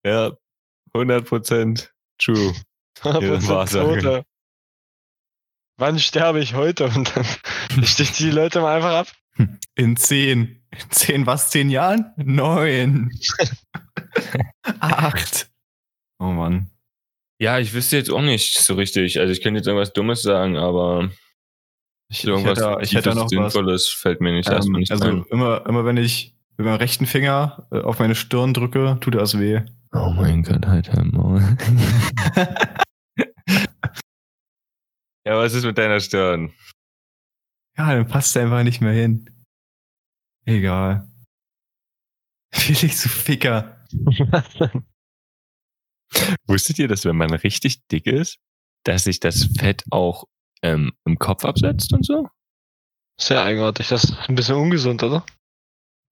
ja, 0.05 0.31
100% 0.93 1.89
true. 2.17 2.53
Ihre 3.03 3.47
Wahrsage. 3.47 4.01
Tote. 4.01 4.25
Wann 5.77 5.99
sterbe 5.99 6.39
ich 6.39 6.53
heute? 6.55 6.85
Und 6.85 7.15
dann 7.15 7.85
sticht 7.85 8.15
sie 8.15 8.25
die 8.25 8.31
Leute 8.31 8.61
mal 8.61 8.75
einfach 8.77 8.93
ab. 8.93 9.07
In 9.75 9.95
zehn. 9.95 10.63
In 10.71 10.91
zehn 10.91 11.25
was? 11.25 11.49
Zehn 11.51 11.69
Jahren? 11.69 12.13
Neun. 12.17 13.11
Acht. 14.79 15.49
Oh 16.19 16.31
Mann. 16.31 16.69
Ja, 17.39 17.59
ich 17.59 17.73
wüsste 17.73 17.97
jetzt 17.97 18.09
auch 18.09 18.21
nicht 18.21 18.57
so 18.57 18.73
richtig. 18.75 19.19
Also 19.19 19.31
ich 19.31 19.41
könnte 19.41 19.59
jetzt 19.59 19.67
irgendwas 19.67 19.93
Dummes 19.93 20.21
sagen, 20.23 20.57
aber 20.57 21.11
Ich, 22.09 22.19
ich 22.19 22.25
irgendwas 22.25 22.59
hätte, 22.59 22.79
ich 22.81 22.95
hätte 22.95 23.09
noch 23.13 23.23
was. 23.25 23.29
Sinnvolles 23.29 23.89
fällt 23.89 24.21
mir 24.21 24.31
nicht 24.33 24.49
erstmal 24.49 24.77
Ähm, 24.77 24.79
nicht 24.79 24.91
also 24.91 25.07
ein. 25.07 25.25
immer, 25.29 25.65
immer 25.67 25.85
wenn 25.85 25.97
ich 25.97 26.35
mit 26.57 26.65
meinem 26.65 26.77
rechten 26.77 27.05
Finger 27.05 27.67
äh, 27.71 27.81
auf 27.81 27.99
meine 27.99 28.15
Stirn 28.15 28.53
drücke, 28.55 28.97
tut 29.01 29.13
das 29.15 29.37
weh. 29.39 29.61
Oh 29.93 30.09
mein 30.15 30.41
Gott, 30.43 30.65
halt 30.65 30.87
dein 30.89 31.09
Maul. 31.11 31.41
ja, 35.25 35.37
was 35.37 35.53
ist 35.53 35.65
mit 35.65 35.77
deiner 35.77 35.99
Stirn? 35.99 36.51
Ja, 37.77 37.93
dann 37.93 38.07
passt 38.07 38.35
es 38.35 38.41
einfach 38.41 38.63
nicht 38.63 38.81
mehr 38.81 38.93
hin. 38.93 39.29
Egal. 40.45 41.07
Felix, 42.53 43.03
du 43.03 43.09
Ficker. 43.09 43.76
Wusstet 46.47 46.79
ihr, 46.79 46.87
dass 46.87 47.05
wenn 47.05 47.17
man 47.17 47.33
richtig 47.33 47.85
dick 47.87 48.07
ist, 48.07 48.37
dass 48.83 49.03
sich 49.03 49.19
das 49.19 49.49
Fett 49.57 49.83
auch 49.91 50.25
ähm, 50.61 50.93
im 51.05 51.19
Kopf 51.19 51.43
absetzt 51.45 51.93
und 51.93 52.05
so? 52.05 52.27
Sehr 53.19 53.43
eigenartig, 53.43 53.87
das 53.89 54.05
ist 54.05 54.29
ein 54.29 54.35
bisschen 54.35 54.55
ungesund, 54.55 55.03
oder? 55.03 55.25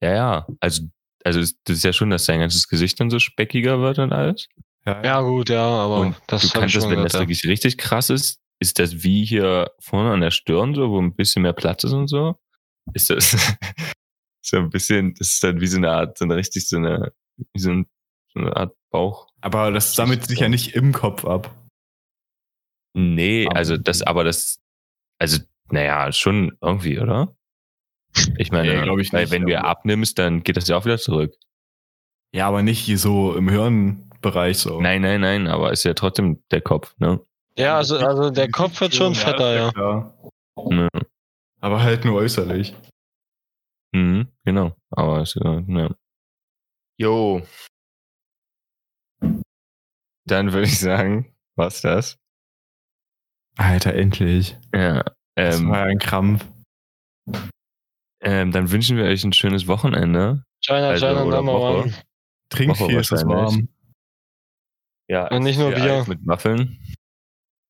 Ja, 0.02 0.14
ja. 0.14 0.48
Also, 0.60 0.84
also 1.24 1.40
das 1.40 1.56
das 1.64 1.78
ist 1.78 1.84
ja 1.84 1.94
schon, 1.94 2.10
dass 2.10 2.26
dein 2.26 2.40
ganzes 2.40 2.68
Gesicht 2.68 3.00
dann 3.00 3.10
so 3.10 3.20
speckiger 3.20 3.80
wird 3.80 4.00
und 4.00 4.12
alles. 4.12 4.48
Ja, 4.86 5.22
gut, 5.22 5.50
ja, 5.50 5.66
aber 5.66 6.00
und 6.00 6.16
das 6.28 6.44
du 6.44 6.60
kannst 6.60 6.76
das, 6.76 6.84
wenn 6.84 6.92
das 6.92 6.98
gehört, 6.98 7.14
ja. 7.14 7.20
wirklich 7.22 7.46
richtig 7.46 7.78
krass 7.78 8.12
ist, 8.12 8.40
ist 8.60 8.78
das 8.78 9.04
wie 9.04 9.26
hier 9.26 9.72
vorne 9.80 10.12
an 10.12 10.22
der 10.22 10.32
Stirn 10.32 10.76
so, 10.76 10.92
wo 10.92 11.02
ein 11.02 11.16
bisschen 11.16 11.42
mehr 11.42 11.54
Platz 11.54 11.84
ist 11.84 11.94
und 11.94 12.08
so. 12.08 12.36
Ist 12.94 13.10
das 13.10 13.36
so 14.44 14.58
ein 14.58 14.70
bisschen, 14.70 15.16
das 15.16 15.34
ist 15.34 15.44
dann 15.44 15.60
wie 15.60 15.68
so 15.68 15.78
eine 15.78 15.92
Art, 15.92 16.18
so 16.18 16.26
eine 16.26 16.36
richtig 16.36 16.68
so 16.68 16.78
eine, 16.78 17.14
wie 17.38 17.60
so, 17.60 17.72
ein, 17.72 17.88
so 18.34 18.40
eine 18.40 18.56
Art 18.56 18.76
Bauch. 18.92 19.28
Aber 19.42 19.72
das 19.72 19.94
sammelt 19.94 20.26
sich 20.26 20.40
ja 20.40 20.50
nicht 20.50 20.76
im 20.76 20.92
Kopf 20.94 21.26
ab. 21.26 21.54
Nee, 22.94 23.48
also 23.54 23.78
das, 23.78 24.02
aber 24.02 24.24
das, 24.24 24.62
also, 25.20 25.40
naja, 25.70 26.12
schon 26.12 26.58
irgendwie, 26.62 27.00
oder? 27.00 27.36
Ich 28.38 28.52
meine, 28.52 28.70
Nee, 28.86 29.02
ich 29.02 29.12
weil 29.12 29.24
nicht, 29.24 29.32
wenn 29.32 29.46
du 29.46 29.58
aber- 29.60 29.68
abnimmst, 29.68 30.18
dann 30.18 30.44
geht 30.44 30.56
das 30.58 30.68
ja 30.70 30.78
auch 30.78 30.86
wieder 30.86 30.98
zurück. 30.98 31.36
Ja, 32.34 32.48
aber 32.48 32.62
nicht 32.64 32.80
hier 32.80 32.98
so 32.98 33.36
im 33.36 33.50
Hirnbereich 33.50 34.58
so. 34.60 34.80
Nein, 34.82 35.02
nein, 35.02 35.22
nein, 35.22 35.48
aber 35.48 35.72
ist 35.72 35.84
ja 35.84 35.94
trotzdem 35.94 36.42
der 36.52 36.62
Kopf, 36.62 36.96
ne? 37.00 37.20
Ja, 37.58 37.78
also, 37.78 37.98
also 37.98 38.30
der 38.30 38.50
Kopf 38.50 38.80
wird 38.82 38.96
schon 38.96 39.16
fetter, 39.16 39.56
ja. 39.56 39.72
klar. 39.72 40.18
Ne. 40.70 40.90
Aber 41.62 41.82
halt 41.84 42.04
nur 42.06 42.16
äußerlich. 42.16 42.74
Mhm, 43.94 44.28
genau. 44.44 44.76
Aber 44.92 45.22
ist 45.22 45.36
ja, 45.36 45.60
ja. 45.68 45.90
Jo. 46.98 47.42
Dann 50.28 50.54
würde 50.54 50.68
ich 50.68 50.80
sagen, 50.80 51.34
was 51.56 51.82
das? 51.82 52.18
Alter, 53.58 53.94
endlich. 53.94 54.58
Ja. 54.74 55.04
Das 55.36 55.60
Ähm, 55.60 55.70
war 55.70 55.80
ja 55.80 55.86
ein 55.86 56.00
Krampf. 56.00 56.46
ähm, 58.22 58.52
dann 58.52 58.72
wünschen 58.72 58.98
wir 58.98 59.06
euch 59.06 59.24
ein 59.24 59.34
schönes 59.34 59.68
Wochenende. 59.68 60.44
China, 60.64 60.90
Also, 60.90 61.08
China, 61.08 61.24
oder 61.26 61.46
Woche. 61.46 61.84
One. 61.84 61.94
Trink 62.50 62.72
Woche 62.80 62.88
viel, 62.90 63.00
ist 63.00 63.12
das 63.12 63.26
wahrscheinlich. 63.26 63.56
warm. 63.56 63.70
Ja, 65.08 65.28
Und 65.30 65.44
nicht 65.44 65.60
nur 65.60 65.72
Bier. 65.72 66.06
Mit 66.08 66.26
Waffeln. 66.26 66.80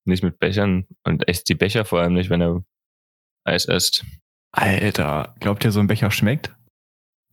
Nicht 0.06 0.24
mit 0.24 0.40
Bechern. 0.40 0.88
Und 1.04 1.28
esst 1.28 1.50
die 1.50 1.56
Becher 1.56 1.84
vor 1.86 2.00
allem 2.02 2.14
nicht, 2.14 2.30
wenn 2.30 2.42
ihr 2.42 2.64
Eis 3.44 3.66
esst. 3.66 4.06
Alter, 4.52 5.36
glaubt 5.40 5.64
ihr, 5.66 5.72
so 5.72 5.80
ein 5.82 5.88
Becher 5.88 6.12
schmeckt? 6.12 6.56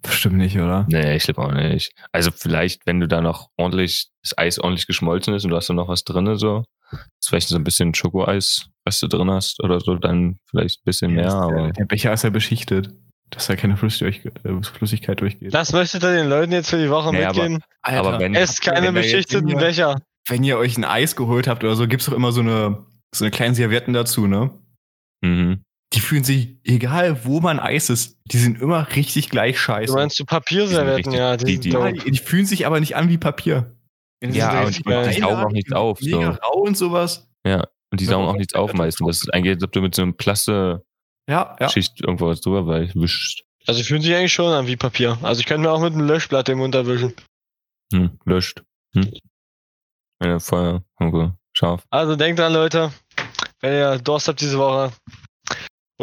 Bestimmt 0.03 0.37
nicht, 0.37 0.57
oder? 0.59 0.85
Nee, 0.89 1.17
ich 1.17 1.23
glaube 1.25 1.43
auch 1.43 1.53
nicht. 1.53 1.93
Also 2.13 2.31
vielleicht, 2.35 2.87
wenn 2.87 3.01
du 3.01 3.07
da 3.09 3.21
noch 3.21 3.51
ordentlich, 3.57 4.09
das 4.23 4.37
Eis 4.37 4.59
ordentlich 4.59 4.87
geschmolzen 4.87 5.35
ist 5.35 5.45
und 5.45 5.51
du 5.51 5.57
hast 5.57 5.69
da 5.69 5.75
noch 5.75 5.89
was 5.89 6.05
drin, 6.05 6.37
so, 6.37 6.65
ist 6.93 7.29
vielleicht 7.29 7.49
so 7.49 7.57
ein 7.57 7.65
bisschen 7.65 7.95
Schokoeis, 7.95 8.67
was 8.85 8.99
du 9.01 9.07
drin 9.07 9.31
hast 9.31 9.63
oder 9.63 9.81
so, 9.81 9.95
dann 9.95 10.39
vielleicht 10.51 10.81
ein 10.81 10.85
bisschen 10.85 11.13
mehr, 11.15 11.25
der, 11.29 11.35
aber 11.35 11.73
der 11.73 11.85
Becher 11.85 12.13
ist 12.13 12.25
ja 12.25 12.31
beschichtet, 12.31 12.91
dass 13.31 13.47
da 13.47 13.57
keine 13.57 13.75
äh, 13.75 14.63
Flüssigkeit 14.63 15.21
durchgeht. 15.21 15.55
Das 15.55 15.73
möchtet 15.73 16.03
ihr 16.03 16.13
den 16.15 16.29
Leuten 16.29 16.53
jetzt 16.53 16.71
für 16.71 16.79
die 16.83 16.91
Woche 16.91 17.13
Nee, 17.13 17.25
aber- 17.25 17.35
mitgeben? 17.35 17.63
aber 17.83 18.19
wenn, 18.19 18.35
Esst 18.35 18.61
keine 18.61 18.89
wenn 18.89 18.95
beschichteten 18.95 19.57
Becher. 19.57 20.01
Wenn 20.29 20.45
ihr 20.45 20.59
euch 20.59 20.77
ein 20.77 20.85
Eis 20.85 21.17
geholt 21.17 21.47
habt 21.49 21.65
oder 21.65 21.75
so, 21.77 21.87
gibt's 21.89 22.07
doch 22.07 22.13
immer 22.13 22.31
so 22.33 22.41
eine, 22.43 22.85
so 23.15 23.25
eine 23.25 23.31
kleinen 23.31 23.55
Servietten 23.55 23.95
dazu, 23.95 24.27
ne? 24.27 24.51
mhm. 25.23 25.63
Die 25.95 26.01
fühlen 26.01 26.25
sich, 26.25 26.57
egal 26.65 27.25
wo 27.25 27.41
man 27.41 27.61
Eis 27.61 27.91
ist, 27.91 28.19
die 28.25 28.39
sind 28.39 28.61
immer 28.61 28.89
richtig 28.97 29.29
gleich 29.29 29.61
scheiße. 29.61 29.93
Du 29.93 29.99
meinst 29.99 30.19
du 30.19 30.25
Papierservietten, 30.25 31.13
ja, 31.13 31.37
die, 31.37 31.59
die- 31.59 31.71
ja, 31.71 31.93
die, 31.93 32.11
die 32.11 32.19
fühlen 32.19 32.47
sich 32.47 32.67
aber 32.67 32.81
nicht 32.81 32.97
an 32.97 33.09
wie 33.11 33.19
Papier. 33.19 33.77
ja, 34.23 34.65
und 34.65 34.77
die, 34.79 34.83
die 34.83 35.21
saugen 35.21 35.45
auch 35.45 35.51
nichts 35.51 35.73
auf, 35.73 36.01
Mega 36.01 36.33
so. 36.33 36.39
rau 36.41 36.61
und 36.63 36.77
sowas. 36.79 37.29
Und 37.45 38.01
die 38.01 38.05
Ja, 38.05 38.11
saugen 38.13 38.27
auch 38.29 38.37
nichts 38.37 38.55
auf 38.55 38.73
meistens. 38.73 39.07
Das 39.07 39.17
ist 39.19 39.35
eigentlich, 39.35 39.55
als 39.57 39.65
ob 39.65 39.73
du 39.73 39.83
mit 39.83 39.95
so 39.95 40.01
einem 40.03 40.17
Plaste-Schicht 40.17 40.81
Ja, 41.29 41.57
ja. 41.61 41.69
irgendwo 42.07 42.27
was 42.29 42.41
drüber 42.41 42.67
wischst. 42.95 43.43
Also 43.67 43.81
die 43.81 43.85
fühlen 43.87 44.01
sich 44.03 44.15
eigentlich 44.15 44.33
schon 44.33 44.53
an 44.53 44.67
wie 44.67 44.77
Papier. 44.77 45.19
Also 45.23 45.41
ich 45.41 45.47
könnte 45.47 45.63
mir 45.69 45.73
auch 45.73 45.81
mit 45.81 45.93
einem 45.93 46.07
Löschblatt 46.07 46.49
im 46.49 46.59
Mund 46.59 46.75
erwischen. 46.75 47.13
Hm, 47.93 48.19
löscht. 48.25 48.63
Hm. 48.95 49.11
Ja, 50.25 50.39
Feuer, 50.39 50.83
okay, 50.97 51.31
scharf. 51.53 51.85
Also 51.91 52.17
denkt 52.17 52.39
dran, 52.39 52.53
Leute, 52.55 52.93
wenn 53.61 53.75
ihr 53.75 53.99
Durst 53.99 54.29
habt 54.29 54.41
diese 54.41 54.57
Woche, 54.59 54.93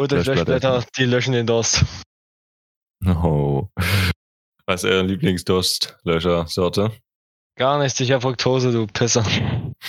euch 0.00 0.26
Löschblätter. 0.26 0.84
Die 0.96 1.04
löschen 1.04 1.32
den 1.32 1.46
Durst. 1.46 1.84
Oh. 3.06 3.68
Was 4.66 4.84
ist 4.84 4.90
eure 4.90 5.02
Lieblingsdurstlöscher-Sorte? 5.02 6.92
Gar 7.56 7.78
nicht 7.78 7.96
sicher 7.96 8.20
Fructose, 8.20 8.72
du 8.72 8.86
Pisser. 8.86 9.24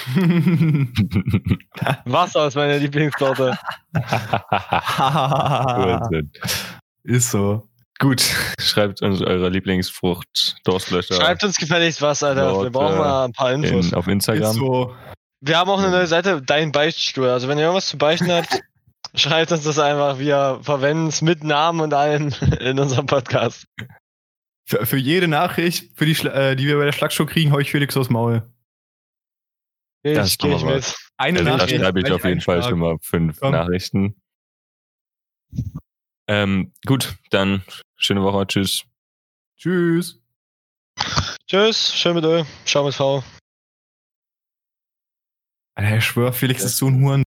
Wasser 2.05 2.47
ist 2.47 2.55
meine 2.55 2.77
Lieblingssorte. 2.79 3.57
Ist 7.03 7.31
so. 7.31 7.67
Gut, 7.99 8.21
schreibt 8.59 9.01
uns 9.03 9.21
eure 9.21 9.49
Lieblingsfrucht, 9.49 10.57
Durstlöscher 10.63 11.13
Schreibt 11.15 11.43
uns 11.43 11.57
gefälligst 11.57 12.01
was, 12.01 12.23
Alter. 12.23 12.47
Wir 12.47 12.51
Dort, 12.51 12.71
brauchen 12.73 12.95
äh, 12.95 12.99
mal 12.99 13.25
ein 13.25 13.31
paar 13.31 13.53
Infos. 13.53 13.89
in, 13.89 13.93
auf 13.93 14.07
Ist 14.07 14.13
Instagram. 14.13 14.53
so. 14.53 14.95
Wir 15.41 15.57
haben 15.57 15.69
auch 15.69 15.77
eine 15.79 15.91
neue 15.91 16.07
Seite, 16.07 16.41
Dein 16.41 16.71
Beichtstuhl. 16.71 17.29
Also 17.29 17.47
wenn 17.47 17.59
ihr 17.59 17.65
irgendwas 17.65 17.87
zu 17.87 17.97
beichten 17.99 18.31
habt, 18.31 18.59
schreibt 19.15 19.51
uns 19.51 19.63
das 19.63 19.79
einfach. 19.79 20.19
Wir 20.19 20.59
verwenden 20.63 21.07
es 21.07 21.21
mit 21.21 21.43
Namen 21.43 21.79
und 21.81 21.93
allem 21.93 22.33
in 22.59 22.79
unserem 22.79 23.05
Podcast. 23.05 23.65
Für, 24.65 24.85
für 24.85 24.97
jede 24.97 25.27
Nachricht, 25.27 25.97
für 25.97 26.05
die, 26.05 26.13
äh, 26.27 26.55
die 26.55 26.67
wir 26.67 26.77
bei 26.77 26.85
der 26.85 26.91
Schlagshow 26.91 27.25
kriegen, 27.25 27.51
hau 27.51 27.59
ich 27.59 27.71
Felix 27.71 27.97
aufs 27.97 28.09
Maul. 28.09 28.51
Das 30.03 30.31
Ich 30.31 30.37
gehe 30.37 30.55
ich 30.55 30.63
mit. 30.63 30.95
Eine 31.17 31.39
Also 31.39 31.49
da 31.51 31.57
Nachricht. 31.57 31.79
schreibe 31.81 31.99
ich 32.01 32.11
auf 32.11 32.25
jeden 32.25 32.41
Fall 32.41 32.63
schon 32.63 32.79
mal 32.79 32.97
fünf 33.01 33.39
Komm. 33.39 33.51
Nachrichten. 33.51 34.15
Ähm, 36.27 36.73
gut, 36.87 37.15
dann 37.29 37.63
schöne 37.97 38.23
Woche, 38.23 38.47
tschüss. 38.47 38.83
Tschüss. 39.57 40.19
Tschüss, 41.47 41.93
schön 41.95 42.15
mit 42.15 42.25
euch. 42.25 42.47
Ciao 42.65 42.85
mit 42.85 42.95
V. 42.95 43.23
Alter, 45.75 45.97
ich 45.97 46.05
schwör, 46.05 46.33
Felix 46.33 46.63
ist 46.63 46.77
so 46.77 46.87
ein 46.87 47.01
Huren. 47.03 47.19